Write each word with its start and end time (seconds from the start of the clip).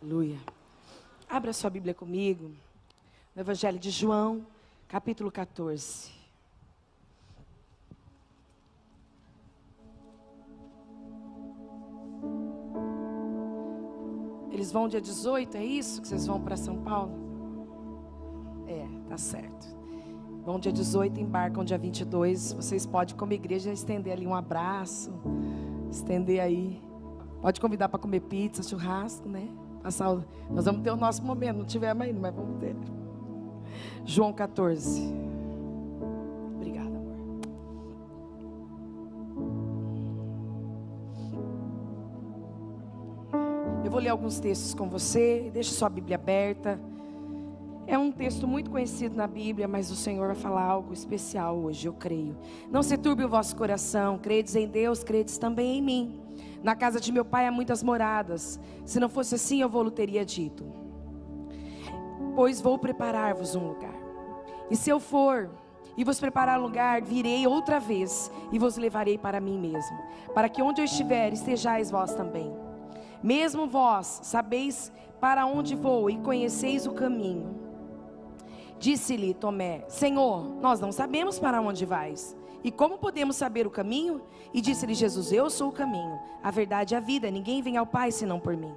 Aleluia. 0.00 0.38
Abra 1.28 1.52
sua 1.52 1.68
Bíblia 1.68 1.92
comigo. 1.92 2.52
No 3.34 3.42
Evangelho 3.42 3.80
de 3.80 3.90
João, 3.90 4.46
capítulo 4.86 5.28
14. 5.28 6.12
Eles 14.52 14.70
vão 14.70 14.86
dia 14.86 15.00
18, 15.00 15.56
é 15.56 15.64
isso 15.64 16.00
que 16.00 16.06
vocês 16.06 16.26
vão 16.26 16.40
para 16.40 16.56
São 16.56 16.80
Paulo? 16.82 17.12
É, 18.68 18.86
tá 19.08 19.18
certo. 19.18 19.66
Vão 20.44 20.60
dia 20.60 20.72
18, 20.72 21.20
embarcam 21.20 21.64
dia 21.64 21.76
22. 21.76 22.52
Vocês 22.52 22.86
podem, 22.86 23.16
como 23.16 23.32
igreja, 23.32 23.72
estender 23.72 24.12
ali 24.12 24.28
um 24.28 24.34
abraço, 24.34 25.12
estender 25.90 26.40
aí. 26.40 26.80
Pode 27.42 27.60
convidar 27.60 27.88
para 27.88 27.98
comer 27.98 28.20
pizza, 28.20 28.62
churrasco, 28.62 29.28
né? 29.28 29.48
Passar. 29.82 30.18
Nós 30.50 30.64
vamos 30.64 30.82
ter 30.82 30.90
o 30.90 30.96
nosso 30.96 31.22
momento, 31.24 31.58
não 31.58 31.64
tivemos 31.64 32.02
ainda, 32.02 32.18
mas 32.20 32.34
vamos 32.34 32.58
ter. 32.60 32.76
João 34.04 34.32
14. 34.32 35.02
Obrigada, 36.56 36.88
amor. 36.88 37.16
Eu 43.84 43.90
vou 43.90 44.00
ler 44.00 44.08
alguns 44.08 44.40
textos 44.40 44.74
com 44.74 44.88
você. 44.88 45.50
Deixe 45.52 45.72
sua 45.72 45.88
Bíblia 45.88 46.16
aberta. 46.16 46.80
É 47.86 47.96
um 47.96 48.12
texto 48.12 48.46
muito 48.46 48.70
conhecido 48.70 49.16
na 49.16 49.26
Bíblia, 49.26 49.66
mas 49.66 49.90
o 49.90 49.96
Senhor 49.96 50.26
vai 50.26 50.36
falar 50.36 50.62
algo 50.62 50.92
especial 50.92 51.56
hoje, 51.56 51.88
eu 51.88 51.94
creio. 51.94 52.36
Não 52.70 52.82
se 52.82 52.98
turbe 52.98 53.24
o 53.24 53.28
vosso 53.30 53.56
coração, 53.56 54.18
credes 54.18 54.54
em 54.54 54.68
Deus, 54.68 55.02
credes 55.02 55.38
também 55.38 55.78
em 55.78 55.82
mim. 55.82 56.20
Na 56.62 56.74
casa 56.74 57.00
de 57.00 57.12
meu 57.12 57.24
pai 57.24 57.46
há 57.46 57.52
muitas 57.52 57.82
moradas. 57.82 58.60
Se 58.84 58.98
não 58.98 59.08
fosse 59.08 59.34
assim, 59.34 59.60
eu 59.60 59.68
vou 59.68 59.90
teria 59.90 60.24
dito. 60.24 60.64
Pois 62.34 62.60
vou 62.60 62.78
preparar-vos 62.78 63.54
um 63.54 63.66
lugar. 63.68 63.94
E 64.70 64.76
se 64.76 64.90
eu 64.90 65.00
for 65.00 65.50
e 65.96 66.04
vos 66.04 66.20
preparar 66.20 66.60
lugar, 66.60 67.02
virei 67.02 67.46
outra 67.46 67.80
vez 67.80 68.30
e 68.52 68.58
vos 68.58 68.76
levarei 68.76 69.18
para 69.18 69.40
mim 69.40 69.58
mesmo, 69.58 69.98
para 70.32 70.48
que 70.48 70.62
onde 70.62 70.80
eu 70.80 70.84
estiver 70.84 71.32
estejais 71.32 71.90
vós 71.90 72.14
também. 72.14 72.54
Mesmo 73.20 73.66
vós 73.66 74.20
sabeis 74.22 74.92
para 75.20 75.44
onde 75.44 75.74
vou 75.74 76.08
e 76.08 76.16
conheceis 76.18 76.86
o 76.86 76.92
caminho. 76.92 77.58
Disse-lhe 78.78 79.34
Tomé: 79.34 79.84
Senhor, 79.88 80.44
nós 80.60 80.78
não 80.78 80.92
sabemos 80.92 81.38
para 81.38 81.60
onde 81.60 81.84
vais. 81.84 82.37
E 82.62 82.70
como 82.70 82.98
podemos 82.98 83.36
saber 83.36 83.66
o 83.66 83.70
caminho? 83.70 84.22
E 84.52 84.60
disse-lhe 84.60 84.94
Jesus: 84.94 85.32
Eu 85.32 85.48
sou 85.48 85.68
o 85.68 85.72
caminho, 85.72 86.18
a 86.42 86.50
verdade 86.50 86.94
e 86.94 86.96
a 86.96 87.00
vida. 87.00 87.30
Ninguém 87.30 87.62
vem 87.62 87.76
ao 87.76 87.86
Pai 87.86 88.10
senão 88.10 88.40
por 88.40 88.56
mim. 88.56 88.74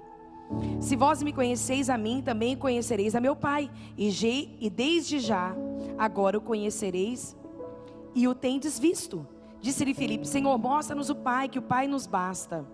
Se 0.79 0.95
vós 0.95 1.23
me 1.23 1.31
conheceis 1.31 1.89
a 1.89 1.97
mim, 1.97 2.21
também 2.21 2.55
conhecereis 2.55 3.15
a 3.15 3.21
meu 3.21 3.35
Pai. 3.35 3.71
E, 3.97 4.69
desde 4.69 5.19
já, 5.19 5.55
agora 5.97 6.37
o 6.37 6.41
conhecereis 6.41 7.35
e 8.13 8.27
o 8.27 8.35
tendes 8.35 8.77
visto. 8.77 9.25
Disse-lhe 9.59 9.93
Filipe: 9.93 10.27
Senhor, 10.27 10.57
mostra-nos 10.57 11.09
o 11.09 11.15
Pai, 11.15 11.47
que 11.47 11.59
o 11.59 11.61
Pai 11.61 11.87
nos 11.87 12.05
basta. 12.05 12.65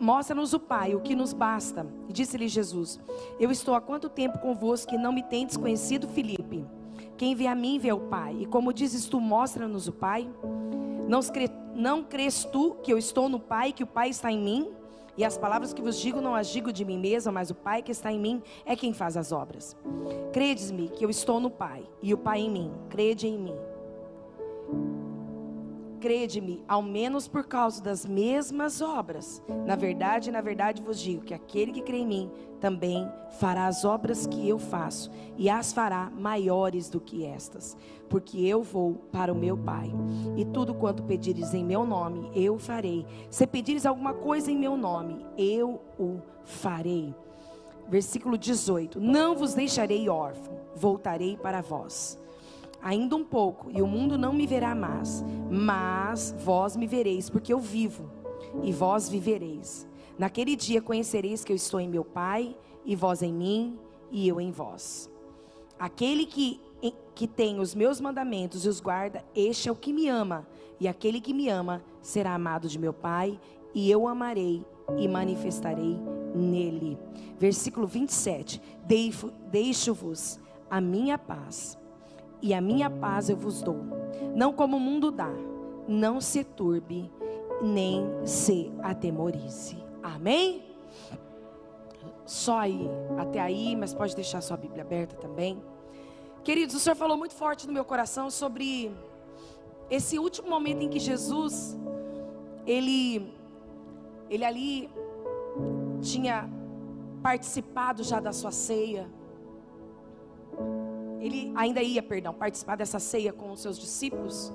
Mostra-nos 0.00 0.52
o 0.52 0.58
Pai, 0.58 0.94
o 0.96 1.00
que 1.00 1.14
nos 1.14 1.32
basta. 1.32 1.86
E 2.08 2.12
disse-lhe 2.12 2.48
Jesus: 2.48 2.98
Eu 3.38 3.50
estou 3.50 3.74
há 3.74 3.80
quanto 3.80 4.08
tempo 4.08 4.38
convosco 4.38 4.90
que 4.90 4.98
não 4.98 5.12
me 5.12 5.22
tendes 5.22 5.56
conhecido, 5.56 6.08
Filipe? 6.08 6.64
Quem 7.18 7.34
vê 7.34 7.48
a 7.48 7.54
mim 7.54 7.80
vê 7.80 7.92
o 7.92 7.98
Pai. 7.98 8.38
E 8.40 8.46
como 8.46 8.72
dizes 8.72 9.06
tu, 9.06 9.20
mostra-nos 9.20 9.88
o 9.88 9.92
Pai. 9.92 10.30
Não, 11.08 11.20
cre, 11.20 11.50
não 11.74 12.04
crês 12.04 12.44
tu 12.44 12.76
que 12.80 12.92
eu 12.92 12.96
estou 12.96 13.28
no 13.28 13.40
Pai, 13.40 13.72
que 13.72 13.82
o 13.82 13.86
Pai 13.86 14.08
está 14.08 14.30
em 14.30 14.38
mim? 14.38 14.70
E 15.16 15.24
as 15.24 15.36
palavras 15.36 15.74
que 15.74 15.82
vos 15.82 15.98
digo 15.98 16.20
não 16.20 16.36
as 16.36 16.48
digo 16.48 16.72
de 16.72 16.84
mim 16.84 16.96
mesma, 16.96 17.32
mas 17.32 17.50
o 17.50 17.54
Pai 17.56 17.82
que 17.82 17.90
está 17.90 18.12
em 18.12 18.20
mim 18.20 18.40
é 18.64 18.76
quem 18.76 18.92
faz 18.92 19.16
as 19.16 19.32
obras. 19.32 19.76
Credes-me 20.32 20.88
que 20.90 21.04
eu 21.04 21.10
estou 21.10 21.40
no 21.40 21.50
Pai 21.50 21.82
e 22.00 22.14
o 22.14 22.18
Pai 22.18 22.38
em 22.38 22.50
mim. 22.50 22.72
Crede 22.88 23.26
em 23.26 23.36
mim. 23.36 23.56
Crede-me, 26.00 26.62
ao 26.68 26.80
menos 26.80 27.26
por 27.26 27.44
causa 27.44 27.82
das 27.82 28.06
mesmas 28.06 28.80
obras. 28.80 29.42
Na 29.66 29.74
verdade, 29.74 30.30
na 30.30 30.40
verdade 30.40 30.80
vos 30.80 31.00
digo 31.00 31.24
que 31.24 31.34
aquele 31.34 31.72
que 31.72 31.82
crê 31.82 31.98
em 31.98 32.06
mim 32.06 32.30
também 32.60 33.08
fará 33.38 33.66
as 33.66 33.84
obras 33.84 34.26
que 34.26 34.48
eu 34.48 34.58
faço, 34.58 35.10
e 35.36 35.48
as 35.50 35.72
fará 35.72 36.10
maiores 36.10 36.88
do 36.88 37.00
que 37.00 37.24
estas, 37.24 37.76
porque 38.08 38.38
eu 38.40 38.62
vou 38.62 38.94
para 39.12 39.32
o 39.32 39.36
meu 39.36 39.56
Pai. 39.56 39.90
E 40.36 40.44
tudo 40.44 40.74
quanto 40.74 41.02
pedires 41.02 41.52
em 41.54 41.64
meu 41.64 41.84
nome, 41.84 42.30
eu 42.34 42.58
farei. 42.58 43.04
Se 43.30 43.46
pedires 43.46 43.86
alguma 43.86 44.14
coisa 44.14 44.50
em 44.50 44.56
meu 44.56 44.76
nome, 44.76 45.24
eu 45.36 45.80
o 45.98 46.20
farei. 46.44 47.14
Versículo 47.88 48.36
18: 48.36 49.00
Não 49.00 49.34
vos 49.34 49.54
deixarei 49.54 50.08
órfão, 50.08 50.58
voltarei 50.74 51.36
para 51.36 51.60
vós. 51.60 52.18
Ainda 52.82 53.16
um 53.16 53.24
pouco, 53.24 53.70
e 53.70 53.82
o 53.82 53.86
mundo 53.86 54.16
não 54.16 54.32
me 54.32 54.46
verá 54.46 54.74
mais, 54.74 55.24
mas 55.50 56.34
vós 56.38 56.76
me 56.76 56.86
vereis, 56.86 57.28
porque 57.28 57.52
eu 57.52 57.58
vivo, 57.58 58.10
e 58.62 58.72
vós 58.72 59.08
vivereis. 59.08 59.86
Naquele 60.16 60.54
dia 60.54 60.80
conhecereis 60.80 61.44
que 61.44 61.52
eu 61.52 61.56
estou 61.56 61.80
em 61.80 61.88
meu 61.88 62.04
Pai, 62.04 62.56
e 62.84 62.94
vós 62.94 63.22
em 63.22 63.32
mim, 63.32 63.78
e 64.10 64.26
eu 64.28 64.40
em 64.40 64.50
vós. 64.50 65.10
Aquele 65.78 66.24
que, 66.24 66.60
que 67.14 67.26
tem 67.26 67.60
os 67.60 67.74
meus 67.74 68.00
mandamentos 68.00 68.64
e 68.64 68.68
os 68.68 68.80
guarda, 68.80 69.24
este 69.34 69.68
é 69.68 69.72
o 69.72 69.76
que 69.76 69.92
me 69.92 70.08
ama, 70.08 70.46
e 70.80 70.86
aquele 70.88 71.20
que 71.20 71.34
me 71.34 71.48
ama 71.48 71.82
será 72.00 72.34
amado 72.34 72.68
de 72.68 72.78
meu 72.78 72.92
Pai, 72.92 73.38
e 73.74 73.90
eu 73.90 74.08
amarei 74.08 74.64
e 74.96 75.06
manifestarei 75.06 75.98
nele. 76.34 76.98
Versículo 77.38 77.86
27. 77.86 78.60
Deixo-vos 79.50 80.40
a 80.70 80.80
minha 80.80 81.18
paz 81.18 81.77
e 82.40 82.54
a 82.54 82.60
minha 82.60 82.88
paz 82.88 83.28
eu 83.28 83.36
vos 83.36 83.62
dou. 83.62 83.78
Não 84.34 84.52
como 84.52 84.76
o 84.76 84.80
mundo 84.80 85.10
dá, 85.10 85.30
não 85.86 86.20
se 86.20 86.44
turbe, 86.44 87.10
nem 87.62 88.04
se 88.24 88.72
atemorize. 88.82 89.76
Amém? 90.02 90.62
Só 92.24 92.58
aí, 92.58 92.88
até 93.16 93.40
aí, 93.40 93.74
mas 93.74 93.94
pode 93.94 94.14
deixar 94.14 94.40
sua 94.40 94.56
Bíblia 94.56 94.82
aberta 94.82 95.16
também. 95.16 95.62
Queridos, 96.44 96.74
o 96.74 96.80
Senhor 96.80 96.94
falou 96.94 97.16
muito 97.16 97.34
forte 97.34 97.66
no 97.66 97.72
meu 97.72 97.84
coração 97.84 98.30
sobre 98.30 98.92
esse 99.90 100.18
último 100.18 100.48
momento 100.48 100.82
em 100.82 100.88
que 100.88 100.98
Jesus, 100.98 101.76
ele, 102.66 103.32
ele 104.28 104.44
ali 104.44 104.90
tinha 106.00 106.48
participado 107.22 108.04
já 108.04 108.20
da 108.20 108.32
sua 108.32 108.52
ceia 108.52 109.08
ele 111.20 111.52
ainda 111.56 111.82
ia, 111.82 112.02
perdão, 112.02 112.32
participar 112.32 112.76
dessa 112.76 112.98
ceia 112.98 113.32
com 113.32 113.50
os 113.50 113.60
seus 113.60 113.78
discípulos. 113.78 114.52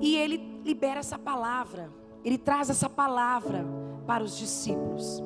E 0.00 0.16
ele 0.16 0.60
libera 0.64 1.00
essa 1.00 1.18
palavra, 1.18 1.90
ele 2.24 2.38
traz 2.38 2.70
essa 2.70 2.88
palavra 2.88 3.64
para 4.06 4.24
os 4.24 4.36
discípulos. 4.36 5.22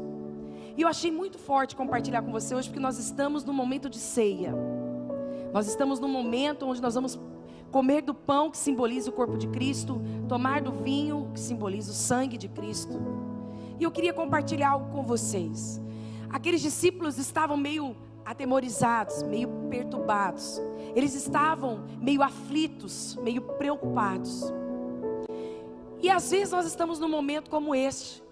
E 0.76 0.82
eu 0.82 0.88
achei 0.88 1.10
muito 1.10 1.38
forte 1.38 1.74
compartilhar 1.74 2.20
com 2.22 2.30
você 2.30 2.54
hoje, 2.54 2.69
porque 2.69 2.80
nós 2.80 2.98
estamos 2.98 3.44
no 3.44 3.52
momento 3.52 3.88
de 3.88 3.98
ceia. 3.98 4.54
Nós 5.52 5.66
estamos 5.66 5.98
no 5.98 6.08
momento 6.08 6.66
onde 6.66 6.82
nós 6.82 6.94
vamos 6.94 7.18
comer 7.70 8.03
do 8.03 8.12
pão 8.12 8.50
que 8.50 8.58
simboliza 8.58 9.08
o 9.08 9.12
corpo 9.12 9.38
de 9.38 9.48
Cristo, 9.48 10.00
tomar 10.28 10.60
do 10.60 10.72
vinho 10.72 11.30
que 11.32 11.41
simboliza 11.41 11.91
o 11.91 11.94
sangue 11.94 12.36
de 12.36 12.48
Cristo. 12.48 13.00
E 13.78 13.84
eu 13.84 13.91
queria 13.91 14.12
compartilhar 14.12 14.70
algo 14.70 14.91
com 14.91 15.03
vocês. 15.03 15.80
Aqueles 16.28 16.60
discípulos 16.60 17.18
estavam 17.18 17.56
meio 17.56 17.97
atemorizados, 18.26 19.22
meio 19.22 19.48
perturbados. 19.70 20.60
Eles 20.97 21.14
estavam 21.14 21.84
meio 22.00 22.22
aflitos, 22.22 23.16
meio 23.22 23.41
preocupados. 23.41 24.53
E 26.03 26.10
às 26.10 26.28
vezes 26.31 26.50
nós 26.50 26.66
estamos 26.66 26.98
num 26.98 27.09
momento 27.09 27.48
como 27.48 27.75
este, 27.75 28.22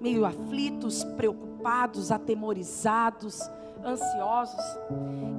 meio 0.00 0.24
aflitos, 0.24 1.02
preocupados, 1.02 2.12
atemorizados, 2.12 3.40
ansiosos. 3.84 4.64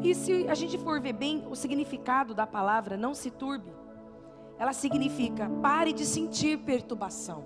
E 0.03 0.13
se 0.13 0.47
a 0.49 0.55
gente 0.55 0.77
for 0.77 0.99
ver 0.99 1.13
bem 1.13 1.47
o 1.49 1.55
significado 1.55 2.33
da 2.33 2.45
palavra, 2.45 2.97
não 2.97 3.13
se 3.13 3.31
turbe, 3.31 3.71
ela 4.59 4.73
significa 4.73 5.49
pare 5.61 5.93
de 5.93 6.05
sentir 6.05 6.57
perturbação, 6.59 7.43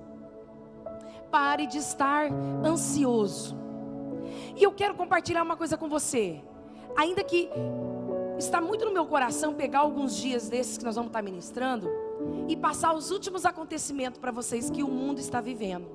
pare 1.29 1.67
de 1.67 1.77
estar 1.77 2.29
ansioso. 2.65 3.55
E 4.55 4.63
eu 4.63 4.71
quero 4.71 4.95
compartilhar 4.95 5.43
uma 5.43 5.55
coisa 5.55 5.77
com 5.77 5.87
você 5.87 6.41
ainda 6.95 7.23
que 7.23 7.49
está 8.37 8.61
muito 8.61 8.85
no 8.85 8.91
meu 8.91 9.05
coração 9.05 9.53
pegar 9.53 9.79
alguns 9.79 10.15
dias 10.15 10.49
desses 10.49 10.77
que 10.77 10.83
nós 10.83 10.95
vamos 10.95 11.09
estar 11.09 11.21
ministrando 11.21 11.89
e 12.47 12.55
passar 12.55 12.93
os 12.93 13.11
últimos 13.11 13.45
acontecimentos 13.45 14.19
para 14.19 14.31
vocês 14.31 14.69
que 14.69 14.83
o 14.83 14.87
mundo 14.87 15.19
está 15.19 15.41
vivendo. 15.41 15.87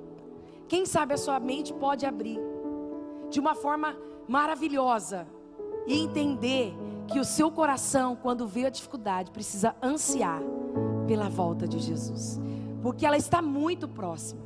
Quem 0.68 0.86
sabe 0.86 1.14
a 1.14 1.18
sua 1.18 1.40
mente 1.40 1.72
pode 1.72 2.06
abrir 2.06 2.38
de 3.28 3.40
uma 3.40 3.54
forma 3.54 3.96
maravilhosa 4.28 5.26
e 5.86 5.98
entender 5.98 6.72
que 7.08 7.18
o 7.18 7.24
seu 7.24 7.50
coração, 7.50 8.14
quando 8.14 8.46
vê 8.46 8.66
a 8.66 8.70
dificuldade, 8.70 9.30
precisa 9.30 9.74
ansiar 9.82 10.40
pela 11.06 11.28
volta 11.28 11.66
de 11.66 11.78
Jesus, 11.78 12.40
porque 12.82 13.04
ela 13.04 13.16
está 13.16 13.42
muito 13.42 13.88
próxima. 13.88 14.40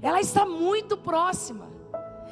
Ela 0.00 0.20
está 0.20 0.46
muito 0.46 0.96
próxima. 0.96 1.66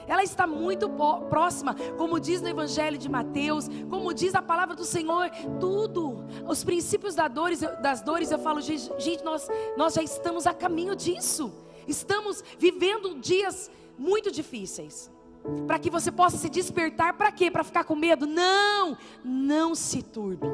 Ela 0.06 0.22
está 0.22 0.46
muito 0.46 0.88
próxima, 1.28 1.74
como 1.96 2.20
diz 2.20 2.40
no 2.40 2.48
Evangelho 2.48 2.98
de 2.98 3.08
Mateus, 3.08 3.68
como 3.90 4.12
diz 4.14 4.34
a 4.34 4.42
palavra 4.42 4.74
do 4.74 4.84
Senhor, 4.84 5.30
tudo, 5.60 6.24
os 6.46 6.62
princípios 6.64 7.14
das 7.14 7.30
dores, 7.30 7.60
das 7.82 8.00
dores 8.00 8.30
eu 8.30 8.38
falo, 8.38 8.60
gente, 8.60 9.22
nós, 9.24 9.48
nós 9.76 9.94
já 9.94 10.02
estamos 10.02 10.46
a 10.46 10.54
caminho 10.54 10.94
disso, 10.94 11.52
estamos 11.86 12.42
vivendo 12.58 13.18
dias 13.18 13.70
muito 13.98 14.30
difíceis, 14.30 15.10
para 15.66 15.78
que 15.78 15.90
você 15.90 16.10
possa 16.10 16.36
se 16.36 16.48
despertar, 16.48 17.14
para 17.14 17.30
quê? 17.30 17.50
Para 17.50 17.64
ficar 17.64 17.84
com 17.84 17.94
medo? 17.94 18.26
Não, 18.26 18.96
não 19.24 19.74
se 19.74 20.02
turbe. 20.02 20.46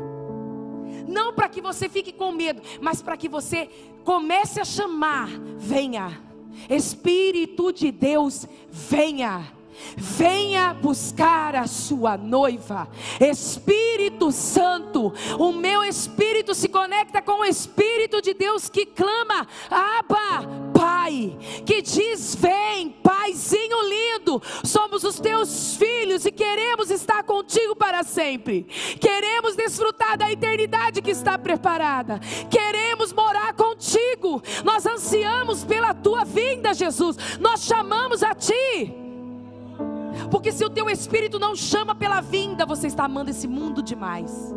Não 1.09 1.33
para 1.33 1.49
que 1.49 1.61
você 1.61 1.89
fique 1.89 2.13
com 2.13 2.31
medo, 2.33 2.63
mas 2.81 3.03
para 3.03 3.17
que 3.17 3.29
você 3.29 3.69
comece 4.05 4.61
a 4.61 4.65
chamar: 4.65 5.29
venha, 5.57 6.21
Espírito 6.69 7.73
de 7.73 7.91
Deus, 7.91 8.47
venha. 8.71 9.53
Venha 9.97 10.75
buscar 10.75 11.55
a 11.55 11.67
sua 11.67 12.17
noiva, 12.17 12.89
Espírito 13.21 14.31
Santo. 14.33 15.13
O 15.39 15.53
meu 15.53 15.83
espírito 15.85 16.55
se 16.55 16.69
conecta 16.69 17.21
com 17.23 17.41
o 17.41 17.45
Espírito 17.45 18.21
de 18.21 18.35
Deus 18.35 18.69
que 18.69 18.87
clama, 18.87 19.47
Abba, 19.71 20.49
Pai, 20.73 21.37
que 21.65 21.83
diz: 21.83 22.35
Vem, 22.35 22.91
Paizinho 22.91 23.83
lindo, 23.89 24.43
somos 24.65 25.05
os 25.05 25.19
teus 25.21 25.77
filhos 25.77 26.25
e 26.25 26.33
queremos 26.33 26.91
estar 26.91 27.23
contigo 27.23 27.77
para 27.77 28.03
sempre. 28.03 28.65
Queremos 29.01 29.57
desfrutar 29.57 30.17
da 30.17 30.31
eternidade 30.31 31.03
que 31.03 31.11
está 31.11 31.39
preparada. 31.39 32.21
Queremos 32.51 33.13
morar 33.13 33.55
contigo. 33.55 34.43
Nós 34.65 34.87
ansiamos 34.87 35.65
pela 35.65 35.95
tua 35.95 36.25
vinda, 36.25 36.75
Jesus. 36.75 37.17
Nós 37.41 37.65
chamamos 37.65 38.23
a 38.23 38.35
ti. 38.35 39.03
Porque 40.31 40.53
se 40.53 40.65
o 40.65 40.71
teu 40.71 40.89
espírito 40.89 41.39
não 41.39 41.55
chama 41.55 41.95
pela 41.95 42.21
vinda, 42.21 42.67
você 42.67 42.87
está 42.87 43.05
amando 43.05 43.31
esse 43.31 43.47
mundo 43.47 43.83
demais. 43.83 44.55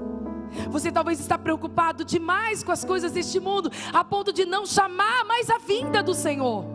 Você 0.70 0.92
talvez 0.92 1.20
está 1.20 1.38
preocupado 1.38 2.06
demais 2.06 2.64
com 2.64 2.72
as 2.72 2.86
coisas 2.86 3.12
deste 3.12 3.40
mundo, 3.40 3.72
a 3.94 4.04
ponto 4.04 4.32
de 4.32 4.46
não 4.46 4.66
chamar 4.66 5.26
mais 5.26 5.50
a 5.50 5.58
vinda 5.58 6.02
do 6.02 6.14
Senhor. 6.14 6.66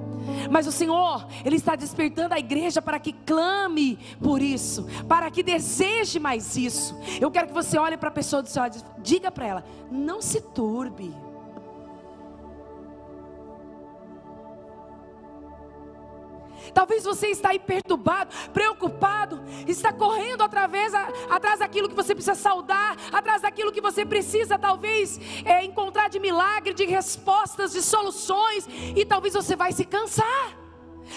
Mas 0.50 0.66
o 0.66 0.72
Senhor, 0.72 1.26
Ele 1.44 1.56
está 1.56 1.74
despertando 1.74 2.34
a 2.34 2.38
igreja 2.38 2.82
para 2.82 2.98
que 2.98 3.12
clame 3.12 3.98
por 4.22 4.42
isso, 4.42 4.86
para 5.08 5.30
que 5.30 5.42
deseje 5.42 6.18
mais 6.18 6.56
isso. 6.56 6.94
Eu 7.20 7.30
quero 7.30 7.48
que 7.48 7.54
você 7.54 7.78
olhe 7.78 7.96
para 7.96 8.08
a 8.08 8.12
pessoa 8.12 8.42
do 8.42 8.50
lado 8.54 8.76
e 8.76 9.00
diga 9.00 9.30
para 9.30 9.46
ela: 9.46 9.64
não 9.90 10.20
se 10.20 10.40
turbe. 10.40 11.14
Talvez 16.72 17.04
você 17.04 17.28
está 17.28 17.50
aí 17.50 17.58
perturbado, 17.58 18.30
preocupado, 18.52 19.42
está 19.66 19.92
correndo 19.92 20.42
através, 20.42 20.92
atrás 21.28 21.60
daquilo 21.60 21.88
que 21.88 21.94
você 21.94 22.14
precisa 22.14 22.34
saudar, 22.34 22.96
atrás 23.12 23.42
daquilo 23.42 23.72
que 23.72 23.80
você 23.80 24.04
precisa, 24.04 24.58
talvez, 24.58 25.20
é, 25.44 25.64
encontrar 25.64 26.08
de 26.08 26.18
milagre, 26.18 26.74
de 26.74 26.84
respostas, 26.84 27.72
de 27.72 27.82
soluções, 27.82 28.68
e 28.96 29.04
talvez 29.04 29.34
você 29.34 29.56
vai 29.56 29.72
se 29.72 29.84
cansar. 29.84 30.59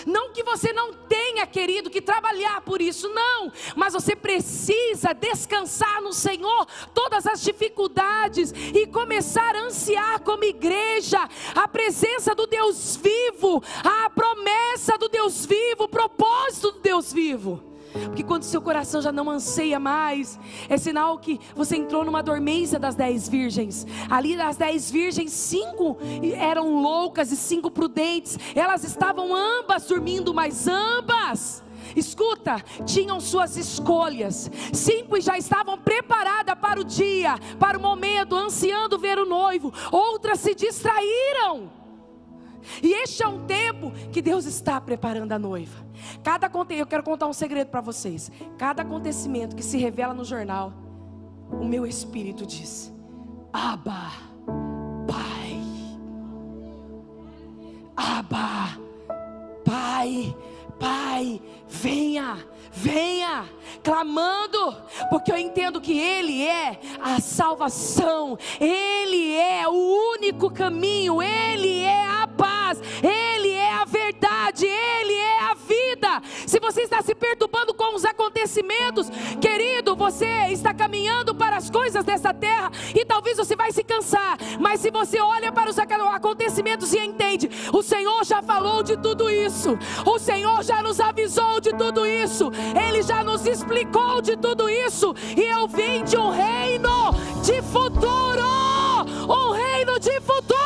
Não 0.05 0.31
que 0.31 0.43
você 0.43 0.71
não 0.73 0.93
tenha, 0.93 1.45
querido, 1.45 1.89
que 1.89 2.01
trabalhar 2.01 2.61
por 2.61 2.81
isso, 2.81 3.09
não. 3.09 3.51
Mas 3.75 3.93
você 3.93 4.15
precisa 4.15 5.13
descansar 5.13 6.01
no 6.01 6.13
Senhor 6.13 6.67
todas 6.93 7.25
as 7.25 7.41
dificuldades 7.41 8.51
e 8.51 8.87
começar 8.87 9.55
a 9.55 9.61
ansiar 9.61 10.19
como 10.21 10.43
igreja 10.43 11.27
a 11.55 11.67
presença 11.67 12.35
do 12.35 12.47
Deus 12.47 12.95
vivo, 12.95 13.63
a 13.83 14.09
promessa 14.09 14.97
do 14.97 15.09
Deus 15.09 15.45
vivo, 15.45 15.83
o 15.83 15.89
propósito 15.89 16.71
do 16.73 16.79
Deus 16.79 17.11
vivo. 17.11 17.72
Porque 17.93 18.23
quando 18.23 18.43
seu 18.43 18.61
coração 18.61 19.01
já 19.01 19.11
não 19.11 19.29
anseia 19.29 19.79
mais, 19.79 20.39
é 20.69 20.77
sinal 20.77 21.17
que 21.17 21.39
você 21.55 21.75
entrou 21.75 22.03
numa 22.03 22.23
dormência 22.23 22.79
das 22.79 22.95
dez 22.95 23.27
virgens. 23.27 23.85
Ali 24.09 24.35
das 24.35 24.57
dez 24.57 24.89
virgens, 24.89 25.31
cinco 25.31 25.97
eram 26.35 26.81
loucas 26.81 27.31
e 27.31 27.37
cinco 27.37 27.69
prudentes. 27.69 28.37
Elas 28.55 28.83
estavam 28.83 29.33
ambas 29.35 29.85
dormindo, 29.85 30.33
mas 30.33 30.67
ambas. 30.67 31.63
Escuta, 31.95 32.63
tinham 32.85 33.19
suas 33.19 33.57
escolhas. 33.57 34.49
Cinco 34.71 35.19
já 35.19 35.37
estavam 35.37 35.77
preparadas 35.77 36.55
para 36.55 36.79
o 36.79 36.83
dia, 36.83 37.37
para 37.59 37.77
o 37.77 37.81
momento, 37.81 38.35
ansiando 38.35 38.97
ver 38.97 39.17
o 39.19 39.25
noivo. 39.25 39.71
Outras 39.91 40.39
se 40.39 40.55
distraíram. 40.55 41.82
E 42.81 42.93
este 43.03 43.23
é 43.23 43.27
um 43.27 43.45
tempo 43.45 43.91
que 44.11 44.21
Deus 44.21 44.45
está 44.45 44.79
preparando 44.79 45.31
a 45.31 45.39
noiva. 45.39 45.85
Cada 46.23 46.51
eu 46.71 46.85
quero 46.87 47.03
contar 47.03 47.27
um 47.27 47.33
segredo 47.33 47.67
para 47.67 47.81
vocês. 47.81 48.31
Cada 48.57 48.81
acontecimento 48.81 49.55
que 49.55 49.63
se 49.63 49.77
revela 49.77 50.13
no 50.13 50.25
jornal, 50.25 50.73
o 51.51 51.65
meu 51.65 51.85
espírito 51.85 52.45
diz: 52.45 52.91
Abba, 53.51 54.11
Pai. 55.07 55.61
Abba, 57.95 58.79
Pai, 59.63 60.35
Pai, 60.79 61.41
venha, 61.67 62.37
venha, 62.73 63.47
clamando, 63.83 64.75
porque 65.09 65.31
eu 65.31 65.37
entendo 65.37 65.79
que 65.79 65.97
Ele 65.97 66.45
é 66.45 66.79
a 66.99 67.19
salvação, 67.19 68.37
Ele 68.59 69.35
é 69.35 69.67
o 69.67 70.13
único 70.15 70.49
caminho, 70.49 71.21
Ele 71.21 71.79
é 71.79 72.05
a 72.05 72.27
paz, 72.27 72.79
Ele 73.01 73.49
é 73.49 73.73
a 73.73 73.85
verdade, 73.85 74.65
Ele 74.65 75.13
é 75.13 75.39
a 75.39 75.53
vida. 75.53 76.21
Se 76.47 76.59
você 76.59 76.81
está 76.81 77.01
se 77.01 77.13
perturbando 77.13 77.73
com 77.73 77.95
os 77.95 78.03
acontecimentos, 78.03 78.42
querido, 79.41 79.95
você 79.95 80.47
está 80.51 80.73
caminhando 80.73 81.33
para 81.33 81.57
as 81.57 81.69
coisas 81.69 82.03
dessa 82.03 82.33
terra 82.33 82.71
e 82.93 83.05
talvez 83.05 83.37
você 83.37 83.55
vai 83.55 83.71
se 83.71 83.83
cansar, 83.83 84.37
mas 84.59 84.79
se 84.81 84.91
você 84.91 85.19
olha 85.19 85.51
para 85.51 85.69
os 85.69 85.79
acontecimentos 85.79 86.93
e 86.93 86.99
entende, 86.99 87.49
o 87.71 87.81
Senhor 87.81 88.23
já 88.23 88.41
falou 88.41 88.83
de 88.83 88.97
tudo 88.97 89.29
isso, 89.29 89.77
o 90.05 90.19
Senhor 90.19 90.63
já 90.63 90.81
nos 90.81 90.99
avisou 90.99 91.59
de 91.59 91.71
tudo 91.71 92.05
isso, 92.05 92.51
Ele 92.87 93.01
já 93.01 93.23
nos 93.23 93.45
explicou 93.45 94.21
de 94.21 94.37
tudo 94.37 94.69
isso, 94.69 95.13
e 95.35 95.41
eu 95.41 95.67
vim 95.67 96.03
de 96.03 96.17
um 96.17 96.29
reino 96.29 97.11
de 97.43 97.61
futuro, 97.61 98.43
um 99.27 99.51
reino 99.51 99.99
de 99.99 100.19
futuro. 100.21 100.62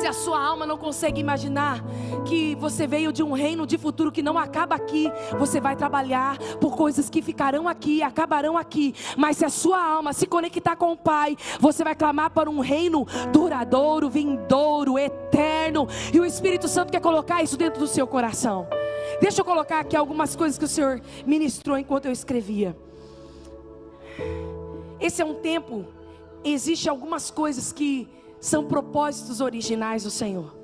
Se 0.00 0.06
a 0.06 0.14
sua 0.14 0.42
alma 0.42 0.64
não 0.64 0.78
consegue 0.78 1.20
imaginar 1.20 1.84
que 2.24 2.54
você 2.54 2.86
veio 2.86 3.12
de 3.12 3.22
um 3.22 3.32
reino 3.32 3.66
de 3.66 3.76
futuro 3.76 4.10
que 4.10 4.22
não 4.22 4.38
acaba 4.38 4.74
aqui, 4.74 5.12
você 5.38 5.60
vai 5.60 5.76
trabalhar 5.76 6.38
por 6.58 6.74
coisas 6.74 7.10
que 7.10 7.20
ficarão 7.20 7.68
aqui, 7.68 8.02
acabarão 8.02 8.56
aqui. 8.56 8.94
Mas 9.14 9.36
se 9.36 9.44
a 9.44 9.50
sua 9.50 9.78
alma 9.78 10.14
se 10.14 10.26
conectar 10.26 10.74
com 10.74 10.92
o 10.92 10.96
Pai, 10.96 11.36
você 11.60 11.84
vai 11.84 11.94
clamar 11.94 12.30
para 12.30 12.48
um 12.48 12.60
reino 12.60 13.06
duradouro, 13.30 14.08
vindouro, 14.08 14.98
eterno. 14.98 15.86
E 16.14 16.18
o 16.18 16.24
Espírito 16.24 16.66
Santo 16.66 16.90
quer 16.90 17.02
colocar 17.02 17.42
isso 17.42 17.58
dentro 17.58 17.80
do 17.80 17.86
seu 17.86 18.06
coração. 18.06 18.66
Deixa 19.20 19.42
eu 19.42 19.44
colocar 19.44 19.80
aqui 19.80 19.94
algumas 19.94 20.34
coisas 20.34 20.56
que 20.56 20.64
o 20.64 20.68
Senhor 20.68 21.02
ministrou 21.26 21.76
enquanto 21.76 22.06
eu 22.06 22.12
escrevia. 22.12 22.74
Esse 24.98 25.20
é 25.20 25.26
um 25.26 25.34
tempo, 25.34 25.84
existe 26.42 26.88
algumas 26.88 27.30
coisas 27.30 27.70
que 27.70 28.08
são 28.40 28.64
propósitos 28.64 29.40
originais 29.40 30.04
do 30.04 30.10
Senhor. 30.10 30.56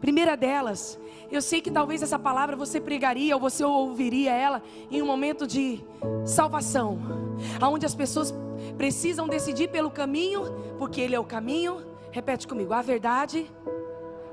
Primeira 0.00 0.36
delas, 0.36 0.98
eu 1.30 1.40
sei 1.40 1.60
que 1.60 1.70
talvez 1.70 2.02
essa 2.02 2.18
palavra 2.18 2.56
você 2.56 2.80
pregaria 2.80 3.34
ou 3.36 3.40
você 3.40 3.64
ouviria 3.64 4.32
ela 4.32 4.60
em 4.90 5.00
um 5.00 5.06
momento 5.06 5.46
de 5.46 5.80
salvação, 6.26 6.98
onde 7.62 7.86
as 7.86 7.94
pessoas 7.94 8.34
precisam 8.76 9.28
decidir 9.28 9.68
pelo 9.68 9.90
caminho, 9.90 10.42
porque 10.76 11.00
Ele 11.00 11.14
é 11.14 11.20
o 11.20 11.24
caminho. 11.24 11.80
Repete 12.10 12.48
comigo: 12.48 12.74
a 12.74 12.82
verdade 12.82 13.48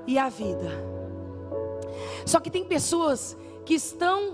e 0.07 0.17
a 0.17 0.27
vida. 0.27 0.71
Só 2.25 2.39
que 2.39 2.49
tem 2.49 2.65
pessoas 2.65 3.37
que 3.63 3.75
estão 3.75 4.33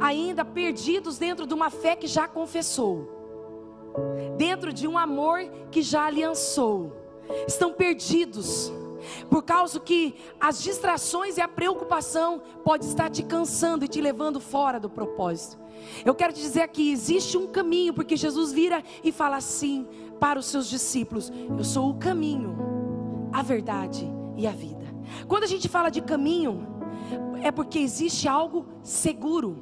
ainda 0.00 0.44
perdidos 0.44 1.16
dentro 1.16 1.46
de 1.46 1.54
uma 1.54 1.70
fé 1.70 1.94
que 1.94 2.08
já 2.08 2.26
confessou, 2.26 3.08
dentro 4.36 4.72
de 4.72 4.88
um 4.88 4.98
amor 4.98 5.44
que 5.70 5.80
já 5.80 6.06
aliançou 6.06 6.99
estão 7.46 7.72
perdidos. 7.72 8.72
Por 9.28 9.42
causa 9.42 9.80
que 9.80 10.14
as 10.38 10.62
distrações 10.62 11.36
e 11.36 11.40
a 11.40 11.48
preocupação 11.48 12.42
pode 12.64 12.84
estar 12.84 13.10
te 13.10 13.22
cansando 13.22 13.84
e 13.84 13.88
te 13.88 14.00
levando 14.00 14.40
fora 14.40 14.78
do 14.78 14.90
propósito. 14.90 15.58
Eu 16.04 16.14
quero 16.14 16.32
te 16.32 16.40
dizer 16.40 16.68
que 16.68 16.92
existe 16.92 17.36
um 17.36 17.46
caminho, 17.46 17.94
porque 17.94 18.16
Jesus 18.16 18.52
vira 18.52 18.82
e 19.02 19.10
fala 19.10 19.36
assim 19.36 19.86
para 20.18 20.38
os 20.38 20.46
seus 20.46 20.68
discípulos: 20.68 21.32
Eu 21.56 21.64
sou 21.64 21.90
o 21.90 21.94
caminho, 21.94 22.54
a 23.32 23.42
verdade 23.42 24.06
e 24.36 24.46
a 24.46 24.52
vida. 24.52 24.86
Quando 25.26 25.44
a 25.44 25.46
gente 25.46 25.68
fala 25.68 25.90
de 25.90 26.00
caminho, 26.00 26.66
é 27.42 27.50
porque 27.50 27.78
existe 27.78 28.28
algo 28.28 28.66
seguro, 28.82 29.58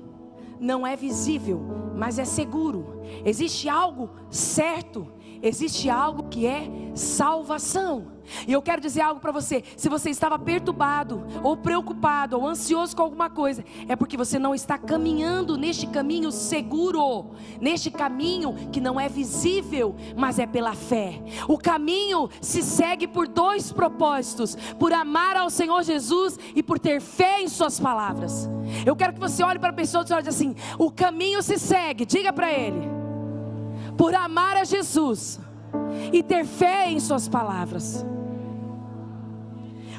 não 0.59 0.87
é 0.87 0.97
visível, 0.97 1.61
mas 1.97 2.19
é 2.19 2.25
seguro. 2.25 3.01
Existe 3.25 3.69
algo 3.69 4.11
certo, 4.31 5.07
existe 5.43 5.89
algo 5.89 6.29
que 6.29 6.47
é 6.47 6.69
salvação. 6.95 8.19
E 8.47 8.53
eu 8.53 8.63
quero 8.63 8.81
dizer 8.81 9.01
algo 9.01 9.21
para 9.21 9.33
você: 9.33 9.63
se 9.77 9.89
você 9.89 10.11
estava 10.11 10.39
perturbado, 10.39 11.25
ou 11.43 11.57
preocupado, 11.57 12.37
ou 12.37 12.47
ansioso 12.47 12.95
com 12.95 13.03
alguma 13.03 13.31
coisa, 13.31 13.65
é 13.89 13.97
porque 13.97 14.17
você 14.17 14.39
não 14.39 14.55
está 14.55 14.77
caminhando 14.79 15.57
neste 15.57 15.87
caminho 15.87 16.31
seguro, 16.31 17.31
neste 17.61 17.91
caminho 17.91 18.55
que 18.71 18.81
não 18.81 18.99
é 19.01 19.09
visível, 19.09 19.95
mas 20.17 20.39
é 20.39 20.47
pela 20.47 20.75
fé. 20.75 21.23
O 21.49 21.59
caminho 21.59 22.29
se 22.41 22.63
segue 22.63 23.07
por 23.07 23.27
dois 23.27 23.73
propósitos: 23.73 24.57
por 24.79 24.93
amar 24.93 25.37
ao 25.37 25.51
Senhor 25.51 25.83
Jesus 25.83 26.39
e 26.55 26.63
por 26.63 26.79
ter 26.79 27.01
fé 27.01 27.41
em 27.41 27.49
Suas 27.49 27.81
palavras. 27.81 28.49
Eu 28.85 28.95
quero 28.95 29.15
que 29.15 29.21
você 29.21 29.43
olhe 29.43 29.59
para 29.59 29.71
a 29.71 29.75
pessoa 29.75 30.03
e 30.03 30.07
diga 30.07 30.29
assim: 30.29 30.55
o 30.79 30.91
caminho 30.91 31.43
se 31.43 31.59
segue, 31.59 32.05
diga 32.05 32.33
para 32.33 32.53
ele, 32.53 32.98
por 33.99 34.15
amar 34.15 34.57
a 34.57 34.63
Jesus 34.63 35.41
e 36.13 36.23
ter 36.23 36.47
fé 36.47 36.89
em 36.89 37.01
Suas 37.01 37.29
palavras. 37.29 38.07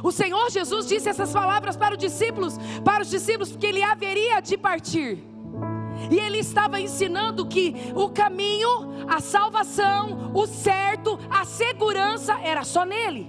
O 0.01 0.12
Senhor 0.13 0.50
Jesus 0.50 0.88
disse 0.88 1.10
essas 1.10 1.34
palavras 1.34 1.75
para 1.75 1.96
os 1.96 2.00
discípulos, 2.00 2.58
para 2.86 3.03
os 3.03 3.10
discípulos, 3.10 3.51
porque 3.51 3.68
ele 3.68 3.84
haveria 3.84 4.39
de 4.39 4.58
partir. 4.58 5.22
E 6.10 6.18
ele 6.18 6.38
estava 6.38 6.79
ensinando 6.79 7.46
que 7.46 7.75
o 7.94 8.08
caminho, 8.08 8.70
a 9.10 9.20
salvação, 9.20 10.32
o 10.34 10.48
certo, 10.48 11.20
a 11.29 11.44
segurança 11.44 12.39
era 12.41 12.63
só 12.63 12.86
nele. 12.86 13.27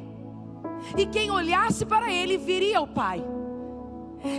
E 0.97 1.05
quem 1.05 1.33
olhasse 1.33 1.85
para 1.85 2.12
ele 2.12 2.39
viria 2.39 2.81
o 2.81 2.87
Pai. 2.87 3.25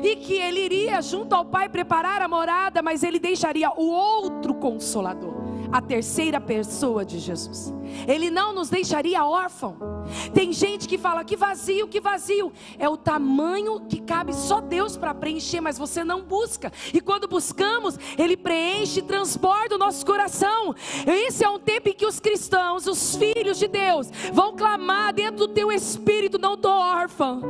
E 0.02 0.16
que 0.16 0.36
ele 0.36 0.62
iria 0.62 1.02
junto 1.02 1.34
ao 1.34 1.44
Pai 1.44 1.68
preparar 1.68 2.22
a 2.22 2.28
morada, 2.30 2.82
mas 2.82 3.04
ele 3.04 3.20
deixaria 3.20 3.70
o 3.72 3.90
outro 3.92 4.54
consolador 4.54 5.40
a 5.72 5.82
terceira 5.82 6.40
pessoa 6.40 7.06
de 7.06 7.20
Jesus. 7.20 7.74
Ele 8.08 8.30
não 8.30 8.54
nos 8.54 8.70
deixaria 8.70 9.25
órfão. 9.25 9.78
Tem 10.34 10.51
gente 10.51 10.88
que 10.88 10.98
fala 10.98 11.24
que 11.24 11.36
vazio, 11.36 11.88
que 11.88 12.00
vazio. 12.00 12.51
É 12.78 12.88
o 12.90 12.98
tamanho 12.98 13.82
que 13.82 14.01
cabe 14.01 14.34
só 14.34 14.60
Deus 14.60 14.98
para 14.98 15.13
preencher, 15.13 15.62
mas 15.62 15.78
você 15.78 16.04
não 16.04 16.22
busca. 16.22 16.72
E 16.94 17.00
quando 17.01 17.28
buscamos, 17.28 17.98
Ele 18.18 18.36
preenche 18.36 19.00
e 19.00 19.04
transborda 19.04 19.75
o 19.75 19.78
nosso 19.78 20.06
coração. 20.06 20.75
Esse 21.06 21.44
é 21.44 21.50
um 21.50 21.60
tempo 21.60 21.90
em 21.90 21.94
que 21.94 22.06
os 22.06 22.20
cristãos, 22.20 22.88
os 22.88 23.16
filhos 23.16 23.58
de 23.58 23.68
Deus, 23.68 24.10
vão 24.34 24.56
clamar 24.56 25.13
dentro 25.13 25.48
do 25.48 25.54
teu 25.54 25.72
espírito: 25.72 26.31
não 26.51 26.55
estou 26.55 26.74
órfã, 26.74 27.41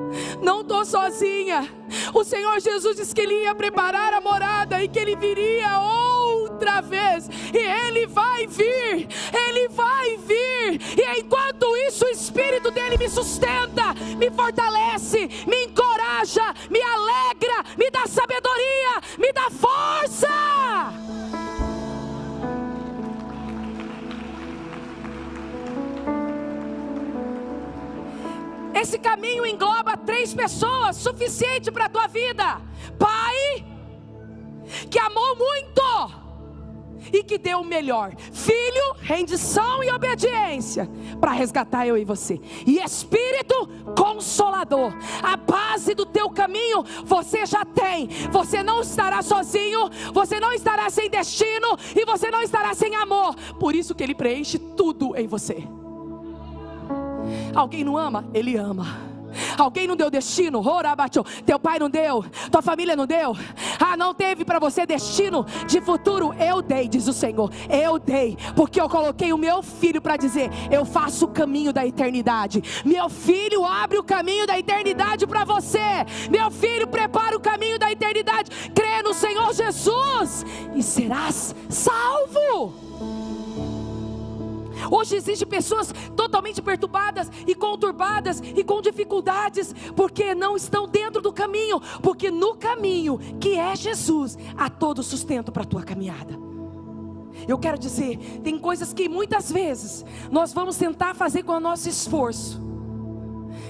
não 0.44 0.62
estou 0.62 0.86
sozinha. 0.86 1.68
O 2.14 2.24
Senhor 2.24 2.60
Jesus 2.60 2.98
disse 2.98 3.16
que 3.16 3.22
Ele 3.22 3.44
ia 3.44 3.56
preparar 3.56 4.14
a 4.14 4.22
morada 4.22 4.84
e 4.84 4.88
que 4.88 5.00
Ele 5.00 5.16
viria 5.16 5.80
outra 5.80 6.82
vez. 6.82 7.28
E 7.52 7.58
Ele 7.58 8.06
vai 8.06 8.46
vir, 8.46 9.08
Ele 9.34 9.70
vai 9.70 10.18
vir. 10.18 10.82
E 10.98 11.20
enquanto 11.20 11.76
isso, 11.88 12.06
o 12.06 12.10
Espírito 12.10 12.70
dele 12.70 12.98
me 12.98 13.10
sustenta, 13.10 13.94
me 14.18 14.30
fortalece, 14.30 15.28
me 15.48 15.66
encoraja, 15.66 16.54
me 16.70 16.82
alegra, 16.82 17.64
me 17.78 17.90
dá 17.90 18.06
sabedoria, 18.06 19.02
me 19.18 19.32
dá 19.34 19.50
força. 19.50 20.71
Esse 28.82 28.98
caminho 28.98 29.46
engloba 29.46 29.96
três 29.96 30.34
pessoas, 30.34 30.98
suficiente 30.98 31.72
para 31.72 31.86
a 31.86 31.90
tua 31.90 32.08
vida: 32.08 32.60
Pai, 32.98 33.64
que 34.90 34.98
amou 34.98 35.36
muito 35.36 36.22
e 37.14 37.24
que 37.24 37.38
deu 37.38 37.60
o 37.60 37.66
melhor. 37.66 38.16
Filho, 38.16 38.96
rendição 39.00 39.84
e 39.84 39.92
obediência 39.92 40.90
para 41.20 41.32
resgatar 41.32 41.86
eu 41.86 41.96
e 41.96 42.04
você. 42.04 42.42
E 42.66 42.80
Espírito 42.80 43.68
Consolador, 43.96 44.94
a 45.22 45.38
base 45.38 45.94
do 45.94 46.06
teu 46.06 46.32
caminho 46.32 46.84
você 47.06 47.46
já 47.46 47.64
tem. 47.64 48.08
Você 48.32 48.64
não 48.64 48.82
estará 48.82 49.22
sozinho, 49.22 49.92
você 50.12 50.40
não 50.40 50.52
estará 50.54 50.90
sem 50.90 51.08
destino 51.08 51.78
e 51.96 52.04
você 52.04 52.32
não 52.32 52.42
estará 52.42 52.74
sem 52.74 52.96
amor. 52.96 53.36
Por 53.60 53.76
isso 53.76 53.94
que 53.94 54.02
ele 54.02 54.16
preenche 54.16 54.58
tudo 54.58 55.16
em 55.16 55.28
você. 55.28 55.68
Alguém 57.56 57.84
não 57.84 57.98
ama? 57.98 58.26
Ele 58.34 58.56
ama. 58.56 59.12
Alguém 59.58 59.88
não 59.88 59.96
deu 59.96 60.10
destino? 60.10 60.62
Teu 61.46 61.60
pai 61.60 61.80
não 61.80 61.90
deu, 61.90 62.24
tua 62.52 62.62
família 62.62 62.96
não 62.96 63.06
deu. 63.06 63.36
Ah, 63.80 63.96
não 63.98 64.14
teve 64.14 64.44
para 64.46 64.60
você 64.60 64.86
destino 64.86 65.46
de 65.68 65.82
futuro? 65.82 66.34
Eu 66.34 66.62
dei, 66.62 66.88
diz 66.88 67.08
o 67.08 67.14
Senhor. 67.14 67.52
Eu 67.70 67.98
dei, 67.98 68.38
porque 68.56 68.80
eu 68.80 68.90
coloquei 68.90 69.34
o 69.34 69.38
meu 69.38 69.62
filho 69.62 70.02
para 70.02 70.18
dizer: 70.18 70.50
Eu 70.70 70.86
faço 70.86 71.26
o 71.26 71.30
caminho 71.30 71.74
da 71.74 71.86
eternidade. 71.86 72.62
Meu 72.86 73.10
filho 73.10 73.66
abre 73.66 73.98
o 73.98 74.04
caminho 74.04 74.46
da 74.46 74.58
eternidade 74.58 75.26
para 75.26 75.44
você. 75.44 76.06
Meu 76.30 76.52
filho 76.52 76.88
prepara 76.88 77.36
o 77.36 77.40
caminho 77.40 77.80
da 77.80 77.92
eternidade. 77.92 78.52
Crê 78.74 79.02
no 79.04 79.14
Senhor 79.14 79.54
Jesus 79.54 80.46
e 80.76 80.84
serás 80.84 81.56
salvo. 81.70 82.74
Hoje 84.90 85.16
existem 85.16 85.48
pessoas 85.48 85.94
totalmente 86.16 86.62
perturbadas 86.62 87.30
e 87.46 87.54
conturbadas 87.54 88.40
e 88.40 88.64
com 88.64 88.82
dificuldades, 88.82 89.74
porque 89.96 90.34
não 90.34 90.56
estão 90.56 90.88
dentro 90.88 91.22
do 91.22 91.34
caminho, 91.34 91.80
porque 92.02 92.32
no 92.32 92.56
caminho 92.56 93.18
que 93.40 93.58
é 93.58 93.76
Jesus 93.76 94.38
há 94.58 94.70
todo 94.70 95.04
sustento 95.04 95.52
para 95.52 95.64
a 95.64 95.66
tua 95.66 95.84
caminhada. 95.84 96.40
Eu 97.48 97.58
quero 97.58 97.78
dizer, 97.78 98.18
tem 98.44 98.58
coisas 98.60 98.94
que 98.94 99.10
muitas 99.10 99.52
vezes 99.52 100.06
nós 100.30 100.54
vamos 100.54 100.78
tentar 100.78 101.16
fazer 101.16 101.44
com 101.44 101.54
o 101.54 101.60
nosso 101.60 101.90
esforço, 101.90 102.62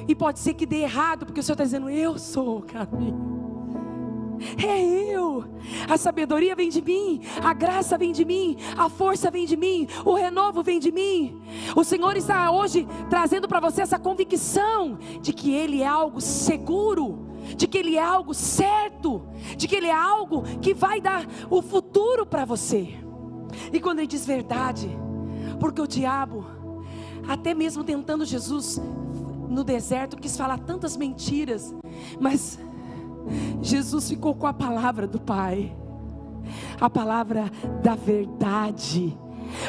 e 0.08 0.16
pode 0.16 0.40
ser 0.40 0.54
que 0.54 0.66
dê 0.66 0.82
errado, 0.82 1.26
porque 1.26 1.40
o 1.40 1.44
Senhor 1.44 1.54
está 1.54 1.64
dizendo: 1.64 1.90
Eu 1.90 2.18
sou 2.18 2.60
o 2.60 2.62
caminho. 2.62 3.41
É 4.64 4.82
eu. 5.14 5.44
A 5.90 5.98
sabedoria 5.98 6.56
vem 6.56 6.70
de 6.70 6.82
mim, 6.82 7.22
a 7.44 7.54
graça 7.54 7.98
vem 7.98 8.12
de 8.12 8.26
mim, 8.26 8.58
a 8.78 8.90
força 8.90 9.30
vem 9.30 9.46
de 9.46 9.56
mim, 9.56 9.88
o 10.06 10.14
renovo 10.14 10.64
vem 10.64 10.80
de 10.80 10.92
mim. 10.92 11.42
O 11.76 11.84
Senhor 11.84 12.16
está 12.18 12.52
hoje 12.52 12.88
trazendo 13.10 13.48
para 13.48 13.60
você 13.60 13.82
essa 13.82 14.00
convicção 14.00 14.98
de 15.22 15.34
que 15.34 15.54
Ele 15.54 15.82
é 15.82 15.88
algo 15.88 16.20
seguro, 16.20 17.28
de 17.56 17.68
que 17.68 17.78
Ele 17.78 17.96
é 17.96 18.04
algo 18.04 18.34
certo, 18.34 19.24
de 19.56 19.68
que 19.68 19.76
Ele 19.76 19.88
é 19.88 19.94
algo 19.94 20.44
que 20.62 20.74
vai 20.74 21.00
dar 21.00 21.26
o 21.50 21.62
futuro 21.62 22.26
para 22.26 22.46
você. 22.46 22.96
E 23.72 23.80
quando 23.80 24.00
Ele 24.00 24.08
diz 24.08 24.26
verdade, 24.26 24.90
porque 25.60 25.82
o 25.82 25.88
diabo, 25.88 26.46
até 27.28 27.54
mesmo 27.54 27.84
tentando 27.84 28.26
Jesus 28.26 28.82
no 29.50 29.64
deserto, 29.64 30.18
quis 30.18 30.38
falar 30.38 30.58
tantas 30.60 30.96
mentiras, 30.96 31.76
mas 32.20 32.58
Jesus 33.62 34.10
ficou 34.10 34.36
com 34.36 34.48
a 34.48 34.54
palavra 34.54 35.08
do 35.08 35.20
Pai, 35.20 35.76
a 36.80 36.90
palavra 36.90 37.52
da 37.82 37.96
verdade. 37.96 39.18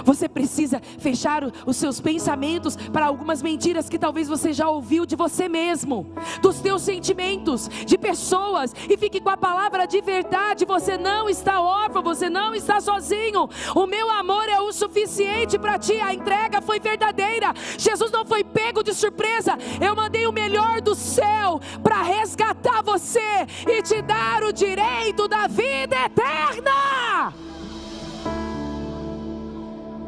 Você 0.04 0.28
precisa 0.28 0.80
fechar 0.98 1.42
os 1.66 1.76
seus 1.76 2.00
pensamentos 2.00 2.76
para 2.76 3.06
algumas 3.06 3.42
mentiras 3.42 3.88
que 3.88 3.98
talvez 3.98 4.28
você 4.28 4.52
já 4.52 4.68
ouviu 4.68 5.06
de 5.06 5.16
você 5.16 5.48
mesmo, 5.48 6.06
dos 6.40 6.60
teus 6.60 6.82
sentimentos, 6.82 7.68
de 7.86 7.98
pessoas, 7.98 8.74
e 8.88 8.96
fique 8.96 9.20
com 9.20 9.30
a 9.30 9.36
palavra 9.36 9.86
de 9.86 10.00
verdade. 10.00 10.64
Você 10.64 10.96
não 10.96 11.28
está 11.28 11.60
órfão, 11.60 12.02
você 12.02 12.28
não 12.28 12.54
está 12.54 12.80
sozinho. 12.80 13.48
O 13.74 13.86
meu 13.86 14.10
amor 14.10 14.48
é 14.48 14.60
o 14.60 14.72
suficiente 14.72 15.58
para 15.58 15.78
ti. 15.78 15.94
A 16.00 16.14
entrega 16.14 16.60
foi 16.60 16.80
verdadeira. 16.80 17.52
Jesus 17.78 18.10
não 18.10 18.24
foi 18.24 18.44
pego 18.44 18.82
de 18.82 18.94
surpresa. 18.94 19.56
Eu 19.80 19.94
mandei 19.94 20.26
o 20.26 20.32
melhor 20.32 20.80
do 20.80 20.94
céu 20.94 21.60
para 21.82 22.02
resgatar 22.02 22.82
você 22.82 23.46
e 23.66 23.82
te 23.82 24.02
dar 24.02 24.42
o 24.42 24.52
direito 24.52 25.28
da 25.28 25.46
vida 25.46 25.96
eterna. 26.04 27.32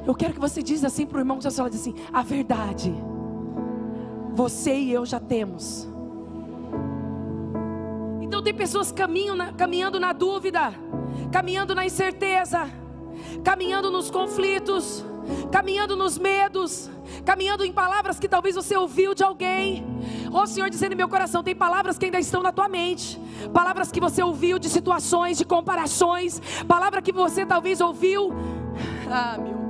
Eu 0.06 0.14
quero 0.14 0.34
que 0.34 0.40
você 0.40 0.62
diz 0.62 0.84
assim 0.84 1.06
para 1.06 1.16
o 1.16 1.20
irmão 1.20 1.38
que 1.38 1.46
está 1.46 1.68
diz 1.68 1.80
assim: 1.80 1.94
a 2.12 2.23
verdade, 2.23 2.94
você 4.34 4.75
e 4.75 4.92
eu 4.92 5.06
já 5.06 5.18
temos. 5.18 5.88
Então 8.20 8.42
tem 8.42 8.52
pessoas 8.52 8.92
na, 9.37 9.52
caminhando 9.52 9.99
na 9.99 10.12
dúvida, 10.12 10.75
caminhando 11.32 11.75
na 11.75 11.87
incerteza, 11.87 12.68
caminhando 13.42 13.90
nos 13.90 14.11
conflitos, 14.11 15.04
caminhando 15.50 15.96
nos 15.96 16.18
medos, 16.18 16.90
caminhando 17.25 17.64
em 17.64 17.73
palavras 17.73 18.18
que 18.18 18.28
talvez 18.28 18.56
você 18.56 18.76
ouviu 18.76 19.14
de 19.14 19.25
alguém. 19.25 19.87
Ó 20.30 20.42
oh, 20.42 20.46
Senhor, 20.46 20.68
dizendo 20.68 20.92
em 20.92 20.96
meu 20.96 21.08
coração, 21.08 21.42
tem 21.42 21.54
palavras 21.54 21.96
que 21.96 22.04
ainda 22.04 22.18
estão 22.18 22.42
na 22.42 22.52
tua 22.52 22.68
mente, 22.68 23.18
palavras 23.54 23.90
que 23.90 24.00
você 24.00 24.23
ouviu 24.23 24.58
de 24.58 24.68
situações, 24.68 25.38
de 25.38 25.44
comparações, 25.44 26.42
palavra 26.68 27.00
que 27.00 27.12
você 27.12 27.46
talvez 27.46 27.80
ouviu. 27.80 28.32
Ah, 29.08 29.38
meu 29.38 29.63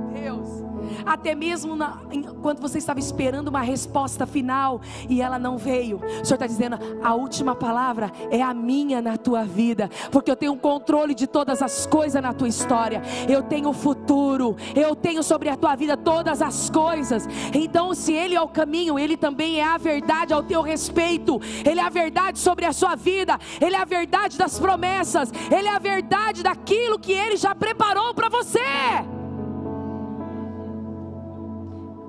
até 1.07 1.35
mesmo 1.35 1.77
na, 1.77 1.99
quando 2.43 2.61
você 2.61 2.79
estava 2.79 2.99
esperando 2.99 3.49
uma 3.49 3.61
resposta 3.61 4.27
final 4.27 4.81
e 5.09 5.21
ela 5.21 5.39
não 5.39 5.57
veio. 5.57 5.97
O 5.97 6.25
Senhor 6.25 6.35
está 6.35 6.47
dizendo: 6.47 6.79
a 7.03 7.15
última 7.15 7.55
palavra 7.55 8.11
é 8.31 8.43
a 8.43 8.55
minha 8.55 9.01
na 9.01 9.17
tua 9.17 9.45
vida, 9.45 9.91
porque 10.11 10.31
eu 10.31 10.37
tenho 10.37 10.53
um 10.53 10.59
controle 10.59 11.15
de 11.15 11.27
todas 11.27 11.63
as 11.63 11.87
coisas 11.87 12.23
na 12.23 12.33
tua 12.33 12.49
história, 12.49 13.03
eu 13.29 13.43
tenho 13.43 13.71
o 13.71 13.73
futuro, 13.73 14.57
eu 14.75 14.95
tenho 14.95 15.23
sobre 15.23 15.49
a 15.49 15.57
tua 15.57 15.75
vida 15.75 15.97
todas 15.97 16.41
as 16.43 16.71
coisas. 16.71 17.29
Então, 17.53 17.95
se 17.95 18.13
Ele 18.13 18.35
é 18.35 18.41
o 18.41 18.49
caminho, 18.49 18.99
Ele 18.99 19.17
também 19.17 19.61
é 19.61 19.65
a 19.65 19.79
verdade 19.79 20.33
ao 20.33 20.43
teu 20.43 20.63
respeito, 20.63 21.41
Ele 21.65 21.81
é 21.81 21.85
a 21.85 21.91
verdade 21.91 22.39
sobre 22.39 22.65
a 22.65 22.73
sua 22.73 22.95
vida, 22.95 23.39
Ele 23.61 23.75
é 23.75 23.81
a 23.81 23.85
verdade 23.85 24.39
das 24.39 24.59
promessas, 24.59 25.33
Ele 25.51 25.69
é 25.69 25.75
a 25.75 25.79
verdade 25.79 26.43
daquilo 26.43 26.99
que 26.99 27.13
Ele 27.13 27.37
já 27.37 27.55
preparou 27.55 28.15
para 28.15 28.29
você. 28.29 28.61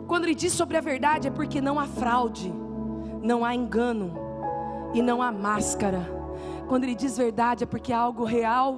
Quando 0.08 0.26
ele 0.26 0.36
diz 0.36 0.54
sobre 0.54 0.78
a 0.78 0.82
verdade, 0.82 1.28
é 1.28 1.32
porque 1.32 1.60
não 1.60 1.80
há 1.80 1.86
fraude, 1.86 2.54
não 3.22 3.44
há 3.44 3.56
engano 3.56 4.14
e 4.94 5.02
não 5.02 5.22
há 5.22 5.32
máscara. 5.32 6.08
Quando 6.68 6.84
ele 6.84 6.96
diz 6.96 7.18
verdade, 7.18 7.64
é 7.64 7.68
porque 7.68 7.92
é 7.92 7.96
algo 7.96 8.24
real, 8.24 8.78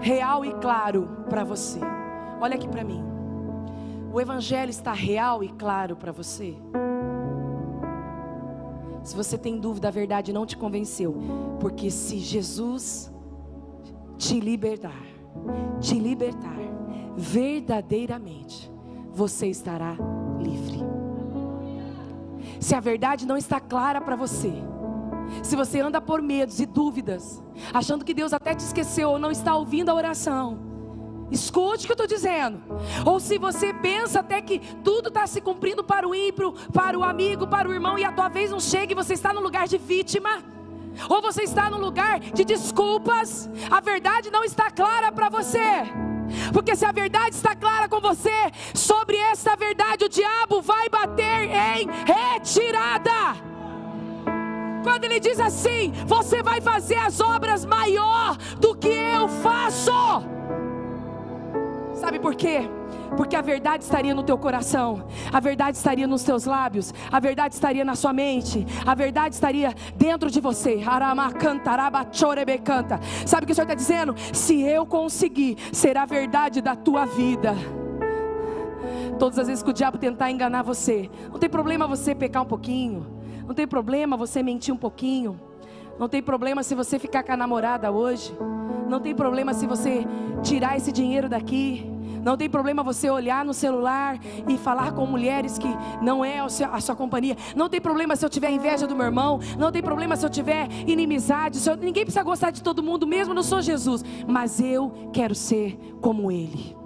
real 0.00 0.44
e 0.44 0.52
claro 0.54 1.08
para 1.28 1.44
você. 1.44 1.80
Olha 2.40 2.54
aqui 2.54 2.68
para 2.68 2.82
mim. 2.82 3.04
O 4.12 4.20
Evangelho 4.20 4.70
está 4.70 4.92
real 4.92 5.44
e 5.44 5.48
claro 5.48 5.94
para 5.94 6.10
você? 6.10 6.56
Se 9.04 9.14
você 9.16 9.38
tem 9.38 9.58
dúvida, 9.58 9.88
a 9.88 9.90
verdade 9.90 10.32
não 10.32 10.44
te 10.44 10.56
convenceu. 10.56 11.16
Porque 11.60 11.90
se 11.90 12.18
Jesus 12.18 13.12
te 14.18 14.40
libertar, 14.40 15.02
te 15.80 15.98
libertar 15.98 16.58
verdadeiramente, 17.20 18.72
você 19.12 19.46
estará 19.48 19.96
livre. 20.38 20.80
Se 22.58 22.74
a 22.74 22.80
verdade 22.80 23.26
não 23.26 23.36
está 23.36 23.60
clara 23.60 24.00
para 24.00 24.16
você, 24.16 24.52
se 25.42 25.54
você 25.54 25.80
anda 25.80 26.00
por 26.00 26.22
medos 26.22 26.60
e 26.60 26.66
dúvidas, 26.66 27.42
achando 27.72 28.04
que 28.04 28.14
Deus 28.14 28.32
até 28.32 28.54
te 28.54 28.60
esqueceu 28.60 29.10
ou 29.10 29.18
não 29.18 29.30
está 29.30 29.54
ouvindo 29.54 29.90
a 29.90 29.94
oração, 29.94 30.70
Escute 31.30 31.84
o 31.84 31.86
que 31.86 31.92
eu 31.92 32.04
estou 32.04 32.08
dizendo. 32.08 32.60
Ou 33.06 33.20
se 33.20 33.38
você 33.38 33.72
pensa 33.72 34.18
até 34.18 34.40
que 34.40 34.58
tudo 34.82 35.10
está 35.10 35.28
se 35.28 35.40
cumprindo 35.40 35.84
para 35.84 36.08
o 36.08 36.12
ímpio, 36.12 36.52
para 36.72 36.98
o 36.98 37.04
amigo, 37.04 37.46
para 37.46 37.68
o 37.68 37.72
irmão, 37.72 37.96
e 37.96 38.02
a 38.02 38.10
tua 38.10 38.28
vez 38.28 38.50
não 38.50 38.58
chega 38.58 38.90
e 38.90 38.96
você 38.96 39.14
está 39.14 39.32
no 39.32 39.40
lugar 39.40 39.68
de 39.68 39.78
vítima. 39.78 40.42
Ou 41.08 41.22
você 41.22 41.44
está 41.44 41.70
no 41.70 41.78
lugar 41.78 42.18
de 42.18 42.44
desculpas, 42.44 43.48
a 43.70 43.80
verdade 43.80 44.28
não 44.28 44.42
está 44.42 44.72
clara 44.72 45.12
para 45.12 45.28
você. 45.28 45.84
Porque 46.52 46.76
se 46.76 46.84
a 46.84 46.92
verdade 46.92 47.34
está 47.34 47.54
clara 47.54 47.88
com 47.88 48.00
você, 48.00 48.50
sobre 48.74 49.16
essa 49.16 49.56
verdade 49.56 50.04
o 50.04 50.08
diabo 50.08 50.60
vai 50.60 50.88
bater 50.88 51.50
em 51.50 51.88
retirada. 52.04 53.50
Quando 54.82 55.04
ele 55.04 55.20
diz 55.20 55.38
assim: 55.38 55.92
Você 56.06 56.42
vai 56.42 56.60
fazer 56.60 56.96
as 56.96 57.20
obras 57.20 57.64
maior 57.64 58.36
do 58.58 58.74
que 58.74 58.88
eu 58.88 59.28
faço. 59.28 59.92
Sabe 61.94 62.18
por 62.18 62.34
quê? 62.34 62.68
Porque 63.16 63.36
a 63.36 63.42
verdade 63.42 63.84
estaria 63.84 64.14
no 64.14 64.22
teu 64.22 64.38
coração, 64.38 65.06
a 65.32 65.40
verdade 65.40 65.76
estaria 65.76 66.06
nos 66.06 66.22
teus 66.22 66.44
lábios, 66.44 66.94
a 67.10 67.20
verdade 67.20 67.54
estaria 67.54 67.84
na 67.84 67.94
sua 67.94 68.12
mente, 68.12 68.66
a 68.86 68.94
verdade 68.94 69.34
estaria 69.34 69.74
dentro 69.96 70.30
de 70.30 70.40
você. 70.40 70.80
Sabe 73.26 73.44
o 73.44 73.46
que 73.46 73.52
o 73.52 73.54
Senhor 73.54 73.64
está 73.64 73.74
dizendo? 73.74 74.14
Se 74.32 74.60
eu 74.62 74.86
conseguir 74.86 75.56
ser 75.72 75.96
a 75.96 76.06
verdade 76.06 76.60
da 76.60 76.74
tua 76.76 77.04
vida, 77.04 77.54
todas 79.18 79.38
as 79.38 79.48
vezes 79.48 79.62
que 79.62 79.70
o 79.70 79.74
diabo 79.74 79.98
tentar 79.98 80.30
enganar 80.30 80.62
você, 80.62 81.10
não 81.30 81.38
tem 81.38 81.48
problema 81.48 81.86
você 81.86 82.14
pecar 82.14 82.42
um 82.42 82.46
pouquinho, 82.46 83.06
não 83.46 83.54
tem 83.54 83.66
problema 83.66 84.16
você 84.16 84.42
mentir 84.42 84.72
um 84.72 84.78
pouquinho, 84.78 85.38
não 85.98 86.08
tem 86.08 86.22
problema 86.22 86.62
se 86.62 86.74
você 86.74 86.98
ficar 86.98 87.22
com 87.22 87.32
a 87.32 87.36
namorada 87.36 87.90
hoje. 87.90 88.34
Não 88.90 88.98
tem 88.98 89.14
problema 89.14 89.54
se 89.54 89.68
você 89.68 90.04
tirar 90.42 90.76
esse 90.76 90.90
dinheiro 90.90 91.28
daqui. 91.28 91.88
Não 92.22 92.36
tem 92.36 92.48
problema 92.48 92.82
você 92.82 93.08
olhar 93.10 93.44
no 93.44 93.54
celular 93.54 94.18
e 94.48 94.58
falar 94.58 94.92
com 94.92 95.06
mulheres 95.06 95.58
que 95.58 95.68
não 96.02 96.24
é 96.24 96.40
a 96.40 96.80
sua 96.80 96.96
companhia. 96.96 97.36
Não 97.54 97.68
tem 97.68 97.80
problema 97.80 98.16
se 98.16 98.24
eu 98.24 98.30
tiver 98.30 98.50
inveja 98.50 98.86
do 98.86 98.94
meu 98.94 99.06
irmão. 99.06 99.40
Não 99.58 99.72
tem 99.72 99.82
problema 99.82 100.16
se 100.16 100.24
eu 100.24 100.30
tiver 100.30 100.68
inimizade. 100.86 101.58
Eu, 101.66 101.76
ninguém 101.76 102.04
precisa 102.04 102.22
gostar 102.22 102.50
de 102.50 102.62
todo 102.62 102.82
mundo, 102.82 103.06
mesmo 103.06 103.34
não 103.34 103.42
sou 103.42 103.60
Jesus. 103.60 104.04
Mas 104.26 104.60
eu 104.60 105.10
quero 105.12 105.34
ser 105.34 105.78
como 106.00 106.30
Ele. 106.30 106.76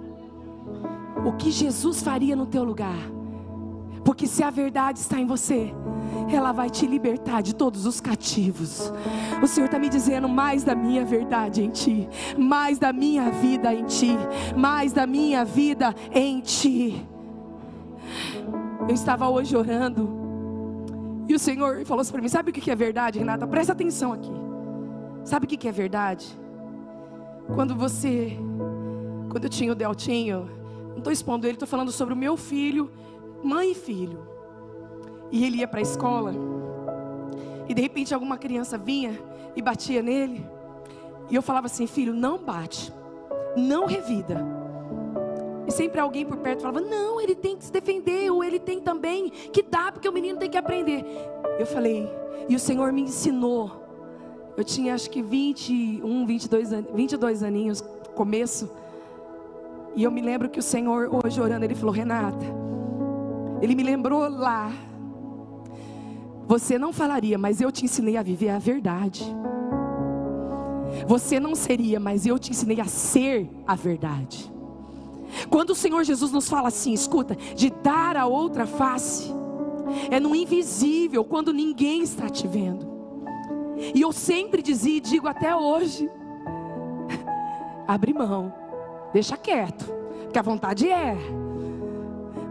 O 1.25 1.33
que 1.33 1.51
Jesus 1.51 2.01
faria 2.01 2.35
no 2.35 2.45
teu 2.45 2.63
lugar? 2.63 3.24
Porque 4.05 4.27
se 4.27 4.43
a 4.43 4.51
verdade 4.51 4.99
está 4.99 5.19
em 5.19 5.25
você, 5.25 5.73
ela 6.31 6.51
vai 6.51 6.69
te 6.69 6.85
libertar 6.85 7.41
de 7.41 7.55
todos 7.55 7.87
os 7.87 7.99
cativos. 7.99 8.93
O 9.41 9.47
Senhor 9.47 9.65
está 9.65 9.79
me 9.79 9.89
dizendo 9.89 10.29
mais 10.29 10.63
da 10.63 10.75
minha 10.75 11.03
verdade 11.03 11.63
em 11.63 11.71
ti, 11.71 12.07
mais 12.37 12.77
da 12.77 12.93
minha 12.93 13.31
vida 13.31 13.73
em 13.73 13.83
ti, 13.83 14.15
mais 14.55 14.93
da 14.93 15.07
minha 15.07 15.43
vida 15.43 15.93
em 16.11 16.39
ti. 16.39 17.03
Eu 18.87 18.93
estava 18.93 19.27
hoje 19.27 19.57
orando 19.57 20.07
e 21.27 21.33
o 21.33 21.39
Senhor 21.39 21.83
falou 21.85 22.01
assim 22.01 22.11
para 22.11 22.21
mim: 22.21 22.29
Sabe 22.29 22.51
o 22.51 22.53
que 22.53 22.69
é 22.69 22.75
verdade, 22.75 23.17
Renata? 23.17 23.47
Presta 23.47 23.73
atenção 23.73 24.13
aqui. 24.13 24.31
Sabe 25.23 25.45
o 25.45 25.49
que 25.49 25.67
é 25.67 25.71
verdade? 25.71 26.27
Quando 27.55 27.75
você, 27.75 28.37
quando 29.29 29.45
eu 29.45 29.49
tinha 29.49 29.71
o 29.71 29.75
Deltinho, 29.75 30.47
não 30.89 30.99
estou 30.99 31.11
expondo 31.11 31.47
ele, 31.47 31.55
estou 31.55 31.67
falando 31.67 31.91
sobre 31.91 32.13
o 32.13 32.17
meu 32.17 32.37
filho 32.37 32.91
mãe 33.45 33.71
e 33.71 33.75
filho. 33.75 34.19
E 35.31 35.45
ele 35.45 35.57
ia 35.57 35.67
para 35.67 35.79
a 35.79 35.83
escola. 35.83 36.33
E 37.69 37.73
de 37.73 37.81
repente 37.81 38.13
alguma 38.13 38.37
criança 38.37 38.77
vinha 38.77 39.19
e 39.55 39.61
batia 39.61 40.01
nele. 40.01 40.45
E 41.29 41.35
eu 41.35 41.41
falava 41.41 41.67
assim: 41.67 41.87
Filho, 41.87 42.13
não 42.13 42.37
bate. 42.37 42.91
Não 43.55 43.85
revida. 43.85 44.43
E 45.67 45.71
sempre 45.71 45.99
alguém 45.99 46.25
por 46.25 46.37
perto 46.37 46.61
falava: 46.61 46.81
Não, 46.81 47.21
ele 47.21 47.35
tem 47.35 47.55
que 47.55 47.65
se 47.65 47.71
defender. 47.71 48.29
Ou 48.31 48.43
ele 48.43 48.59
tem 48.59 48.79
também 48.79 49.29
que 49.29 49.61
dar, 49.61 49.91
porque 49.91 50.09
o 50.09 50.11
menino 50.11 50.37
tem 50.37 50.49
que 50.49 50.57
aprender. 50.57 51.05
Eu 51.59 51.65
falei: 51.65 52.09
E 52.49 52.55
o 52.55 52.59
Senhor 52.59 52.91
me 52.91 53.01
ensinou. 53.01 53.83
Eu 54.57 54.63
tinha 54.63 54.93
acho 54.93 55.09
que 55.09 55.21
21, 55.21 56.25
22, 56.25 56.69
22 56.93 57.43
aninhos, 57.43 57.81
começo. 58.15 58.71
E 59.95 60.03
eu 60.03 60.11
me 60.11 60.21
lembro 60.21 60.49
que 60.49 60.59
o 60.59 60.63
Senhor, 60.63 61.09
hoje 61.13 61.41
orando, 61.41 61.65
ele 61.65 61.75
falou: 61.75 61.93
Renata 61.93 62.64
ele 63.61 63.75
me 63.75 63.83
lembrou 63.83 64.27
lá. 64.29 64.71
Você 66.47 66.77
não 66.77 66.93
falaria, 66.93 67.37
mas 67.37 67.59
eu 67.59 67.71
te 67.71 67.85
ensinei 67.85 68.17
a 68.17 68.23
viver 68.23 68.49
a 68.49 68.59
verdade. 68.59 69.25
Você 71.07 71.39
não 71.39 71.55
seria, 71.55 71.99
mas 71.99 72.25
eu 72.25 72.37
te 72.37 72.51
ensinei 72.51 72.79
a 72.79 72.85
ser 72.85 73.49
a 73.67 73.75
verdade. 73.75 74.51
Quando 75.49 75.71
o 75.71 75.75
Senhor 75.75 76.03
Jesus 76.03 76.31
nos 76.31 76.47
fala 76.47 76.67
assim, 76.67 76.93
escuta, 76.93 77.35
de 77.55 77.69
dar 77.69 78.15
a 78.15 78.25
outra 78.25 78.65
face, 78.65 79.33
é 80.09 80.19
no 80.19 80.35
invisível, 80.35 81.23
quando 81.23 81.51
ninguém 81.51 82.01
está 82.01 82.29
te 82.29 82.47
vendo. 82.47 82.93
E 83.93 84.01
eu 84.01 84.11
sempre 84.11 84.61
dizia 84.61 84.97
e 84.97 85.01
digo 85.01 85.27
até 85.27 85.55
hoje: 85.55 86.09
abre 87.87 88.13
mão, 88.13 88.53
deixa 89.11 89.35
quieto, 89.35 89.91
que 90.31 90.39
a 90.39 90.41
vontade 90.41 90.89
é. 90.89 91.17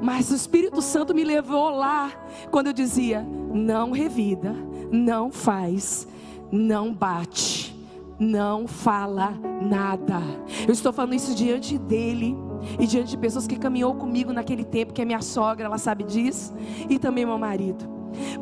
Mas 0.04 0.30
o 0.30 0.34
Espírito 0.34 0.82
Santo 0.82 1.14
me 1.14 1.24
levou 1.24 1.70
lá 1.70 2.12
quando 2.50 2.66
eu 2.66 2.74
dizia: 2.74 3.26
não 3.54 3.90
revida, 3.90 4.54
não 4.92 5.32
faz, 5.32 6.06
não 6.52 6.92
bate, 6.92 7.74
não 8.18 8.68
fala 8.68 9.32
nada. 9.62 10.20
Eu 10.68 10.74
estou 10.74 10.92
falando 10.92 11.14
isso 11.14 11.34
diante 11.34 11.78
dele 11.78 12.36
e 12.78 12.86
diante 12.86 13.08
de 13.08 13.16
pessoas 13.16 13.46
que 13.46 13.58
caminhou 13.58 13.94
comigo 13.94 14.30
naquele 14.30 14.62
tempo, 14.62 14.92
que 14.92 15.00
é 15.00 15.06
minha 15.06 15.22
sogra, 15.22 15.64
ela 15.64 15.78
sabe 15.78 16.04
disso, 16.04 16.52
e 16.86 16.98
também 16.98 17.24
meu 17.24 17.38
marido. 17.38 17.88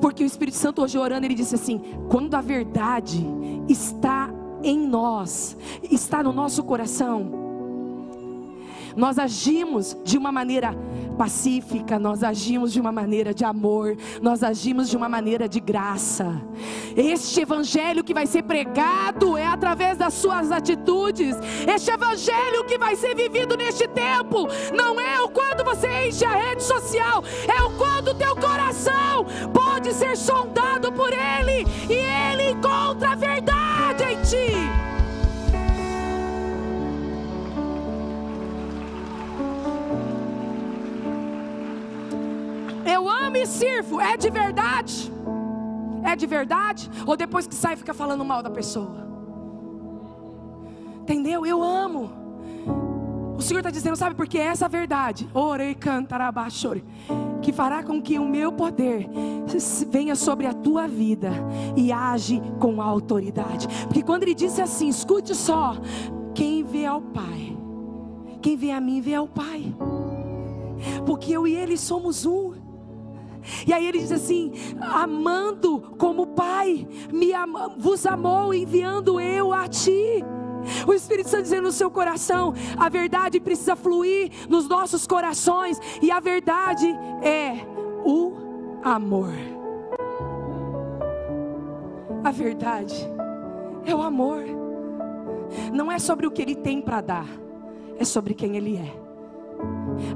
Porque 0.01 0.25
o 0.25 0.27
Espírito 0.27 0.57
Santo 0.57 0.83
hoje 0.83 0.99
orando, 0.99 1.25
ele 1.25 1.35
disse 1.35 1.55
assim: 1.55 1.81
quando 2.11 2.35
a 2.35 2.41
verdade 2.41 3.25
está 3.69 4.29
em 4.65 4.81
nós, 4.81 5.57
está 5.89 6.25
no 6.25 6.33
nosso 6.33 6.65
coração, 6.65 7.41
nós 8.97 9.19
agimos 9.19 9.97
de 10.05 10.19
uma 10.19 10.31
maneira 10.31 10.77
pacífica, 11.13 11.99
nós 11.99 12.23
agimos 12.23 12.73
de 12.73 12.81
uma 12.81 12.93
maneira 12.93 13.33
de 13.33 13.45
amor, 13.45 13.97
nós 14.21 14.43
agimos 14.43 14.89
de 14.89 14.97
uma 14.97 15.09
maneira 15.09 15.49
de 15.49 15.61
graça. 15.61 16.41
Este 16.97 17.41
evangelho 17.41 18.05
que 18.05 18.15
vai 18.15 18.27
ser 18.27 18.43
pregado 18.43 19.37
é 19.37 19.47
através 19.47 19.97
das 19.97 20.15
suas 20.15 20.51
atitudes. 20.51 21.37
Este 21.67 21.91
evangelho 21.91 22.65
que 22.65 22.79
vai 22.79 22.97
ser 22.97 23.15
vivido 23.15 23.57
neste 23.57 23.87
tempo 23.89 24.49
não 24.75 25.01
é 25.01 25.21
o 25.21 25.29
quando 25.29 25.65
você 25.65 26.09
enche 26.09 26.25
a 26.25 26.35
rede 26.35 26.63
social, 26.63 27.23
é 27.49 27.63
o 27.63 27.71
quando 27.77 28.09
o 28.09 28.15
teu 28.15 28.35
coração 28.37 29.25
pode 29.53 29.93
ser 29.95 30.17
sondado 30.17 30.93
por 30.93 31.13
ele 31.13 31.67
e 31.89 31.95
ele 31.95 32.42
lhe 43.33 43.47
sirvo, 43.47 44.01
é 44.01 44.17
de 44.17 44.31
verdade? 44.31 45.13
É 46.05 46.17
de 46.17 46.27
verdade? 46.27 46.91
Ou 47.07 47.17
depois 47.17 47.47
que 47.47 47.55
sai 47.55 47.77
fica 47.77 47.95
falando 47.95 48.25
mal 48.25 48.43
da 48.43 48.51
pessoa? 48.51 49.07
Entendeu? 51.03 51.45
Eu 51.45 51.63
amo. 51.63 52.11
O 53.37 53.43
Senhor 53.43 53.61
está 53.61 53.71
dizendo, 53.71 53.97
sabe 53.97 54.15
por 54.15 54.29
que 54.29 54.39
essa 54.39 54.69
verdade? 54.69 55.29
Orei 55.35 55.75
cantarabachore. 55.75 56.85
Que 57.41 57.53
fará 57.53 57.83
com 57.83 58.01
que 58.01 58.19
o 58.19 58.25
meu 58.25 58.53
poder 58.53 59.09
venha 59.89 60.15
sobre 60.15 60.47
a 60.47 60.53
tua 60.53 60.87
vida 60.87 61.33
e 61.77 61.91
age 61.91 62.41
com 62.61 62.81
autoridade. 62.81 63.67
Porque 63.85 64.03
quando 64.03 64.23
ele 64.23 64.35
disse 64.35 64.63
assim, 64.63 64.89
escute 64.89 65.35
só: 65.35 65.77
quem 66.35 66.63
vê 66.63 66.87
ao 66.87 67.01
Pai, 67.03 67.57
quem 68.41 68.57
vê 68.57 68.71
a 68.71 68.81
mim 68.81 69.01
vê 69.01 69.15
ao 69.15 69.27
Pai. 69.27 69.75
Porque 71.05 71.33
eu 71.33 71.47
e 71.47 71.55
ele 71.55 71.77
somos 71.77 72.25
um. 72.25 72.62
E 73.67 73.73
aí 73.73 73.87
ele 73.87 73.99
diz 73.99 74.13
assim: 74.13 74.53
amando 74.81 75.95
como 75.99 76.29
Pai 76.29 76.87
me 77.13 77.33
ama, 77.33 77.75
vos 77.77 78.07
amou, 78.07 78.53
enviando 78.55 79.21
eu 79.21 79.53
a 79.53 79.69
ti. 79.69 80.25
O 80.87 80.93
Espírito 80.93 81.29
Santo 81.29 81.43
dizendo 81.43 81.65
no 81.65 81.73
seu 81.73 81.91
coração: 81.91 82.55
a 82.77 82.89
verdade 82.89 83.41
precisa 83.41 83.77
fluir 83.77 84.31
nos 84.49 84.69
nossos 84.69 85.07
corações, 85.07 85.81
e 86.01 86.11
a 86.11 86.21
verdade 86.21 86.87
é 87.23 87.67
o 88.05 88.33
amor. 88.83 89.33
A 92.25 92.31
verdade 92.31 92.95
é 93.85 93.95
o 93.95 94.01
amor. 94.03 94.45
Não 95.73 95.91
é 95.91 95.99
sobre 95.99 96.27
o 96.27 96.31
que 96.31 96.41
ele 96.41 96.55
tem 96.55 96.81
para 96.81 97.01
dar, 97.01 97.27
é 97.99 98.05
sobre 98.05 98.35
quem 98.35 98.57
ele 98.57 98.77
é. 98.77 99.03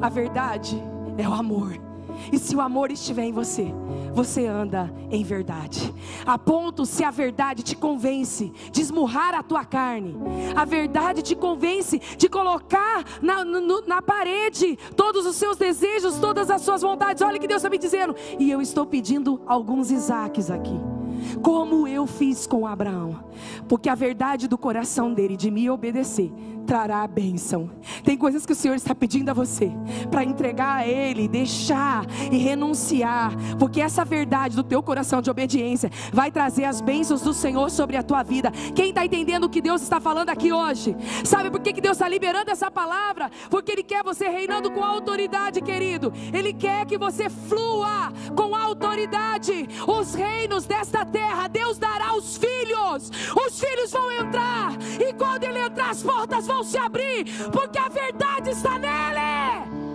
A 0.00 0.08
verdade 0.08 0.82
é 1.18 1.28
o 1.28 1.32
amor. 1.32 1.85
E 2.32 2.38
se 2.38 2.54
o 2.56 2.60
amor 2.60 2.90
estiver 2.90 3.24
em 3.24 3.32
você, 3.32 3.72
você 4.12 4.46
anda 4.46 4.92
em 5.10 5.22
verdade. 5.22 5.94
A 6.24 6.38
ponto, 6.38 6.86
se 6.86 7.04
a 7.04 7.10
verdade 7.10 7.62
te 7.62 7.76
convence 7.76 8.52
de 8.70 8.80
esmurrar 8.80 9.34
a 9.34 9.42
tua 9.42 9.64
carne, 9.64 10.16
a 10.54 10.64
verdade 10.64 11.22
te 11.22 11.34
convence 11.34 12.00
de 12.16 12.28
colocar 12.28 13.04
na, 13.20 13.44
no, 13.44 13.82
na 13.86 14.00
parede 14.00 14.78
todos 14.96 15.26
os 15.26 15.36
seus 15.36 15.56
desejos, 15.56 16.18
todas 16.18 16.50
as 16.50 16.62
suas 16.62 16.82
vontades. 16.82 17.22
Olha 17.22 17.38
que 17.38 17.48
Deus 17.48 17.58
está 17.58 17.70
me 17.70 17.78
dizendo. 17.78 18.14
E 18.38 18.50
eu 18.50 18.60
estou 18.60 18.86
pedindo 18.86 19.40
alguns 19.46 19.90
Isaques 19.90 20.50
aqui 20.50 20.95
como 21.42 21.86
eu 21.86 22.06
fiz 22.06 22.46
com 22.46 22.66
Abraão, 22.66 23.24
porque 23.68 23.88
a 23.88 23.94
verdade 23.94 24.48
do 24.48 24.58
coração 24.58 25.12
dele 25.12 25.36
de 25.36 25.50
me 25.50 25.68
obedecer 25.70 26.32
trará 26.66 27.02
a 27.02 27.06
bênção. 27.06 27.70
Tem 28.02 28.18
coisas 28.18 28.44
que 28.44 28.52
o 28.52 28.56
Senhor 28.56 28.74
está 28.74 28.94
pedindo 28.94 29.30
a 29.30 29.32
você 29.32 29.70
para 30.10 30.24
entregar 30.24 30.78
a 30.78 30.86
Ele, 30.86 31.28
deixar 31.28 32.04
e 32.30 32.36
renunciar, 32.36 33.32
porque 33.58 33.80
essa 33.80 34.04
verdade 34.04 34.56
do 34.56 34.64
teu 34.64 34.82
coração 34.82 35.22
de 35.22 35.30
obediência 35.30 35.90
vai 36.12 36.30
trazer 36.30 36.64
as 36.64 36.80
bênçãos 36.80 37.22
do 37.22 37.32
Senhor 37.32 37.70
sobre 37.70 37.96
a 37.96 38.02
tua 38.02 38.22
vida. 38.22 38.50
Quem 38.74 38.88
está 38.88 39.06
entendendo 39.06 39.44
o 39.44 39.48
que 39.48 39.60
Deus 39.60 39.80
está 39.80 40.00
falando 40.00 40.28
aqui 40.28 40.52
hoje? 40.52 40.96
Sabe 41.24 41.50
por 41.50 41.60
que, 41.60 41.72
que 41.72 41.80
Deus 41.80 41.96
está 41.96 42.08
liberando 42.08 42.50
essa 42.50 42.70
palavra? 42.70 43.30
Porque 43.48 43.72
Ele 43.72 43.82
quer 43.82 44.02
você 44.02 44.28
reinando 44.28 44.70
com 44.70 44.82
autoridade, 44.82 45.60
querido. 45.60 46.12
Ele 46.32 46.52
quer 46.52 46.84
que 46.84 46.98
você 46.98 47.30
flua 47.30 48.12
com 48.34 48.54
autoridade. 48.54 49.68
Os 49.86 50.14
reinos 50.14 50.66
desta 50.66 51.04
terra, 51.04 51.15
Deus 51.48 51.78
dará 51.78 52.08
aos 52.08 52.36
filhos. 52.36 53.10
Os 53.46 53.60
filhos 53.60 53.90
vão 53.90 54.10
entrar, 54.12 54.72
e 55.00 55.12
quando 55.14 55.44
Ele 55.44 55.58
entrar, 55.58 55.90
as 55.90 56.02
portas 56.02 56.46
vão 56.46 56.62
se 56.62 56.76
abrir, 56.76 57.24
porque 57.52 57.78
a 57.78 57.88
verdade 57.88 58.50
está 58.50 58.78
nele. 58.78 59.85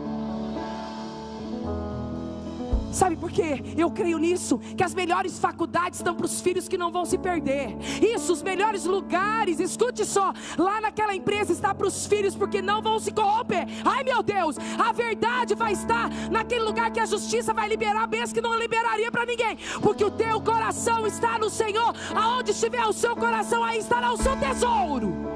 Sabe 2.92 3.16
por 3.16 3.32
quê? 3.32 3.64
Eu 3.78 3.90
creio 3.90 4.18
nisso, 4.18 4.60
que 4.76 4.84
as 4.84 4.94
melhores 4.94 5.40
faculdades 5.40 6.00
estão 6.00 6.16
para 6.16 6.26
os 6.26 6.42
filhos 6.42 6.68
que 6.68 6.78
não 6.78 6.92
vão 6.92 7.06
se 7.06 7.18
perder. 7.18 7.76
Isso, 8.02 8.34
os 8.34 8.44
melhores 8.44 8.86
lugares, 8.86 9.60
escute 9.60 10.06
só, 10.06 10.34
lá 10.58 10.82
naquela 10.82 11.16
empresa 11.16 11.52
está 11.52 11.74
para 11.74 11.88
os 11.88 12.06
filhos 12.06 12.36
porque 12.36 12.62
não 12.62 12.82
vão 12.82 13.00
se 13.00 13.12
corromper. 13.12 13.66
Ai 13.86 14.04
meu 14.04 14.22
Deus, 14.22 14.58
a 14.78 14.92
verdade 14.92 15.56
vai 15.56 15.74
estar 15.74 16.10
naquele 16.30 16.64
lugar 16.64 16.92
que 16.92 17.00
a 17.00 17.06
justiça 17.06 17.54
vai 17.54 17.68
liberar 17.68 18.08
bens 18.08 18.34
que 18.34 18.42
não 18.42 18.58
liberaria 18.58 19.12
para 19.12 19.26
ninguém, 19.26 19.58
porque 19.82 20.04
o 20.04 20.12
teu 20.12 20.42
coração 20.42 21.08
está 21.08 21.40
no 21.40 21.50
Senhor. 21.50 21.96
Aonde 22.16 22.52
estiver 22.52 22.86
o 22.86 22.94
seu 22.94 23.16
coração, 23.16 23.64
aí 23.64 23.80
estará 23.80 24.12
o 24.12 24.18
seu 24.18 24.36
tesouro. 24.38 25.32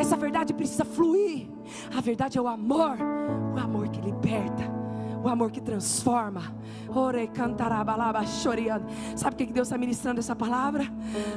Essa 0.00 0.16
verdade 0.16 0.54
precisa 0.54 0.82
fluir. 0.82 1.46
A 1.94 2.00
verdade 2.00 2.38
é 2.38 2.40
o 2.40 2.48
amor, 2.48 2.96
o 3.54 3.60
amor 3.60 3.86
que 3.90 4.00
liberta, 4.00 4.64
o 5.22 5.28
amor 5.28 5.50
que 5.50 5.60
transforma. 5.60 6.54
Sabe 9.16 9.36
por 9.36 9.46
que 9.46 9.52
Deus 9.52 9.68
está 9.68 9.78
ministrando 9.78 10.20
essa 10.20 10.34
palavra? 10.34 10.84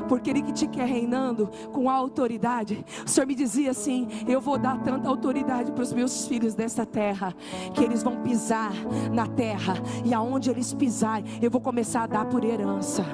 Porque 0.07 0.29
Ele 0.29 0.41
que 0.41 0.51
te 0.51 0.67
quer 0.67 0.87
reinando 0.87 1.49
com 1.71 1.89
autoridade. 1.89 2.83
O 3.05 3.09
Senhor 3.09 3.27
me 3.27 3.35
dizia 3.35 3.71
assim: 3.71 4.07
Eu 4.27 4.41
vou 4.41 4.57
dar 4.57 4.81
tanta 4.81 5.07
autoridade 5.07 5.71
para 5.71 5.83
os 5.83 5.93
meus 5.93 6.27
filhos 6.27 6.53
dessa 6.53 6.85
terra, 6.85 7.33
que 7.73 7.83
eles 7.83 8.01
vão 8.01 8.21
pisar 8.21 8.73
na 9.11 9.27
terra, 9.27 9.75
e 10.03 10.13
aonde 10.13 10.49
eles 10.49 10.73
pisarem, 10.73 11.25
eu 11.41 11.51
vou 11.51 11.61
começar 11.61 12.03
a 12.03 12.07
dar 12.07 12.25
por 12.25 12.43
herança. 12.43 13.05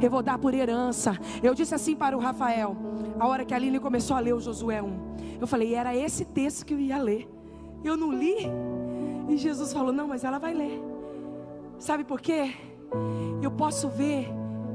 Eu 0.00 0.10
vou 0.10 0.22
dar 0.22 0.38
por 0.38 0.52
herança. 0.54 1.18
Eu 1.42 1.54
disse 1.54 1.74
assim 1.74 1.96
para 1.96 2.16
o 2.16 2.20
Rafael 2.20 2.76
a 3.18 3.26
hora 3.26 3.44
que 3.44 3.52
a 3.52 3.56
Aline 3.56 3.80
começou 3.80 4.16
a 4.16 4.20
ler 4.20 4.34
o 4.34 4.40
Josué 4.40 4.82
1. 4.82 5.08
Eu 5.40 5.46
falei, 5.46 5.74
era 5.74 5.94
esse 5.96 6.24
texto 6.24 6.64
que 6.64 6.74
eu 6.74 6.80
ia 6.80 6.98
ler. 6.98 7.28
Eu 7.84 7.96
não 7.96 8.12
li. 8.12 8.36
E 9.28 9.36
Jesus 9.36 9.72
falou: 9.72 9.92
Não, 9.92 10.08
mas 10.08 10.24
ela 10.24 10.38
vai 10.38 10.54
ler. 10.54 10.82
Sabe 11.78 12.04
por 12.04 12.20
quê? 12.20 12.54
Eu 13.42 13.50
posso 13.50 13.88
ver 13.88 14.28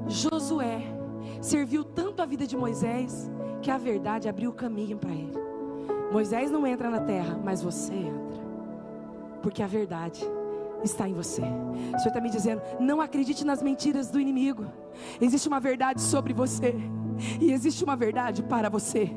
Josué 0.08 0.94
serviu 1.42 1.84
tanto 1.84 2.22
a 2.22 2.26
vida 2.26 2.48
de 2.48 2.56
Moisés 2.56 3.30
que 3.62 3.72
a 3.72 3.78
verdade 3.78 4.30
abriu 4.30 4.50
o 4.50 4.54
caminho 4.54 4.98
para 4.98 5.12
ele. 5.12 5.34
Moisés 6.12 6.52
não 6.52 6.66
entra 6.66 6.90
na 6.90 7.00
terra, 7.00 7.40
mas 7.44 7.62
você 7.62 7.94
entra, 7.94 8.42
porque 9.42 9.64
a 9.64 9.68
verdade 9.68 10.24
está 10.84 11.08
em 11.08 11.14
você. 11.14 11.42
O 11.42 11.98
Senhor 11.98 12.08
está 12.08 12.22
me 12.22 12.30
dizendo: 12.30 12.62
não 12.80 13.02
acredite 13.02 13.46
nas 13.46 13.62
mentiras 13.62 14.10
do 14.10 14.20
inimigo, 14.20 14.66
existe 15.20 15.48
uma 15.48 15.60
verdade 15.60 16.02
sobre 16.02 16.34
você. 16.34 16.76
E 17.40 17.52
existe 17.52 17.84
uma 17.84 17.96
verdade 17.96 18.44
para 18.44 18.70
você. 18.70 19.12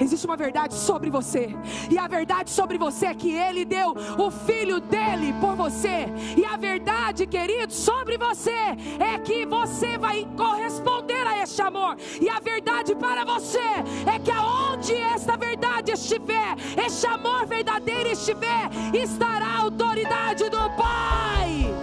Existe 0.00 0.26
uma 0.26 0.36
verdade 0.36 0.74
sobre 0.74 1.10
você. 1.10 1.50
E 1.90 1.98
a 1.98 2.06
verdade 2.06 2.50
sobre 2.50 2.78
você 2.78 3.06
é 3.06 3.14
que 3.14 3.30
Ele 3.30 3.64
deu 3.64 3.94
o 4.18 4.30
Filho 4.30 4.80
dele 4.80 5.32
por 5.40 5.54
você. 5.54 6.06
E 6.36 6.44
a 6.44 6.56
verdade, 6.56 7.26
querido, 7.26 7.72
sobre 7.72 8.16
você 8.18 8.50
é 8.98 9.18
que 9.18 9.46
você 9.46 9.98
vai 9.98 10.26
corresponder 10.36 11.26
a 11.26 11.42
este 11.42 11.62
amor. 11.62 11.96
E 12.20 12.28
a 12.28 12.40
verdade 12.40 12.94
para 12.94 13.24
você 13.24 13.58
é 14.06 14.18
que 14.18 14.30
aonde 14.30 14.94
esta 14.94 15.36
verdade 15.36 15.92
estiver, 15.92 16.56
este 16.84 17.06
amor 17.06 17.46
verdadeiro 17.46 18.10
estiver, 18.10 18.70
estará 18.94 19.46
a 19.46 19.62
autoridade 19.62 20.48
do 20.48 20.70
Pai. 20.76 21.81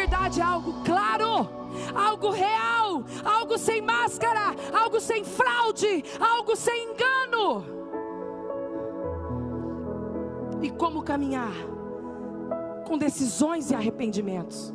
Verdade 0.00 0.40
é 0.40 0.42
algo 0.42 0.82
claro, 0.82 1.48
algo 1.94 2.30
real, 2.30 3.04
algo 3.22 3.58
sem 3.58 3.82
máscara, 3.82 4.54
algo 4.72 4.98
sem 4.98 5.24
fraude, 5.24 6.02
algo 6.18 6.56
sem 6.56 6.88
engano. 6.90 7.64
E 10.62 10.70
como 10.70 11.02
caminhar? 11.02 11.52
Com 12.86 12.96
decisões 12.96 13.70
e 13.70 13.74
arrependimentos. 13.74 14.72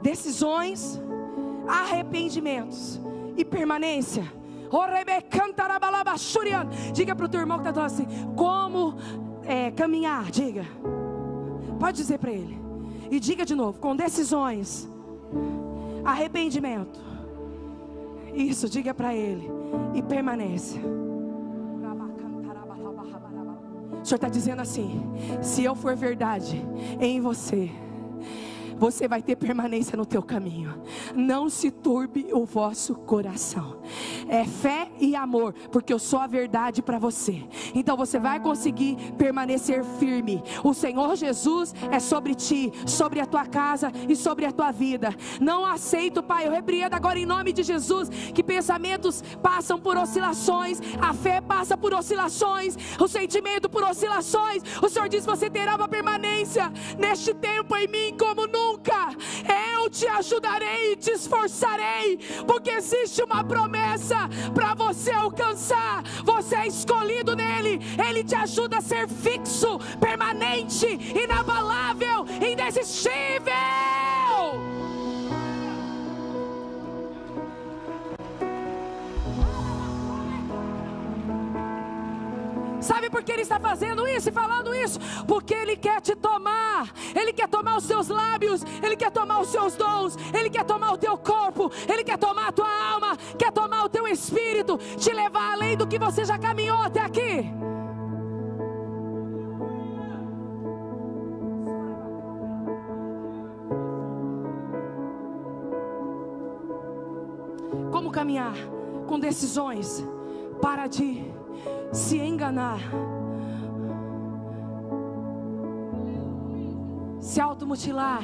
Decisões, 0.00 1.00
arrependimentos 1.66 3.00
e 3.36 3.44
permanência. 3.44 4.24
Diga 6.92 7.16
para 7.16 7.26
o 7.26 7.28
teu 7.28 7.40
irmão 7.40 7.58
que 7.58 7.68
está 7.68 7.84
assim: 7.84 8.06
como 8.36 8.94
é, 9.42 9.72
caminhar? 9.72 10.30
Diga. 10.30 10.64
Pode 11.78 11.96
dizer 11.96 12.18
para 12.18 12.30
ele. 12.30 12.59
E 13.10 13.18
diga 13.18 13.44
de 13.44 13.54
novo, 13.54 13.78
com 13.80 13.96
decisões, 13.96 14.88
arrependimento. 16.04 17.00
Isso, 18.34 18.68
diga 18.68 18.94
para 18.94 19.14
ele. 19.14 19.50
E 19.94 20.02
permaneça. 20.02 20.78
O 24.00 24.04
Senhor 24.04 24.16
está 24.16 24.28
dizendo 24.28 24.62
assim: 24.62 25.02
se 25.42 25.64
eu 25.64 25.74
for 25.74 25.94
verdade 25.96 26.64
em 27.00 27.20
você, 27.20 27.70
você 28.80 29.06
vai 29.06 29.20
ter 29.20 29.36
permanência 29.36 29.94
no 29.94 30.06
teu 30.06 30.22
caminho. 30.22 30.82
Não 31.14 31.50
se 31.50 31.70
turbe 31.70 32.28
o 32.32 32.46
vosso 32.46 32.94
coração. 32.94 33.82
É 34.26 34.46
fé 34.46 34.90
e 34.98 35.14
amor, 35.14 35.52
porque 35.70 35.92
eu 35.92 35.98
sou 35.98 36.18
a 36.18 36.26
verdade 36.26 36.80
para 36.80 36.98
você. 36.98 37.44
Então 37.74 37.94
você 37.94 38.18
vai 38.18 38.40
conseguir 38.40 38.96
permanecer 39.18 39.84
firme. 39.98 40.42
O 40.64 40.72
Senhor 40.72 41.14
Jesus 41.14 41.74
é 41.90 42.00
sobre 42.00 42.34
ti, 42.34 42.72
sobre 42.86 43.20
a 43.20 43.26
tua 43.26 43.44
casa 43.44 43.92
e 44.08 44.16
sobre 44.16 44.46
a 44.46 44.52
tua 44.52 44.72
vida. 44.72 45.14
Não 45.38 45.66
aceito, 45.66 46.22
Pai, 46.22 46.46
eu 46.46 46.52
repreendo 46.52 46.96
agora 46.96 47.18
em 47.18 47.26
nome 47.26 47.52
de 47.52 47.62
Jesus 47.62 48.08
que 48.08 48.42
pensamentos 48.42 49.22
passam 49.42 49.78
por 49.78 49.98
oscilações, 49.98 50.80
a 51.02 51.12
fé 51.12 51.42
passa 51.42 51.76
por 51.76 51.92
oscilações, 51.92 52.78
o 52.98 53.06
sentimento 53.06 53.68
por 53.68 53.84
oscilações. 53.84 54.62
O 54.82 54.88
Senhor 54.88 55.08
diz: 55.08 55.26
você 55.26 55.50
terá 55.50 55.76
uma 55.76 55.88
permanência 55.88 56.72
neste 56.98 57.34
tempo 57.34 57.76
em 57.76 57.86
mim 57.86 58.16
como 58.18 58.46
nunca. 58.46 58.69
Eu 59.80 59.88
te 59.90 60.06
ajudarei 60.06 60.92
e 60.92 60.96
te 60.96 61.10
esforçarei, 61.12 62.18
porque 62.46 62.70
existe 62.70 63.22
uma 63.22 63.42
promessa 63.42 64.28
para 64.54 64.74
você 64.74 65.10
alcançar. 65.10 66.02
Você 66.24 66.54
é 66.56 66.66
escolhido 66.66 67.34
nele, 67.34 67.80
ele 68.08 68.22
te 68.22 68.34
ajuda 68.34 68.78
a 68.78 68.82
ser 68.82 69.08
fixo, 69.08 69.78
permanente, 69.98 70.86
inabalável, 70.86 72.26
indesistível. 72.40 73.50
Sabe 82.80 83.10
por 83.10 83.22
que 83.22 83.32
ele 83.32 83.42
está 83.42 83.60
fazendo 83.60 84.08
isso 84.08 84.30
e 84.30 84.32
falando 84.32 84.74
isso? 84.74 84.98
Porque 85.26 85.54
ele 85.54 85.76
quer 85.76 86.00
te 86.00 86.16
tomar, 86.16 86.90
ele 87.14 87.32
quer 87.32 87.48
tomar 87.48 87.76
os 87.76 87.84
seus 87.84 88.08
lábios, 88.08 88.64
ele 88.82 88.96
quer 88.96 89.10
tomar 89.10 89.40
os 89.40 89.48
seus 89.48 89.74
dons, 89.76 90.16
ele 90.32 90.48
quer 90.48 90.64
tomar 90.64 90.92
o 90.92 90.98
teu 90.98 91.16
corpo, 91.18 91.70
ele 91.88 92.02
quer 92.02 92.16
tomar 92.16 92.48
a 92.48 92.52
tua 92.52 92.92
alma, 92.92 93.16
quer 93.38 93.52
tomar 93.52 93.84
o 93.84 93.88
teu 93.88 94.06
espírito, 94.06 94.78
te 94.96 95.12
levar 95.12 95.52
além 95.52 95.76
do 95.76 95.86
que 95.86 95.98
você 95.98 96.24
já 96.24 96.38
caminhou 96.38 96.78
até 96.78 97.00
aqui. 97.00 97.50
Como 107.92 108.10
caminhar 108.10 108.54
com 109.06 109.18
decisões? 109.18 110.04
Para 110.60 110.86
de 110.86 111.39
se 111.92 112.18
enganar, 112.18 112.80
se 117.20 117.40
automutilar. 117.40 118.22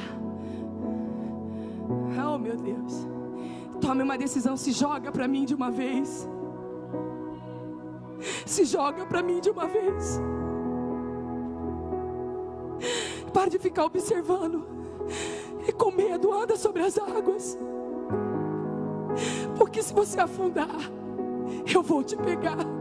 Oh 2.17 2.37
meu 2.37 2.55
Deus, 2.55 3.07
tome 3.81 4.03
uma 4.03 4.17
decisão, 4.17 4.55
se 4.57 4.71
joga 4.71 5.11
para 5.11 5.27
mim 5.27 5.45
de 5.45 5.53
uma 5.53 5.71
vez. 5.71 6.27
Se 8.45 8.65
joga 8.65 9.05
para 9.05 9.21
mim 9.21 9.39
de 9.39 9.49
uma 9.49 9.67
vez. 9.67 10.19
Pare 13.33 13.49
de 13.51 13.59
ficar 13.59 13.85
observando 13.85 14.65
e 15.67 15.71
com 15.71 15.91
medo 15.91 16.33
anda 16.33 16.55
sobre 16.55 16.83
as 16.83 16.97
águas. 16.97 17.57
Porque 19.57 19.81
se 19.83 19.93
você 19.93 20.19
afundar, 20.19 20.79
eu 21.73 21.83
vou 21.83 22.03
te 22.03 22.15
pegar. 22.15 22.76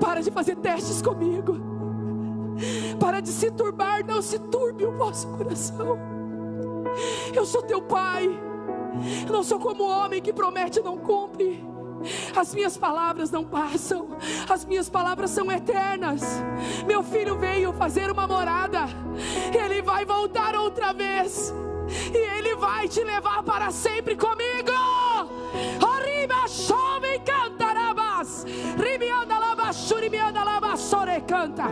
Para 0.00 0.22
de 0.22 0.30
fazer 0.30 0.56
testes 0.56 1.02
comigo. 1.02 1.56
Para 2.98 3.20
de 3.20 3.28
se 3.28 3.50
turbar, 3.50 4.04
não 4.04 4.20
se 4.20 4.38
turbe 4.38 4.84
o 4.84 4.96
vosso 4.96 5.28
coração. 5.28 5.98
Eu 7.34 7.44
sou 7.44 7.62
teu 7.62 7.82
pai. 7.82 8.28
Não 9.30 9.42
sou 9.42 9.58
como 9.58 9.84
homem 9.84 10.20
que 10.20 10.32
promete 10.32 10.80
e 10.80 10.82
não 10.82 10.96
cumpre. 10.96 11.64
As 12.34 12.54
minhas 12.54 12.76
palavras 12.76 13.30
não 13.30 13.44
passam, 13.44 14.08
as 14.48 14.64
minhas 14.64 14.88
palavras 14.88 15.30
são 15.30 15.50
eternas. 15.50 16.22
Meu 16.86 17.02
filho 17.02 17.36
veio 17.36 17.72
fazer 17.72 18.10
uma 18.10 18.26
morada, 18.26 18.84
ele 19.52 19.82
vai 19.82 20.04
voltar 20.04 20.54
outra 20.54 20.92
vez, 20.92 21.52
e 22.14 22.16
ele 22.38 22.54
vai 22.54 22.88
te 22.88 23.02
levar 23.02 23.42
para 23.42 23.70
sempre 23.70 24.16
comigo. 24.16 25.07
Canta. 31.28 31.64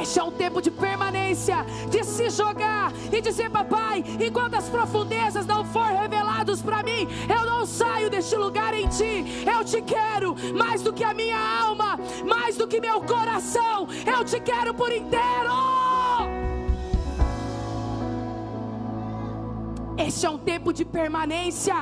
Este 0.00 0.18
é 0.18 0.22
um 0.22 0.30
tempo 0.30 0.62
de 0.62 0.70
permanência, 0.70 1.64
de 1.88 2.04
se 2.04 2.30
jogar 2.30 2.92
e 3.12 3.20
dizer, 3.20 3.50
papai, 3.50 4.04
enquanto 4.20 4.54
as 4.54 4.68
profundezas 4.68 5.46
não 5.46 5.64
for 5.64 5.86
revelados 5.86 6.62
para 6.62 6.82
mim, 6.82 7.06
eu 7.28 7.44
não 7.44 7.66
saio 7.66 8.08
deste 8.08 8.36
lugar 8.36 8.72
em 8.72 8.88
ti. 8.88 9.44
Eu 9.46 9.64
te 9.64 9.82
quero 9.82 10.34
mais 10.54 10.82
do 10.82 10.92
que 10.92 11.04
a 11.04 11.12
minha 11.12 11.38
alma, 11.38 11.98
mais 12.24 12.56
do 12.56 12.66
que 12.66 12.80
meu 12.80 13.02
coração. 13.02 13.88
Eu 14.06 14.24
te 14.24 14.40
quero 14.40 14.72
por 14.74 14.92
inteiro. 14.92 15.99
Este 20.06 20.26
é 20.26 20.30
um 20.30 20.38
tempo 20.38 20.72
de 20.72 20.84
permanência. 20.84 21.74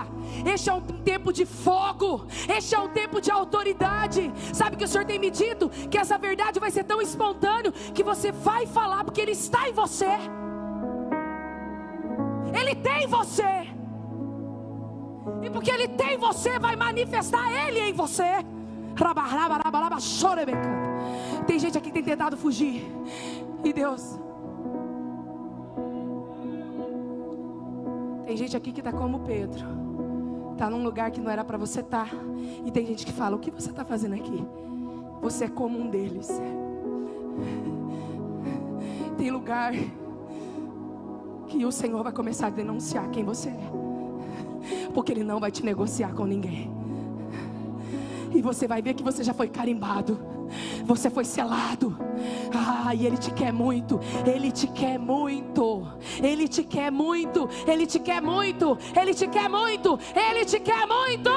Este 0.45 0.69
é 0.71 0.75
um 0.75 0.81
tempo 0.81 1.33
de 1.33 1.45
fogo. 1.47 2.27
Este 2.57 2.75
é 2.75 2.79
um 2.79 2.89
tempo 2.89 3.21
de 3.21 3.31
autoridade. 3.31 4.33
Sabe 4.53 4.77
que 4.77 4.85
o 4.85 4.89
Senhor 4.89 5.05
tem 5.05 5.19
me 5.19 5.31
dito 5.31 5.69
que 5.91 5.97
essa 5.97 6.19
verdade 6.19 6.59
vai 6.59 6.71
ser 6.71 6.85
tão 6.85 7.01
espontâneo 7.01 7.73
que 7.95 8.03
você 8.03 8.33
vai 8.33 8.67
falar 8.67 9.05
porque 9.05 9.21
Ele 9.21 9.33
está 9.33 9.69
em 9.69 9.73
você. 9.73 10.13
Ele 12.61 12.75
tem 12.75 13.07
você. 13.07 13.69
E 15.43 15.51
porque 15.51 15.71
Ele 15.71 15.89
tem 15.89 16.17
você, 16.19 16.59
vai 16.59 16.75
manifestar 16.75 17.45
Ele 17.67 17.81
em 17.81 17.93
você. 17.93 18.45
Tem 21.47 21.59
gente 21.59 21.79
aqui 21.79 21.89
que 21.89 21.95
tem 21.95 22.03
tentado 22.03 22.37
fugir. 22.37 22.85
E 23.65 23.73
Deus. 23.73 24.19
Tem 28.29 28.37
gente 28.37 28.55
aqui 28.55 28.73
que 28.73 28.81
está 28.81 28.93
como 28.93 29.21
Pedro. 29.21 29.65
Está 30.53 30.69
num 30.69 30.83
lugar 30.83 31.11
que 31.11 31.19
não 31.19 31.31
era 31.31 31.43
para 31.43 31.57
você 31.57 31.81
estar. 31.81 32.11
Tá. 32.11 32.17
E 32.67 32.71
tem 32.71 32.85
gente 32.85 33.07
que 33.07 33.13
fala: 33.13 33.35
O 33.35 33.39
que 33.39 33.51
você 33.51 33.71
está 33.71 33.87
fazendo 33.87 34.17
aqui? 34.17 34.45
Você 35.23 35.45
é 35.45 35.49
como 35.49 35.81
um 35.81 35.89
deles. 35.89 36.29
Tem 39.17 39.31
lugar 39.31 39.73
que 41.47 41.65
o 41.65 41.73
Senhor 41.73 42.03
vai 42.05 42.13
começar 42.13 42.49
a 42.49 42.51
denunciar 42.51 43.09
quem 43.09 43.25
você 43.25 43.49
é. 43.49 43.71
Porque 44.93 45.11
Ele 45.11 45.25
não 45.25 45.41
vai 45.41 45.51
te 45.51 45.65
negociar 45.65 46.13
com 46.13 46.27
ninguém. 46.27 46.71
E 48.35 48.43
você 48.43 48.69
vai 48.69 48.83
ver 48.83 48.93
que 48.93 49.03
você 49.03 49.25
já 49.25 49.33
foi 49.33 49.49
carimbado. 49.49 50.19
Você 50.85 51.11
foi 51.11 51.25
selado. 51.25 51.97
Ah, 52.55 52.95
e 52.95 53.07
Ele 53.07 53.17
te 53.17 53.31
quer 53.33 53.53
muito. 53.53 54.01
Ele 54.27 54.51
te 54.51 54.67
quer 54.67 54.99
muito. 54.99 55.87
Ele 56.23 56.49
te 56.49 56.63
quer 56.63 56.91
muito. 56.91 57.49
Ele 57.67 57.87
te 57.87 57.99
quer 57.99 58.21
muito. 58.23 58.79
Ele 58.99 59.15
te 59.15 59.27
quer 59.29 59.49
muito. 59.49 59.99
Ele 60.15 60.45
te 60.45 60.61
quer 60.61 60.87
muito. 60.87 61.31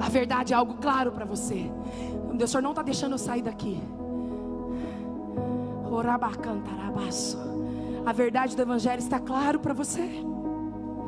A 0.00 0.08
verdade 0.08 0.52
é 0.52 0.56
algo 0.56 0.74
claro 0.74 1.12
para 1.12 1.24
você. 1.24 1.70
O 2.32 2.46
Senhor 2.46 2.62
não 2.62 2.70
está 2.70 2.82
deixando 2.82 3.12
eu 3.12 3.18
sair 3.18 3.42
daqui. 3.42 3.80
A 8.04 8.12
verdade 8.12 8.56
do 8.56 8.62
Evangelho 8.62 8.98
está 8.98 9.18
claro 9.20 9.60
para 9.60 9.72
você. 9.72 10.22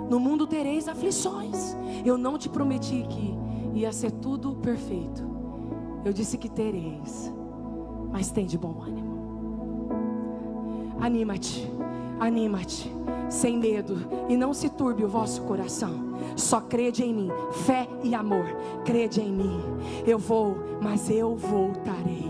No 0.09 0.21
mundo 0.21 0.47
tereis 0.47 0.89
aflições. 0.89 1.77
Eu 2.05 2.17
não 2.17 2.39
te 2.39 2.49
prometi 2.49 3.05
que 3.11 3.46
ia 3.77 3.93
ser 3.93 4.11
tudo 4.11 4.55
perfeito. 4.57 5.23
Eu 6.05 6.13
disse 6.13 6.39
que 6.39 6.49
tereis, 6.49 7.33
mas 8.11 8.31
tem 8.31 8.47
de 8.47 8.57
bom 8.57 8.83
ânimo. 8.83 9.17
Anima-te, 11.01 11.71
anima-te, 12.19 12.91
sem 13.29 13.59
medo, 13.59 13.99
e 14.29 14.37
não 14.37 14.55
se 14.55 14.71
turbe 14.71 15.05
o 15.05 15.09
vosso 15.09 15.43
coração. 15.43 16.06
Só 16.35 16.61
crede 16.61 17.05
em 17.05 17.15
mim, 17.15 17.31
fé 17.65 17.89
e 18.03 18.15
amor. 18.15 18.47
Crede 18.85 19.21
em 19.21 19.33
mim. 19.33 19.61
Eu 20.07 20.19
vou, 20.19 20.57
mas 20.81 21.11
eu 21.11 21.37
voltarei. 21.37 22.27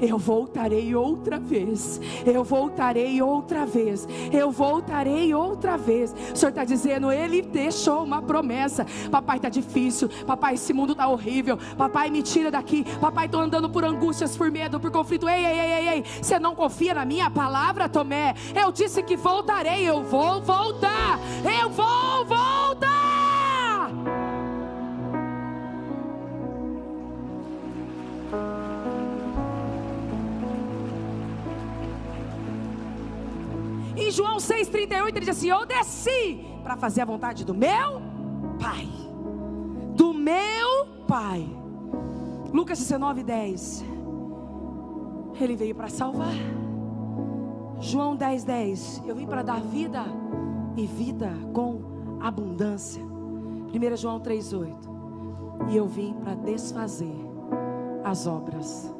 Eu 0.00 0.18
voltarei 0.18 0.94
outra 0.94 1.38
vez. 1.38 2.00
Eu 2.24 2.44
voltarei 2.44 3.20
outra 3.22 3.64
vez. 3.64 4.06
Eu 4.32 4.50
voltarei 4.50 5.34
outra 5.34 5.76
vez. 5.76 6.14
O 6.32 6.36
Senhor 6.36 6.50
está 6.50 6.64
dizendo, 6.64 7.10
Ele 7.10 7.42
deixou 7.42 8.04
uma 8.04 8.20
promessa. 8.20 8.86
Papai, 9.10 9.36
está 9.38 9.48
difícil. 9.48 10.08
Papai, 10.26 10.54
esse 10.54 10.72
mundo 10.72 10.92
está 10.92 11.08
horrível. 11.08 11.58
Papai, 11.76 12.10
me 12.10 12.22
tira 12.22 12.50
daqui. 12.50 12.84
Papai, 13.00 13.26
estou 13.26 13.40
andando 13.40 13.70
por 13.70 13.84
angústias, 13.84 14.36
por 14.36 14.50
medo, 14.50 14.78
por 14.78 14.90
conflito. 14.90 15.28
Ei, 15.28 15.44
ei, 15.44 15.58
ei, 15.58 15.72
ei, 15.72 15.88
ei. 15.88 16.04
Você 16.20 16.38
não 16.38 16.54
confia 16.54 16.94
na 16.94 17.04
minha 17.04 17.30
palavra, 17.30 17.88
Tomé? 17.88 18.34
Eu 18.54 18.70
disse 18.70 19.02
que 19.02 19.16
voltarei. 19.16 19.84
Eu 19.84 20.02
vou 20.02 20.40
voltar. 20.42 21.18
Eu 21.60 21.70
vou 21.70 22.24
voltar. 22.24 22.95
João 34.36 34.58
6,38 34.60 35.08
ele 35.08 35.20
diz 35.20 35.28
assim: 35.30 35.48
Eu 35.48 35.64
desci 35.64 36.44
para 36.62 36.76
fazer 36.76 37.00
a 37.00 37.04
vontade 37.04 37.44
do 37.44 37.54
meu 37.54 38.02
Pai. 38.60 38.88
Do 39.94 40.12
meu 40.12 40.86
Pai. 41.08 41.48
Lucas 42.52 42.78
19, 42.78 43.22
10. 43.22 43.84
Ele 45.40 45.56
veio 45.56 45.74
para 45.74 45.88
salvar. 45.88 46.34
João 47.80 48.14
10, 48.14 48.44
10. 48.44 49.02
Eu 49.06 49.14
vim 49.14 49.26
para 49.26 49.42
dar 49.42 49.60
vida 49.60 50.04
e 50.76 50.86
vida 50.86 51.32
com 51.52 52.18
abundância. 52.20 53.02
1 53.02 53.96
João 53.96 54.20
3, 54.20 54.52
8. 54.52 54.96
E 55.68 55.76
eu 55.76 55.86
vim 55.86 56.14
para 56.14 56.34
desfazer 56.34 57.16
as 58.04 58.26
obras 58.26 58.94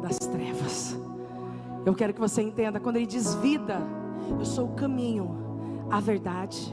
das 0.00 0.18
trevas. 0.18 0.98
Eu 1.84 1.94
quero 1.94 2.12
que 2.12 2.20
você 2.20 2.42
entenda, 2.42 2.80
quando 2.80 2.96
ele 2.96 3.06
diz 3.06 3.34
vida, 3.36 3.80
eu 4.28 4.44
sou 4.44 4.66
o 4.66 4.74
caminho, 4.74 5.28
a 5.90 6.00
verdade 6.00 6.72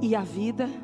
e 0.00 0.14
a 0.14 0.22
vida. 0.22 0.68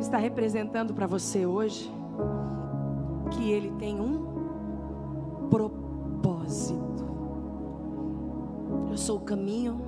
Está 0.00 0.18
representando 0.18 0.92
para 0.92 1.06
você 1.06 1.46
hoje 1.46 1.90
que 3.30 3.50
ele 3.50 3.70
tem 3.72 4.00
um 4.00 5.48
propósito. 5.48 6.80
Eu 8.90 8.96
sou 8.96 9.18
o 9.18 9.20
caminho, 9.20 9.80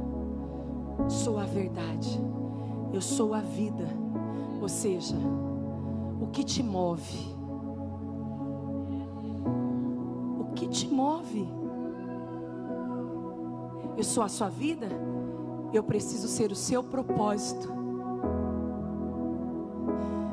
sou 1.09 1.39
a 1.39 1.45
verdade, 1.45 2.21
eu 2.93 3.01
sou 3.01 3.35
a 3.35 3.41
vida. 3.41 3.87
Ou 4.61 4.69
seja, 4.69 5.17
o 6.21 6.29
que 6.29 6.43
te 6.43 6.63
move? 6.63 7.35
O 10.41 10.53
que 10.55 10.69
te 10.69 10.89
move? 10.89 11.64
Eu 13.97 14.05
sou 14.05 14.23
a 14.23 14.29
sua 14.29 14.49
vida? 14.49 14.89
Eu 15.73 15.83
preciso 15.83 16.29
ser 16.29 16.51
o 16.51 16.57
seu 16.57 16.83
propósito. 16.83 17.73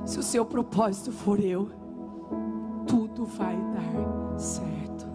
Se 0.05 0.19
o 0.19 0.23
seu 0.23 0.45
propósito 0.45 1.11
for 1.11 1.39
eu, 1.39 1.69
tudo 2.87 3.25
vai 3.25 3.55
dar 3.55 4.39
certo. 4.39 5.07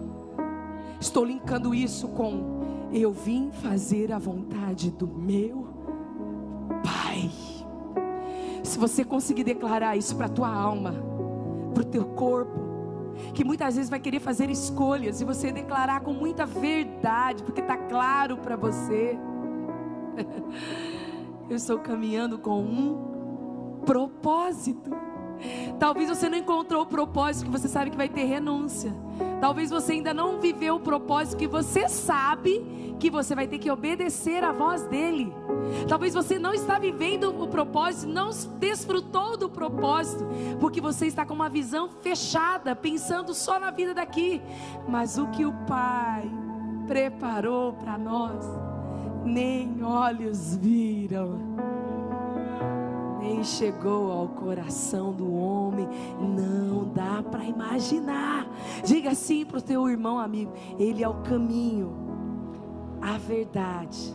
Estou 1.01 1.25
linkando 1.25 1.75
isso 1.75 2.09
com 2.09 2.57
eu 2.93 3.13
vim 3.13 3.51
fazer 3.51 4.13
a 4.13 4.19
vontade 4.19 4.91
do 4.91 5.07
meu 5.07 5.67
Pai. 6.83 7.31
Se 8.63 8.79
você 8.79 9.05
conseguir 9.05 9.45
declarar 9.45 9.97
isso 9.97 10.15
para 10.17 10.27
a 10.27 10.31
tua 10.31 10.53
alma, 10.53 10.95
para 11.75 11.83
o 11.83 11.87
teu 11.87 12.05
corpo, 12.05 12.46
que 13.37 13.45
muitas 13.45 13.77
vezes 13.77 13.91
vai 13.91 14.01
querer 14.01 14.19
fazer 14.19 14.49
escolhas 14.49 15.21
e 15.21 15.25
você 15.25 15.53
declarar 15.53 16.01
com 16.01 16.15
muita 16.15 16.47
verdade, 16.47 17.43
porque 17.43 17.61
está 17.61 17.77
claro 17.77 18.39
para 18.39 18.57
você. 18.57 19.19
Eu 21.49 21.57
estou 21.57 21.79
caminhando 21.79 22.39
com 22.39 22.59
um 22.63 23.83
propósito. 23.85 24.91
Talvez 25.79 26.09
você 26.09 26.31
não 26.31 26.39
encontrou 26.39 26.83
o 26.83 26.87
propósito 26.87 27.45
que 27.45 27.51
você 27.51 27.69
sabe 27.69 27.91
que 27.91 27.97
vai 27.97 28.09
ter 28.09 28.25
renúncia. 28.25 28.91
Talvez 29.41 29.71
você 29.71 29.93
ainda 29.93 30.15
não 30.15 30.41
viveu 30.41 30.77
o 30.77 30.81
propósito 30.81 31.37
que 31.37 31.47
você 31.47 31.89
sabe 31.89 32.65
que 32.99 33.11
você 33.11 33.35
vai 33.35 33.47
ter 33.47 33.59
que 33.59 33.71
obedecer 33.71 34.43
à 34.43 34.53
voz 34.53 34.83
dele. 34.85 35.33
Talvez 35.89 36.15
você 36.15 36.39
não 36.39 36.55
está 36.55 36.79
vivendo 36.79 37.29
o 37.43 37.47
propósito, 37.47 38.11
não 38.11 38.31
desfrutou 38.59 39.37
do 39.37 39.49
propósito, 39.49 40.27
porque 40.59 40.81
você 40.81 41.07
está 41.07 41.25
com 41.27 41.35
uma 41.35 41.49
visão 41.49 41.89
fechada, 42.01 42.75
pensando 42.75 43.35
só 43.35 43.61
na 43.61 43.71
vida 43.71 43.93
daqui. 43.93 44.41
Mas 44.89 45.19
o 45.19 45.27
que 45.29 45.45
o 45.45 45.53
Pai 45.67 46.31
preparou 46.87 47.75
para 47.75 47.99
nós, 47.99 48.45
nem 49.25 49.83
olhos 49.83 50.57
viram 50.57 51.76
nem 53.19 53.43
chegou 53.43 54.11
ao 54.11 54.29
coração 54.29 55.13
do 55.13 55.33
homem, 55.35 55.89
não 56.21 56.85
dá 56.93 57.23
para 57.23 57.45
imaginar. 57.45 58.47
Diga 58.85 59.11
assim 59.11 59.45
para 59.45 59.59
o 59.59 59.63
teu 59.63 59.89
irmão 59.89 60.19
amigo: 60.19 60.53
Ele 60.79 61.03
é 61.03 61.09
o 61.09 61.23
caminho, 61.23 61.93
a 63.01 63.19
verdade. 63.19 64.15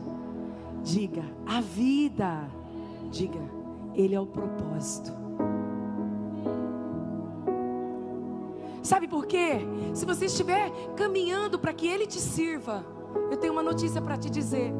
Diga, 0.83 1.23
a 1.45 1.61
vida. 1.61 2.49
Diga, 3.11 3.41
Ele 3.93 4.15
é 4.15 4.19
o 4.19 4.25
propósito. 4.25 5.11
Sabe 8.81 9.07
por 9.07 9.27
quê? 9.27 9.59
Se 9.93 10.05
você 10.05 10.25
estiver 10.25 10.71
caminhando 10.95 11.59
para 11.59 11.71
que 11.71 11.87
Ele 11.87 12.07
te 12.07 12.19
sirva, 12.19 12.83
eu 13.29 13.37
tenho 13.37 13.53
uma 13.53 13.61
notícia 13.61 14.01
para 14.01 14.17
te 14.17 14.29
dizer. 14.29 14.73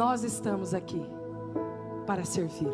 Nós 0.00 0.24
estamos 0.24 0.72
aqui 0.72 1.04
para 2.06 2.24
servir. 2.24 2.72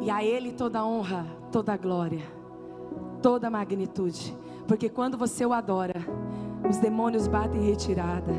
E 0.00 0.08
a 0.08 0.22
Ele 0.22 0.52
toda 0.52 0.86
honra, 0.86 1.26
toda 1.50 1.76
glória, 1.76 2.22
toda 3.20 3.50
magnitude. 3.50 4.38
Porque 4.68 4.88
quando 4.88 5.18
você 5.18 5.44
o 5.44 5.52
adora, 5.52 5.96
os 6.70 6.76
demônios 6.76 7.26
batem 7.26 7.60
em 7.60 7.66
retirada 7.66 8.30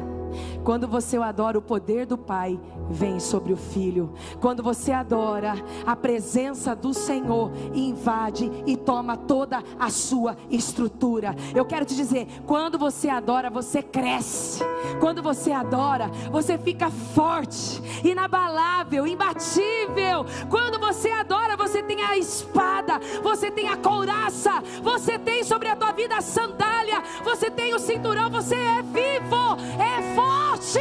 quando 0.66 0.88
você 0.88 1.16
adora, 1.16 1.60
o 1.60 1.62
poder 1.62 2.08
do 2.08 2.18
Pai 2.18 2.60
vem 2.90 3.20
sobre 3.20 3.54
o 3.54 3.56
Filho. 3.56 4.12
Quando 4.42 4.64
você 4.64 4.92
adora, 4.92 5.54
a 5.86 5.96
presença 5.96 6.76
do 6.76 6.92
Senhor 6.92 7.52
invade 7.72 8.52
e 8.66 8.76
toma 8.76 9.16
toda 9.16 9.64
a 9.80 9.92
sua 9.92 10.36
estrutura. 10.50 11.36
Eu 11.54 11.66
quero 11.66 11.86
te 11.86 11.96
dizer, 11.96 12.28
quando 12.48 12.80
você 12.80 13.10
adora, 13.10 13.48
você 13.52 13.84
cresce. 13.84 14.64
Quando 15.00 15.22
você 15.22 15.52
adora, 15.52 16.10
você 16.32 16.58
fica 16.58 16.90
forte, 16.90 17.82
inabalável, 18.04 19.06
imbatível. 19.06 20.26
Quando 20.50 20.80
você 20.80 21.12
adora, 21.12 21.56
você 21.56 21.84
tem 21.84 22.02
a 22.02 22.18
espada, 22.18 23.00
você 23.22 23.52
tem 23.52 23.70
a 23.70 23.78
couraça, 23.78 24.64
você 24.82 25.20
tem 25.20 25.44
sobre 25.44 25.68
a 25.68 25.76
tua 25.76 25.92
vida 25.92 26.18
a 26.18 26.22
sandália, 26.22 27.04
você 27.24 27.52
tem 27.52 27.76
o 27.76 27.80
cinturão, 27.80 28.32
você 28.32 28.56
é 28.56 28.82
vivo, 28.82 29.58
é 29.80 30.16
forte 30.16 30.55
forte. 30.56 30.80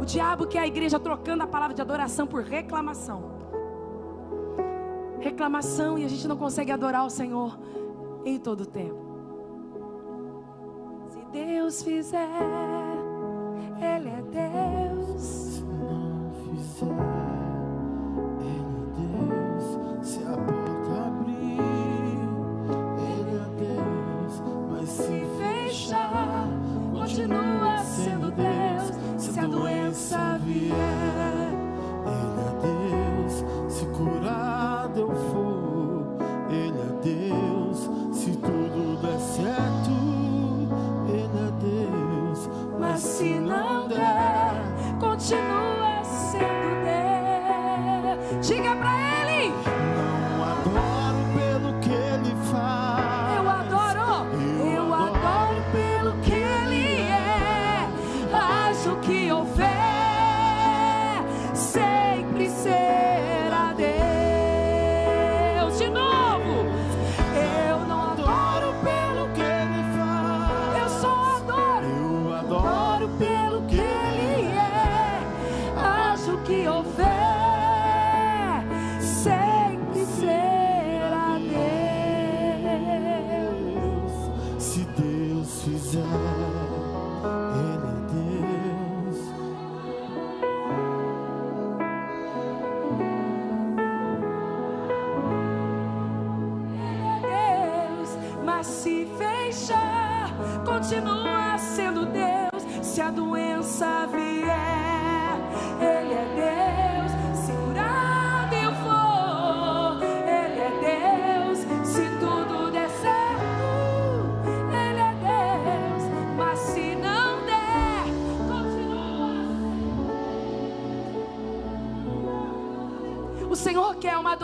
O 0.00 0.04
diabo 0.04 0.46
quer 0.46 0.60
a 0.60 0.66
igreja 0.66 0.98
trocando 0.98 1.42
a 1.42 1.46
palavra 1.46 1.74
de 1.74 1.82
adoração 1.82 2.26
por 2.26 2.42
reclamação. 2.42 3.36
Reclamação 5.20 5.98
e 5.98 6.04
a 6.04 6.08
gente 6.08 6.26
não 6.28 6.36
consegue 6.36 6.70
adorar 6.70 7.04
o 7.04 7.10
Senhor 7.10 7.58
em 8.24 8.38
todo 8.38 8.62
o 8.62 8.66
tempo. 8.66 9.04
Se 11.08 11.24
Deus 11.32 11.82
fizer, 11.82 12.28
Ele 13.78 14.08
é 14.08 14.22
Deus. 14.22 15.22
Se 15.22 15.64
não 15.64 16.30
fizer. 16.44 17.16
Continua 26.92 27.78
sendo 27.84 28.30
Deus. 28.30 28.92
Se 29.18 29.38
a 29.38 29.46
doença 29.46 30.38
vier, 30.38 30.74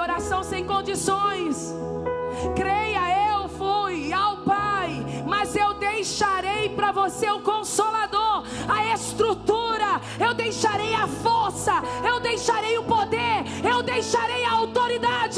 adoração 0.03 0.43
sem 0.43 0.65
condições. 0.65 1.73
Creia, 2.57 3.35
eu 3.35 3.49
fui 3.49 4.13
ao 4.13 4.39
Pai, 4.39 4.91
mas 5.29 5.55
eu 5.55 5.75
deixarei 5.75 6.71
para 6.71 6.91
você 6.91 7.31
o 7.31 7.41
consolador, 7.41 8.43
a 8.69 8.93
estrutura, 8.95 10.01
eu 10.19 10.35
deixarei 10.35 10.93
a 10.93 11.07
força, 11.07 11.75
eu 12.05 12.19
deixarei 12.19 12.77
o 12.79 12.83
poder, 12.83 13.45
eu 13.63 13.81
deixarei 13.81 14.45
a 14.45 14.53
autoridade 14.55 15.32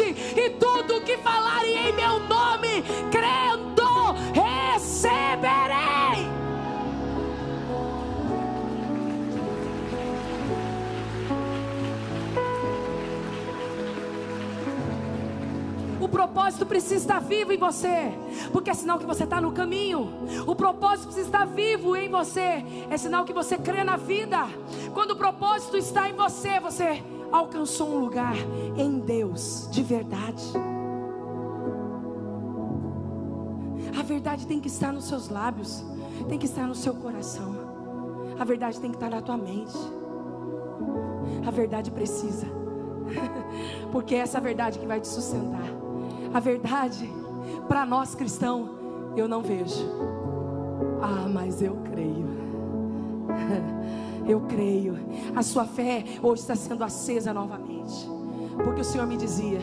propósito 16.35 16.67
precisa 16.67 16.97
estar 16.97 17.21
vivo 17.21 17.53
em 17.53 17.57
você, 17.57 18.13
porque 18.51 18.69
é 18.69 18.75
sinal 18.75 18.99
que 18.99 19.07
você 19.07 19.23
está 19.23 19.41
no 19.41 19.53
caminho. 19.53 20.09
O 20.49 20.57
propósito 20.57 21.05
precisa 21.05 21.29
estar 21.29 21.47
vivo 21.47 21.95
em 21.95 22.11
você, 22.11 22.65
é 22.91 22.97
sinal 22.97 23.25
que 23.25 23.33
você 23.33 23.57
crê 23.57 23.85
na 23.85 23.97
vida. 23.97 24.39
Quando 24.93 25.13
o 25.13 25.17
propósito 25.17 25.77
está 25.77 26.09
em 26.09 26.13
você, 26.13 26.59
você 26.59 27.05
alcançou 27.31 27.89
um 27.89 28.01
lugar 28.01 28.35
em 28.77 28.99
Deus 28.99 29.69
de 29.71 29.81
verdade. 29.85 30.43
A 33.97 34.03
verdade 34.03 34.45
tem 34.45 34.59
que 34.59 34.67
estar 34.67 34.93
nos 34.93 35.05
seus 35.05 35.29
lábios, 35.29 35.85
tem 36.29 36.37
que 36.37 36.47
estar 36.47 36.67
no 36.67 36.75
seu 36.75 36.95
coração. 36.95 37.55
A 38.37 38.45
verdade 38.45 38.81
tem 38.81 38.91
que 38.91 38.97
estar 38.97 39.09
na 39.09 39.23
tua 39.23 39.37
mente. 39.37 39.79
A 41.47 41.51
verdade 41.53 41.93
precisa, 41.93 42.49
porque 43.93 44.17
é 44.17 44.19
essa 44.19 44.41
verdade 44.41 44.81
que 44.81 44.87
vai 44.87 44.99
te 44.99 45.07
sustentar. 45.07 45.84
A 46.35 46.41
verdade, 46.41 47.09
para 47.69 47.87
nós 47.87 48.17
cristãos, 48.17 48.69
eu 49.17 49.29
não 49.29 49.41
vejo. 49.41 49.89
Ah, 51.01 51.29
mas 51.29 51.63
eu 51.63 51.77
creio. 51.91 52.35
Eu 54.27 54.41
creio. 54.41 54.97
A 55.37 55.43
sua 55.43 55.67
fé 55.67 56.03
hoje 56.23 56.41
está 56.41 56.57
sendo 56.57 56.83
acesa 56.83 57.35
novamente. 57.35 58.09
Porque 58.65 58.81
o 58.81 58.85
Senhor 58.85 59.07
me 59.07 59.19
dizia: 59.19 59.59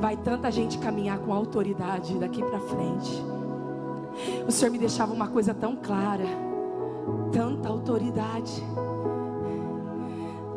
vai 0.00 0.16
tanta 0.16 0.52
gente 0.52 0.78
caminhar 0.78 1.18
com 1.18 1.34
autoridade 1.34 2.16
daqui 2.16 2.40
para 2.40 2.60
frente. 2.60 3.10
O 4.46 4.52
Senhor 4.52 4.70
me 4.70 4.78
deixava 4.78 5.12
uma 5.12 5.26
coisa 5.26 5.52
tão 5.52 5.74
clara, 5.74 6.26
tanta 7.32 7.68
autoridade, 7.68 8.62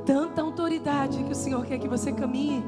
tanta 0.05 0.43
autoridade 0.43 1.23
que 1.23 1.31
o 1.31 1.35
Senhor 1.35 1.65
quer 1.65 1.79
que 1.79 1.87
você 1.87 2.11
caminhe. 2.11 2.63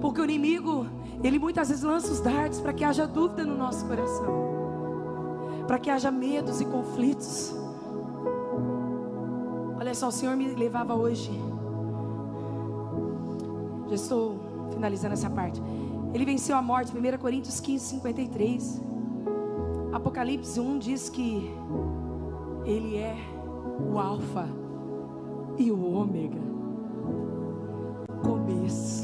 Porque 0.00 0.20
o 0.20 0.24
inimigo, 0.24 0.86
ele 1.22 1.38
muitas 1.38 1.68
vezes 1.68 1.82
lança 1.82 2.10
os 2.12 2.20
dardos 2.20 2.60
para 2.60 2.72
que 2.72 2.84
haja 2.84 3.06
dúvida 3.06 3.44
no 3.44 3.56
nosso 3.56 3.86
coração, 3.86 4.26
para 5.66 5.78
que 5.78 5.90
haja 5.90 6.10
medos 6.10 6.60
e 6.60 6.64
conflitos. 6.64 7.54
Olha 9.78 9.94
só, 9.94 10.08
o 10.08 10.12
Senhor 10.12 10.36
me 10.36 10.48
levava 10.54 10.94
hoje. 10.94 11.30
Já 13.88 13.94
estou 13.94 14.38
finalizando 14.72 15.14
essa 15.14 15.30
parte. 15.30 15.60
Ele 16.14 16.24
venceu 16.24 16.56
a 16.56 16.62
morte, 16.62 16.92
1 16.96 17.18
Coríntios 17.18 17.60
15, 17.60 17.84
53. 17.84 18.82
Apocalipse 19.92 20.58
1 20.58 20.78
diz 20.78 21.08
que 21.08 21.50
Ele 22.64 22.96
é 22.96 23.16
o 23.80 23.98
Alfa 23.98 24.48
e 25.58 25.70
o 25.70 25.92
Ômega, 25.94 26.40
começo, 28.22 29.01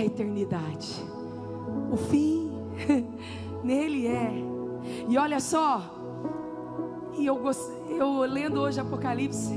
a 0.00 0.04
eternidade, 0.04 1.04
o 1.92 1.96
fim, 1.96 2.50
nele 3.62 4.06
é. 4.06 4.32
E 5.08 5.18
olha 5.18 5.38
só, 5.40 5.82
e 7.18 7.26
eu, 7.26 7.38
eu 7.90 8.20
lendo 8.20 8.60
hoje 8.60 8.80
Apocalipse 8.80 9.52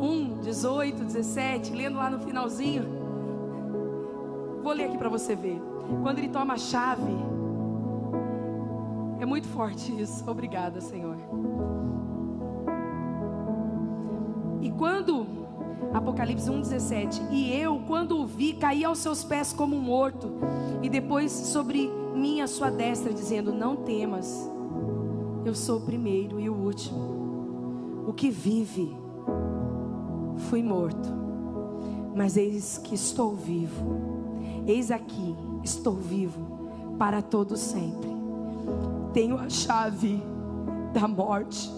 1, 0.00 0.40
18, 0.40 1.04
17, 1.04 1.72
lendo 1.72 1.96
lá 1.96 2.10
no 2.10 2.18
finalzinho, 2.18 2.84
vou 4.62 4.72
ler 4.72 4.86
aqui 4.86 4.98
para 4.98 5.08
você 5.08 5.36
ver. 5.36 5.60
Quando 6.02 6.18
ele 6.18 6.28
toma 6.28 6.54
a 6.54 6.58
chave, 6.58 7.16
é 9.20 9.24
muito 9.24 9.46
forte 9.48 9.92
isso. 10.00 10.28
Obrigada, 10.28 10.80
Senhor. 10.80 11.16
E 14.60 14.70
quando 14.72 15.37
Apocalipse 15.92 16.50
1:17, 16.50 17.20
e 17.30 17.52
eu, 17.52 17.80
quando 17.86 18.18
o 18.18 18.26
vi, 18.26 18.52
caí 18.52 18.84
aos 18.84 18.98
seus 18.98 19.24
pés 19.24 19.52
como 19.52 19.80
morto, 19.80 20.30
e 20.82 20.88
depois 20.88 21.32
sobre 21.32 21.90
mim 22.14 22.40
a 22.40 22.46
sua 22.46 22.70
destra, 22.70 23.12
dizendo: 23.12 23.52
Não 23.52 23.76
temas, 23.76 24.48
eu 25.44 25.54
sou 25.54 25.78
o 25.78 25.80
primeiro 25.80 26.38
e 26.38 26.48
o 26.48 26.54
último, 26.54 28.04
o 28.06 28.12
que 28.12 28.30
vive. 28.30 28.94
Fui 30.48 30.62
morto, 30.62 31.08
mas 32.14 32.36
eis 32.36 32.78
que 32.78 32.94
estou 32.94 33.34
vivo. 33.34 34.08
Eis 34.66 34.90
aqui, 34.90 35.34
estou 35.64 35.94
vivo 35.94 36.58
para 36.98 37.22
todo 37.22 37.56
sempre. 37.56 38.10
Tenho 39.12 39.38
a 39.38 39.48
chave 39.48 40.22
da 40.92 41.08
morte 41.08 41.70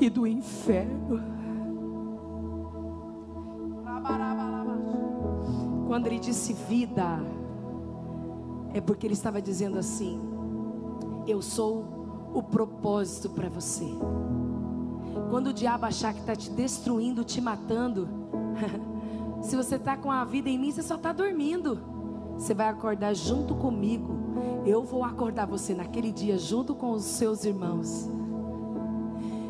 e 0.00 0.10
do 0.10 0.26
inferno. 0.26 1.39
Quando 5.90 6.06
ele 6.06 6.20
disse 6.20 6.52
vida, 6.52 7.20
é 8.72 8.80
porque 8.80 9.08
ele 9.08 9.14
estava 9.14 9.42
dizendo 9.42 9.76
assim: 9.76 10.20
Eu 11.26 11.42
sou 11.42 11.84
o 12.32 12.40
propósito 12.40 13.28
para 13.28 13.48
você. 13.48 13.88
Quando 15.30 15.48
o 15.48 15.52
diabo 15.52 15.86
achar 15.86 16.14
que 16.14 16.20
está 16.20 16.36
te 16.36 16.48
destruindo, 16.48 17.24
te 17.24 17.40
matando, 17.40 18.08
se 19.42 19.56
você 19.56 19.74
está 19.74 19.96
com 19.96 20.12
a 20.12 20.24
vida 20.24 20.48
em 20.48 20.56
mim, 20.56 20.70
você 20.70 20.80
só 20.80 20.94
está 20.94 21.12
dormindo. 21.12 21.80
Você 22.34 22.54
vai 22.54 22.68
acordar 22.68 23.12
junto 23.12 23.56
comigo. 23.56 24.14
Eu 24.64 24.84
vou 24.84 25.02
acordar 25.02 25.44
você 25.44 25.74
naquele 25.74 26.12
dia 26.12 26.38
junto 26.38 26.72
com 26.72 26.92
os 26.92 27.02
seus 27.02 27.44
irmãos. 27.44 28.08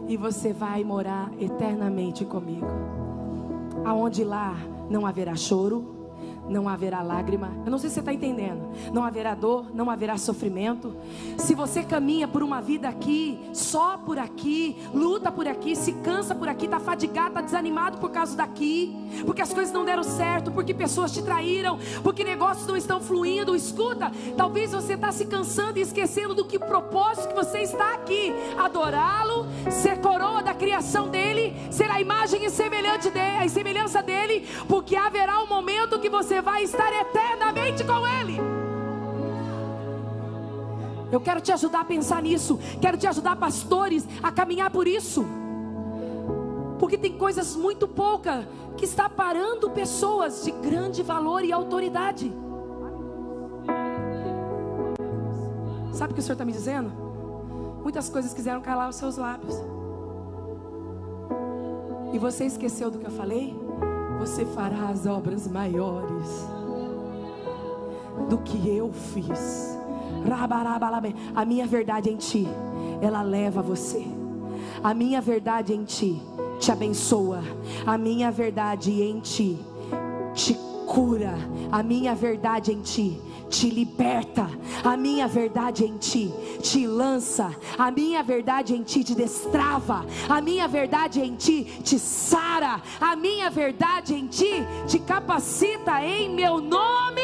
E 0.08 0.16
você 0.16 0.54
vai 0.54 0.84
morar 0.84 1.30
eternamente 1.38 2.24
comigo. 2.24 2.66
Aonde 3.84 4.24
lá 4.24 4.56
não 4.88 5.04
haverá 5.04 5.36
choro, 5.36 5.99
não 6.48 6.68
haverá 6.68 7.02
lágrima. 7.02 7.52
Eu 7.64 7.70
não 7.70 7.78
sei 7.78 7.88
se 7.88 7.94
você 7.94 8.00
está 8.00 8.12
entendendo. 8.12 8.70
Não 8.92 9.04
haverá 9.04 9.34
dor, 9.34 9.66
não 9.74 9.90
haverá 9.90 10.18
sofrimento. 10.18 10.96
Se 11.38 11.54
você 11.54 11.82
caminha 11.82 12.26
por 12.26 12.42
uma 12.42 12.60
vida 12.60 12.88
aqui, 12.88 13.38
só 13.52 13.96
por 13.98 14.18
aqui, 14.18 14.76
luta 14.92 15.30
por 15.30 15.46
aqui, 15.46 15.76
se 15.76 15.92
cansa 15.92 16.34
por 16.34 16.48
aqui, 16.48 16.64
está 16.64 16.80
fadigado, 16.80 17.28
está 17.28 17.40
desanimado 17.40 17.98
por 17.98 18.10
causa 18.10 18.36
daqui, 18.36 18.94
porque 19.24 19.42
as 19.42 19.52
coisas 19.52 19.72
não 19.72 19.84
deram 19.84 20.02
certo, 20.02 20.50
porque 20.50 20.74
pessoas 20.74 21.12
te 21.12 21.22
traíram, 21.22 21.78
porque 22.02 22.24
negócios 22.24 22.66
não 22.66 22.76
estão 22.76 23.00
fluindo. 23.00 23.54
Escuta, 23.54 24.10
talvez 24.36 24.72
você 24.72 24.94
está 24.94 25.12
se 25.12 25.26
cansando 25.26 25.78
e 25.78 25.82
esquecendo 25.82 26.34
do 26.34 26.44
que 26.44 26.58
propósito 26.58 27.28
que 27.28 27.34
você 27.34 27.60
está 27.60 27.94
aqui, 27.94 28.32
adorá-lo, 28.58 29.46
ser 29.70 30.00
coroa 30.00 30.42
da 30.42 30.54
criação 30.54 31.08
dele, 31.08 31.54
ser 31.70 31.90
a 31.90 32.00
imagem 32.00 32.44
e 32.44 32.50
semelhança 32.50 34.02
dele, 34.02 34.46
porque 34.68 34.96
haverá 34.96 35.42
um 35.42 35.46
momento 35.46 35.98
que 35.98 36.08
você 36.08 36.29
vai 36.38 36.64
estar 36.64 36.92
eternamente 36.92 37.82
com 37.82 38.06
Ele. 38.06 38.38
Eu 41.10 41.20
quero 41.20 41.40
te 41.40 41.50
ajudar 41.50 41.80
a 41.80 41.84
pensar 41.84 42.22
nisso. 42.22 42.58
Quero 42.80 42.96
te 42.96 43.06
ajudar, 43.06 43.36
pastores, 43.36 44.06
a 44.22 44.30
caminhar 44.30 44.70
por 44.70 44.86
isso. 44.86 45.24
Porque 46.78 46.96
tem 46.96 47.16
coisas 47.18 47.56
muito 47.56 47.88
poucas 47.88 48.44
que 48.76 48.84
está 48.84 49.08
parando 49.08 49.70
pessoas 49.70 50.44
de 50.44 50.50
grande 50.50 51.02
valor 51.02 51.44
e 51.44 51.52
autoridade. 51.52 52.32
Sabe 55.92 56.12
o 56.12 56.14
que 56.14 56.20
o 56.20 56.22
Senhor 56.22 56.34
está 56.34 56.44
me 56.44 56.52
dizendo? 56.52 56.90
Muitas 57.82 58.08
coisas 58.08 58.32
quiseram 58.32 58.60
calar 58.60 58.88
os 58.88 58.96
seus 58.96 59.16
lábios. 59.16 59.54
E 62.12 62.18
você 62.18 62.44
esqueceu 62.44 62.90
do 62.90 62.98
que 62.98 63.06
eu 63.06 63.10
falei? 63.10 63.54
Você 64.20 64.44
fará 64.44 64.90
as 64.90 65.06
obras 65.06 65.48
maiores 65.48 66.46
do 68.28 68.36
que 68.36 68.68
eu 68.68 68.92
fiz. 68.92 69.78
A 71.34 71.44
minha 71.46 71.66
verdade 71.66 72.10
em 72.10 72.16
ti 72.16 72.46
ela 73.00 73.22
leva 73.22 73.62
você. 73.62 74.06
A 74.84 74.92
minha 74.92 75.22
verdade 75.22 75.72
em 75.72 75.84
ti 75.84 76.20
te 76.58 76.70
abençoa. 76.70 77.42
A 77.86 77.96
minha 77.96 78.30
verdade 78.30 79.02
em 79.02 79.20
ti 79.20 79.58
te 80.34 80.54
cura. 80.86 81.34
A 81.72 81.82
minha 81.82 82.14
verdade 82.14 82.72
em 82.72 82.82
ti 82.82 83.18
te 83.50 83.68
liberta, 83.68 84.48
a 84.84 84.96
minha 84.96 85.26
verdade 85.26 85.84
em 85.84 85.98
ti 85.98 86.32
te 86.62 86.86
lança, 86.86 87.54
a 87.76 87.90
minha 87.90 88.22
verdade 88.22 88.74
em 88.74 88.82
ti 88.84 89.02
te 89.02 89.14
destrava, 89.14 90.06
a 90.28 90.40
minha 90.40 90.68
verdade 90.68 91.20
em 91.20 91.34
ti 91.34 91.64
te 91.82 91.98
sara, 91.98 92.80
a 93.00 93.16
minha 93.16 93.50
verdade 93.50 94.14
em 94.14 94.28
ti 94.28 94.64
te 94.86 95.00
capacita 95.00 96.02
em 96.02 96.30
meu 96.30 96.60
nome. 96.60 97.20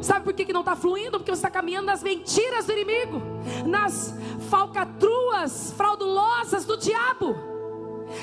Sabe 0.00 0.24
por 0.24 0.32
que, 0.32 0.46
que 0.46 0.52
não 0.52 0.60
está 0.60 0.74
fluindo? 0.74 1.18
Porque 1.18 1.30
você 1.30 1.38
está 1.38 1.50
caminhando 1.50 1.86
nas 1.86 2.02
mentiras 2.02 2.64
do 2.64 2.72
inimigo, 2.72 3.22
nas 3.66 4.14
falcatruas 4.50 5.72
fraudulosas 5.76 6.64
do 6.64 6.76
diabo, 6.76 7.36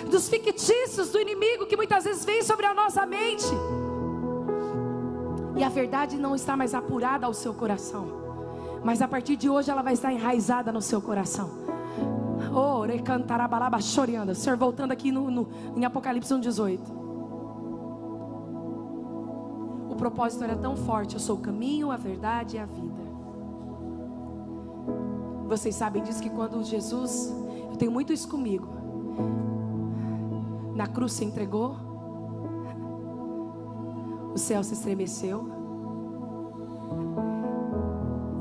dos 0.10 0.28
fictícios 0.28 1.10
do 1.10 1.22
inimigo 1.22 1.68
que 1.68 1.78
muitas 1.78 2.04
vezes 2.04 2.26
vem 2.26 2.44
sobre 2.44 2.66
a 2.66 2.74
nossa 2.74 3.06
mente 3.06 3.46
e 5.60 5.64
a 5.64 5.68
verdade 5.68 6.18
não 6.18 6.34
está 6.36 6.56
mais 6.56 6.74
apurada 6.74 7.26
ao 7.26 7.34
seu 7.34 7.54
coração, 7.54 8.08
mas 8.82 9.02
a 9.02 9.08
partir 9.10 9.36
de 9.36 9.50
hoje 9.50 9.70
ela 9.70 9.82
vai 9.82 9.92
estar 9.92 10.10
enraizada 10.14 10.72
no 10.72 10.82
seu 10.82 11.02
coração. 11.02 11.50
Oh, 12.56 12.84
recantarabalaba 12.86 13.82
choreando. 13.82 14.34
Senhor, 14.34 14.56
voltando 14.58 14.94
aqui 14.94 15.12
no, 15.12 15.30
no, 15.30 15.50
em 15.76 15.84
Apocalipse 15.84 16.34
1,18. 16.34 16.80
O 19.90 19.96
propósito 19.98 20.46
era 20.46 20.56
tão 20.56 20.78
forte: 20.78 21.16
eu 21.16 21.20
sou 21.20 21.36
o 21.36 21.42
caminho, 21.42 21.92
a 21.92 21.98
verdade 21.98 22.56
e 22.56 22.60
a 22.60 22.66
vida. 22.66 23.04
Vocês 25.46 25.76
sabem 25.76 26.02
disso 26.02 26.24
que 26.24 26.30
quando 26.30 26.64
Jesus, 26.64 27.36
eu 27.70 27.76
tenho 27.76 27.92
muito 27.92 28.14
isso 28.14 28.30
comigo, 28.30 28.66
na 30.74 30.88
cruz 30.88 31.12
se 31.12 31.26
entregou, 31.26 31.89
o 34.34 34.38
céu 34.38 34.64
se 34.64 34.74
estremeceu. 34.74 35.48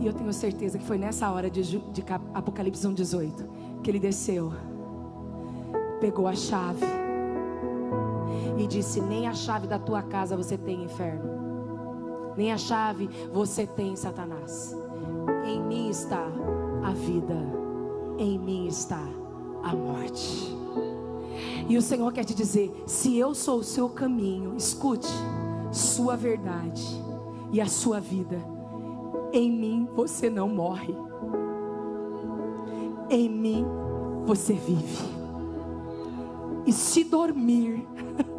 E 0.00 0.06
eu 0.06 0.12
tenho 0.12 0.32
certeza 0.32 0.78
que 0.78 0.84
foi 0.84 0.98
nessa 0.98 1.30
hora 1.30 1.50
de, 1.50 1.62
de 1.62 2.04
Apocalipse 2.32 2.86
1,18 2.86 3.58
que 3.82 3.90
ele 3.90 3.98
desceu, 3.98 4.52
pegou 6.00 6.26
a 6.26 6.34
chave 6.34 6.84
e 8.56 8.66
disse: 8.66 9.00
Nem 9.00 9.26
a 9.26 9.34
chave 9.34 9.66
da 9.66 9.78
tua 9.78 10.02
casa 10.02 10.36
você 10.36 10.56
tem, 10.56 10.84
inferno, 10.84 12.34
nem 12.36 12.52
a 12.52 12.58
chave 12.58 13.08
você 13.32 13.66
tem, 13.66 13.96
Satanás. 13.96 14.76
Em 15.44 15.60
mim 15.62 15.88
está 15.88 16.26
a 16.84 16.92
vida, 16.92 17.36
em 18.18 18.38
mim 18.38 18.66
está 18.66 19.02
a 19.62 19.74
morte. 19.74 20.56
E 21.68 21.76
o 21.76 21.82
Senhor 21.82 22.12
quer 22.12 22.24
te 22.24 22.34
dizer: 22.34 22.72
se 22.86 23.16
eu 23.16 23.34
sou 23.34 23.60
o 23.60 23.64
seu 23.64 23.88
caminho, 23.88 24.56
escute 24.56 25.08
sua 25.70 26.16
verdade 26.16 26.84
e 27.52 27.60
a 27.60 27.66
sua 27.66 28.00
vida. 28.00 28.38
Em 29.32 29.50
mim 29.50 29.88
você 29.94 30.30
não 30.30 30.48
morre. 30.48 30.94
Em 33.10 33.28
mim 33.28 33.66
você 34.24 34.54
vive. 34.54 35.18
E 36.66 36.72
se 36.72 37.04
dormir, 37.04 37.86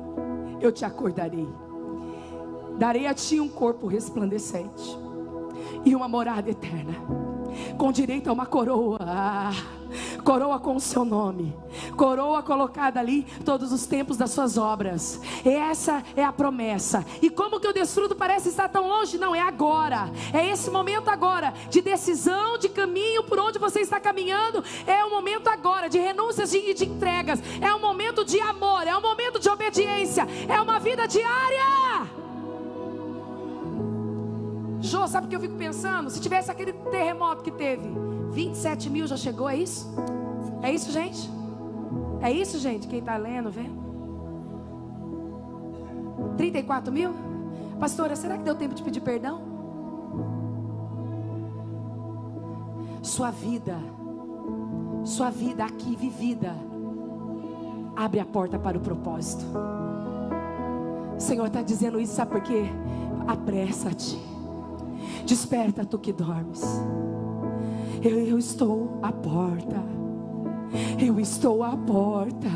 eu 0.62 0.72
te 0.72 0.86
acordarei. 0.86 1.48
Darei 2.78 3.08
a 3.08 3.14
ti 3.14 3.40
um 3.40 3.50
corpo 3.50 3.88
resplandecente 3.88 4.98
e 5.84 5.96
uma 5.96 6.08
morada 6.08 6.50
eterna, 6.50 6.94
com 7.78 7.92
direito 7.92 8.30
a 8.30 8.34
uma 8.34 8.46
coroa. 8.46 9.00
Coroa 10.24 10.60
com 10.60 10.76
o 10.76 10.80
seu 10.80 11.04
nome, 11.04 11.56
coroa 11.98 12.44
colocada 12.44 13.00
ali 13.00 13.24
todos 13.44 13.72
os 13.72 13.88
tempos 13.88 14.18
das 14.18 14.30
suas 14.32 14.58
obras. 14.58 15.20
E 15.44 15.50
essa 15.50 16.04
é 16.16 16.24
a 16.24 16.32
promessa. 16.32 17.04
E 17.22 17.30
como 17.30 17.60
que 17.60 17.68
o 17.68 17.74
desfruto 17.74 18.16
parece 18.16 18.50
estar 18.50 18.70
tão 18.70 18.88
longe? 18.88 19.18
Não, 19.18 19.34
é 19.34 19.42
agora. 19.42 20.12
É 20.32 20.48
esse 20.48 20.70
momento 20.70 21.10
agora 21.10 21.54
de 21.70 21.82
decisão, 21.82 22.58
de 22.58 22.70
caminho 22.70 23.24
por 23.24 23.40
onde 23.40 23.58
você 23.58 23.80
está 23.80 24.00
caminhando. 24.00 24.64
É 24.86 25.04
o 25.04 25.10
momento 25.10 25.48
agora 25.48 25.90
de 25.90 25.98
renúncias 25.98 26.54
e 26.54 26.62
de, 26.62 26.74
de 26.74 26.86
entregas. 26.86 27.42
É 27.60 27.74
um 27.74 27.80
momento 27.80 28.24
de 28.24 28.40
amor, 28.40 28.86
é 28.86 28.96
um 28.96 29.02
momento 29.02 29.40
de 29.40 29.50
obediência, 29.50 30.28
é 30.48 30.62
uma 30.62 30.80
vida 30.80 31.08
diária. 31.08 31.89
Jô, 34.90 35.08
sabe 35.08 35.28
o 35.28 35.30
que 35.30 35.36
eu 35.36 35.40
fico 35.40 35.56
pensando? 35.56 36.10
Se 36.10 36.20
tivesse 36.20 36.50
aquele 36.50 36.74
terremoto 36.74 37.44
que 37.44 37.52
teve, 37.52 37.88
27 38.32 38.90
mil 38.90 39.06
já 39.06 39.16
chegou, 39.16 39.48
é 39.48 39.56
isso? 39.56 39.88
É 40.64 40.74
isso, 40.74 40.92
gente? 40.92 41.30
É 42.22 42.32
isso, 42.32 42.58
gente? 42.58 42.88
Quem 42.88 42.98
está 42.98 43.16
lendo, 43.16 43.52
vendo? 43.52 43.78
34 46.38 46.92
mil? 46.92 47.12
Pastora, 47.80 48.16
será 48.16 48.36
que 48.36 48.44
deu 48.44 48.56
tempo 48.56 48.74
de 48.74 48.82
pedir 48.82 49.02
perdão? 49.02 49.42
Sua 53.04 53.30
vida, 53.30 53.78
sua 55.04 55.30
vida 55.30 55.66
aqui 55.66 55.96
vivida, 55.96 56.56
abre 57.96 58.20
a 58.20 58.26
porta 58.26 58.58
para 58.58 58.76
o 58.76 58.82
propósito. 58.82 59.46
O 61.16 61.20
Senhor 61.20 61.46
está 61.46 61.62
dizendo 61.62 62.00
isso, 62.00 62.16
sabe 62.16 62.32
por 62.32 62.42
quê? 62.42 62.64
Apressa-te, 63.28 64.20
desperta 65.26 65.86
tu 65.86 65.98
que 65.98 66.14
dormes. 66.14 66.62
Eu, 68.04 68.20
eu 68.26 68.38
estou 68.38 69.00
à 69.02 69.12
porta. 69.12 69.84
Eu 71.00 71.20
estou 71.20 71.64
à 71.64 71.76
porta. 71.76 72.48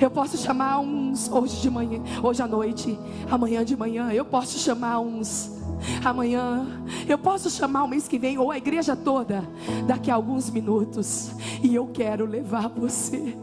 Eu 0.00 0.10
posso 0.10 0.36
chamar 0.36 0.80
uns 0.80 1.30
hoje 1.30 1.60
de 1.60 1.70
manhã, 1.70 2.00
hoje 2.22 2.42
à 2.42 2.48
noite, 2.48 2.98
amanhã 3.30 3.64
de 3.64 3.76
manhã. 3.76 4.12
Eu 4.12 4.24
posso 4.24 4.58
chamar 4.58 5.00
uns 5.00 5.50
amanhã. 6.04 6.66
Eu 7.08 7.18
posso 7.18 7.48
chamar 7.50 7.84
o 7.84 7.88
mês 7.88 8.08
que 8.08 8.18
vem 8.18 8.38
ou 8.38 8.50
a 8.50 8.58
igreja 8.58 8.96
toda 8.96 9.44
daqui 9.86 10.10
a 10.10 10.14
alguns 10.14 10.50
minutos. 10.50 11.30
E 11.62 11.74
eu 11.74 11.86
quero 11.88 12.26
levar 12.26 12.68
você 12.68 13.36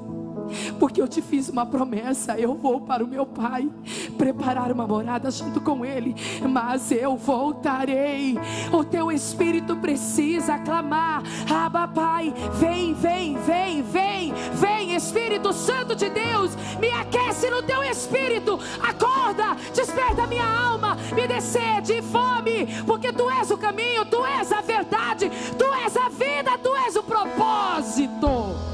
porque 0.80 1.02
eu 1.02 1.08
te 1.08 1.22
fiz 1.22 1.50
uma 1.50 1.66
promessa. 1.66 2.38
Eu 2.38 2.56
vou 2.56 2.82
para 2.82 3.04
o 3.04 3.08
meu 3.08 3.26
Pai 3.26 3.70
preparar 4.18 4.72
uma 4.72 4.88
morada 4.88 5.30
junto 5.32 5.62
com 5.62 5.86
Ele, 5.86 6.16
mas 6.48 6.92
eu 6.92 7.16
voltarei. 7.16 8.38
O 8.72 8.84
teu 8.84 9.12
espírito 9.12 9.76
precisa 9.76 10.58
clamar: 10.60 11.24
Abba, 11.50 11.88
Pai, 11.88 12.34
vem, 12.60 12.94
vem, 12.94 13.38
vem, 13.38 13.82
vem, 13.82 14.34
vem, 14.54 14.78
Espírito 14.98 15.54
Santo 15.54 15.96
de 15.96 16.10
Deus, 16.10 16.56
me 16.80 16.92
aquece 16.92 17.50
no 17.50 17.62
teu 17.62 17.84
espírito. 17.84 18.60
Acorda, 18.82 19.56
desperta 19.74 20.28
minha 20.28 20.46
alma, 20.46 20.98
me 21.14 21.28
dê 21.28 21.40
sede 21.40 21.94
e 21.94 22.02
fome, 22.02 22.68
porque 22.86 23.14
tu 23.14 23.30
és 23.30 23.50
o 23.52 23.58
caminho, 23.58 24.06
tu 24.06 24.26
és 24.26 24.52
a 24.52 24.62
verdade, 24.62 25.32
tu 25.58 25.66
és 25.86 25.96
a 25.96 26.10
vida, 26.10 26.58
tu 26.58 26.76
és 26.76 26.96
o 26.96 27.04
propósito. 27.04 28.67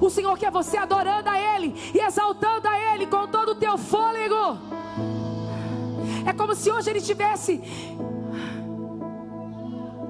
O 0.00 0.08
Senhor 0.08 0.36
quer 0.38 0.50
você 0.50 0.76
adorando 0.76 1.28
a 1.28 1.38
Ele 1.38 1.74
e 1.94 1.98
exaltando 1.98 2.66
a 2.66 2.94
Ele 2.94 3.06
com 3.06 3.26
todo 3.26 3.50
o 3.50 3.54
teu 3.54 3.76
fôlego. 3.76 4.58
É 6.26 6.32
como 6.32 6.54
se 6.54 6.70
hoje 6.70 6.88
Ele 6.88 7.00
tivesse. 7.00 7.60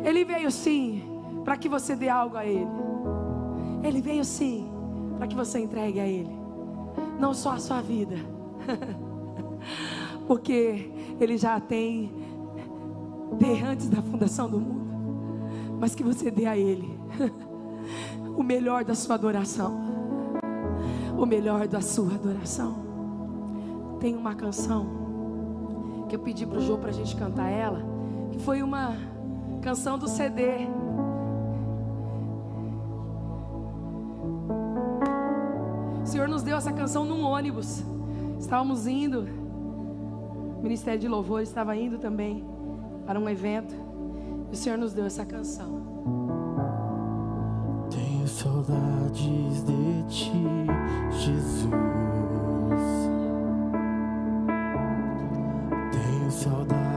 Ele 0.05 0.25
veio 0.25 0.51
sim 0.51 1.03
para 1.45 1.57
que 1.57 1.69
você 1.69 1.97
dê 1.97 2.09
algo 2.09 2.37
a 2.37 2.47
Ele. 2.47 2.69
Ele 3.83 4.01
veio 4.01 4.25
sim 4.25 4.71
para 5.19 5.27
que 5.27 5.35
você 5.35 5.59
entregue 5.59 5.99
a 5.99 6.07
Ele. 6.07 6.39
Não 7.19 7.35
só 7.35 7.53
a 7.53 7.59
sua 7.59 7.81
vida. 7.81 8.17
Porque 10.27 10.91
Ele 11.21 11.37
já 11.37 11.59
tem 11.59 12.13
de 13.39 13.63
antes 13.63 13.89
da 13.89 14.01
fundação 14.01 14.49
do 14.49 14.61
mundo. 14.61 14.91
Mas 15.81 15.95
que 15.95 16.05
você 16.05 16.31
dê 16.31 16.47
a 16.47 16.57
Ele. 16.57 16.99
o 18.41 18.43
melhor 18.43 18.85
da 18.85 18.95
sua 18.95 19.17
adoração. 19.17 19.79
O 21.19 21.27
melhor 21.27 21.69
da 21.69 21.83
sua 21.83 22.15
adoração. 22.15 22.75
Tem 24.01 24.17
uma 24.17 24.35
canção 24.35 26.07
que 26.09 26.17
eu 26.17 26.21
pedi 26.21 26.47
para 26.47 26.57
o 26.57 26.61
João 26.63 26.81
para 26.81 26.89
a 26.89 26.93
gente 26.93 27.15
cantar 27.15 27.51
ela, 27.51 27.83
que 28.33 28.39
foi 28.39 28.63
uma 28.63 28.97
canção 29.61 29.99
do 29.99 30.09
CD. 30.09 30.67
O 36.03 36.07
Senhor 36.07 36.27
nos 36.27 36.43
deu 36.43 36.57
essa 36.57 36.73
canção 36.73 37.05
num 37.05 37.23
ônibus. 37.23 37.85
Estávamos 38.39 38.87
indo, 38.87 39.29
o 40.59 40.63
Ministério 40.63 40.99
de 40.99 41.07
Louvor 41.07 41.43
estava 41.43 41.77
indo 41.77 41.99
também 41.99 42.43
para 43.05 43.21
um 43.21 43.29
evento. 43.29 43.75
E 44.51 44.55
o 44.55 44.57
Senhor 44.57 44.79
nos 44.79 44.95
deu 44.95 45.05
essa 45.05 45.27
canção 45.27 45.80
saudades 48.31 49.65
de 49.65 50.05
ti, 50.09 50.67
Jesus. 51.11 51.69
Tenho 55.93 56.31
saudades 56.31 56.90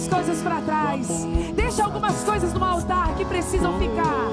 algumas 0.00 0.08
coisas 0.08 0.42
para 0.42 0.60
trás. 0.62 1.26
Deixa 1.54 1.84
algumas 1.84 2.24
coisas 2.24 2.54
no 2.54 2.64
altar 2.64 3.14
que 3.16 3.24
precisam 3.24 3.78
ficar. 3.78 4.28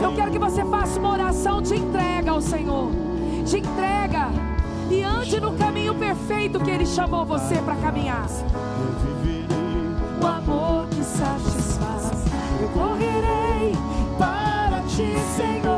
Eu 0.00 0.14
quero 0.14 0.30
que 0.30 0.38
você 0.38 0.64
faça 0.64 0.98
uma 0.98 1.12
oração 1.12 1.60
de 1.60 1.74
entrega 1.74 2.30
ao 2.30 2.40
Senhor. 2.40 2.90
De 3.44 3.58
entrega. 3.58 4.28
E 4.90 5.02
ande 5.02 5.40
no 5.40 5.52
caminho 5.54 5.94
perfeito 5.94 6.60
que 6.60 6.70
Ele 6.70 6.86
chamou 6.86 7.24
você 7.24 7.56
para 7.56 7.74
caminhar. 7.76 8.26
eu 8.26 9.22
viverei 9.22 9.46
O 10.22 10.26
amor 10.26 10.86
que 10.88 11.02
satisfaz. 11.02 12.24
Eu 12.60 12.68
correrei 12.68 13.72
para 14.18 14.80
ti, 14.82 15.14
Senhor. 15.36 15.73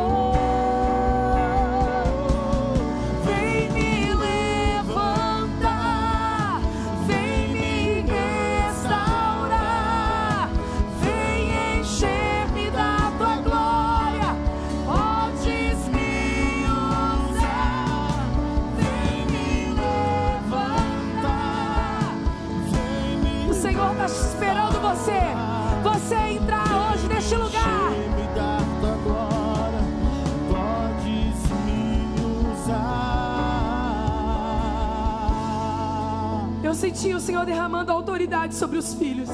Senti 36.77 37.15
o 37.15 37.21
Senhor 37.21 37.45
derramando 37.47 37.91
autoridade 37.91 38.55
sobre 38.55 38.79
os 38.79 38.95
filhos. 38.95 39.31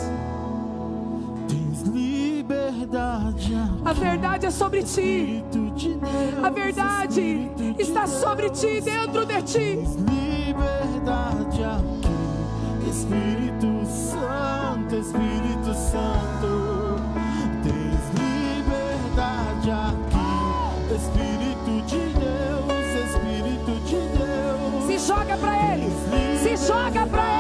Tens 1.48 1.82
liberdade, 1.82 3.52
A 3.84 3.92
verdade 3.92 4.46
é 4.46 4.50
sobre 4.50 4.82
ti. 4.84 5.44
A 6.42 6.48
verdade 6.50 7.50
está 7.78 8.06
sobre 8.06 8.48
ti, 8.50 8.80
dentro 8.80 9.26
de 9.26 9.42
ti. 9.42 9.58
Tens 9.58 9.96
liberdade 9.96 11.64
aqui, 11.64 12.88
Espírito 12.88 13.86
Santo, 13.86 14.94
Espírito 14.94 15.74
Santo. 15.74 17.02
Tens 17.64 18.04
liberdade 18.22 19.70
aqui, 19.70 20.94
Espírito 20.94 21.86
de 21.86 22.02
Deus, 22.20 22.86
Espírito 23.10 23.72
de 23.84 24.00
Deus. 24.16 24.86
Se 24.86 25.08
joga 25.08 25.36
pra 25.36 25.74
Ele. 25.74 25.90
Se 26.42 26.66
joga 26.66 27.06
pra 27.06 27.31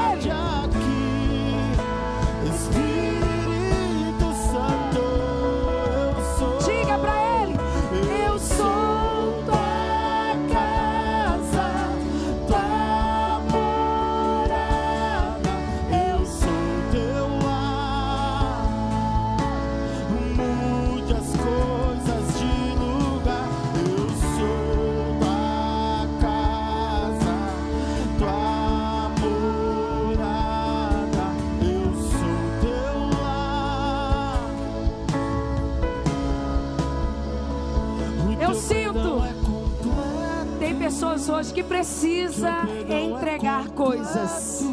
que 41.62 41.68
precisa 41.68 42.50
entregar 42.88 43.68
coisas. 43.70 44.64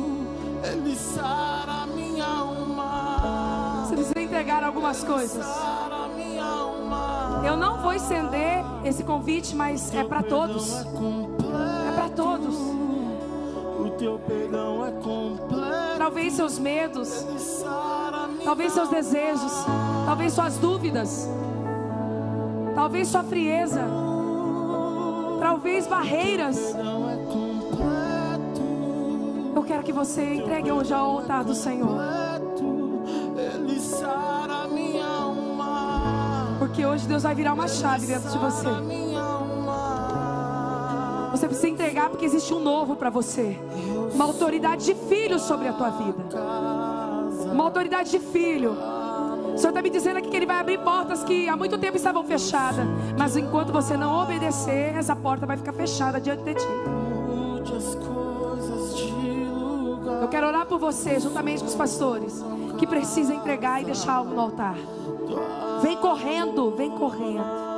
Ele 0.64 0.96
sara 0.96 1.86
minha 1.88 2.26
alma. 2.26 3.86
Você 3.86 3.96
precisa 3.96 4.20
entregar 4.20 4.64
algumas 4.64 5.04
coisas. 5.04 5.46
Eu 7.46 7.56
não 7.56 7.82
vou 7.82 7.94
estender 7.94 8.64
esse 8.84 9.04
convite, 9.04 9.56
mas 9.56 9.94
é 9.94 10.04
para 10.04 10.24
todos. 10.24 10.82
É 10.82 10.84
completo. 10.86 11.54
É 11.88 11.92
para 11.94 12.10
todos. 12.10 12.56
O 12.56 13.90
teu 13.98 14.20
perdão 14.20 14.86
é 14.86 14.92
completo. 14.92 15.98
Talvez 15.98 16.34
seus 16.34 16.58
medos, 16.58 17.26
talvez 18.44 18.74
seus 18.74 18.90
desejos, 18.90 19.52
talvez 20.06 20.34
suas 20.34 20.58
dúvidas, 20.58 21.30
talvez 22.76 23.08
sua 23.08 23.24
frieza, 23.24 23.86
talvez 25.60 25.88
barreiras. 25.88 26.74
Eu 29.54 29.64
quero 29.64 29.84
que 29.84 29.92
você 29.92 30.36
entregue 30.36 30.72
hoje 30.72 30.94
ao 30.94 31.18
altar 31.18 31.44
do 31.44 31.54
Senhor, 31.54 32.00
porque 36.60 36.86
hoje 36.86 37.06
Deus 37.06 37.24
vai 37.24 37.36
virar 37.36 37.54
uma 37.54 37.68
chave 37.68 38.08
dentro 38.08 38.32
de 38.32 38.38
você. 38.38 38.68
Você 41.32 41.46
precisa 41.46 41.68
entregar 41.68 42.10
porque 42.10 42.24
existe 42.24 42.54
um 42.54 42.60
novo 42.60 42.96
para 42.96 43.10
você, 43.10 43.60
uma 44.14 44.24
autoridade 44.24 44.86
de 44.86 44.96
filho 44.96 45.38
sobre 45.40 45.68
a 45.68 45.74
tua 45.74 45.90
vida, 45.90 46.24
uma 47.52 47.66
autoridade 47.66 48.12
de 48.12 48.20
filho. 48.20 48.78
O 49.60 49.62
Senhor 49.62 49.72
está 49.72 49.82
me 49.82 49.90
dizendo 49.90 50.20
aqui 50.20 50.30
que 50.30 50.38
Ele 50.38 50.46
vai 50.46 50.58
abrir 50.58 50.80
portas 50.80 51.22
que 51.22 51.50
há 51.50 51.58
muito 51.58 51.78
tempo 51.78 51.98
estavam 51.98 52.24
fechadas, 52.24 52.88
mas 53.18 53.36
enquanto 53.36 53.74
você 53.74 53.98
não 53.98 54.24
obedecer, 54.24 54.96
essa 54.96 55.14
porta 55.14 55.46
vai 55.46 55.58
ficar 55.58 55.74
fechada 55.74 56.18
diante 56.18 56.44
de 56.44 56.54
ti. 56.54 56.68
Eu 60.22 60.30
quero 60.30 60.48
orar 60.48 60.66
por 60.66 60.80
você, 60.80 61.20
juntamente 61.20 61.60
com 61.60 61.68
os 61.68 61.76
pastores, 61.76 62.42
que 62.78 62.88
precisa 62.88 63.34
entregar 63.34 63.82
e 63.82 63.84
deixar 63.84 64.14
algo 64.14 64.34
no 64.34 64.40
altar. 64.40 64.78
Vem 65.82 65.98
correndo, 65.98 66.72
vem 66.72 66.92
correndo. 66.92 67.69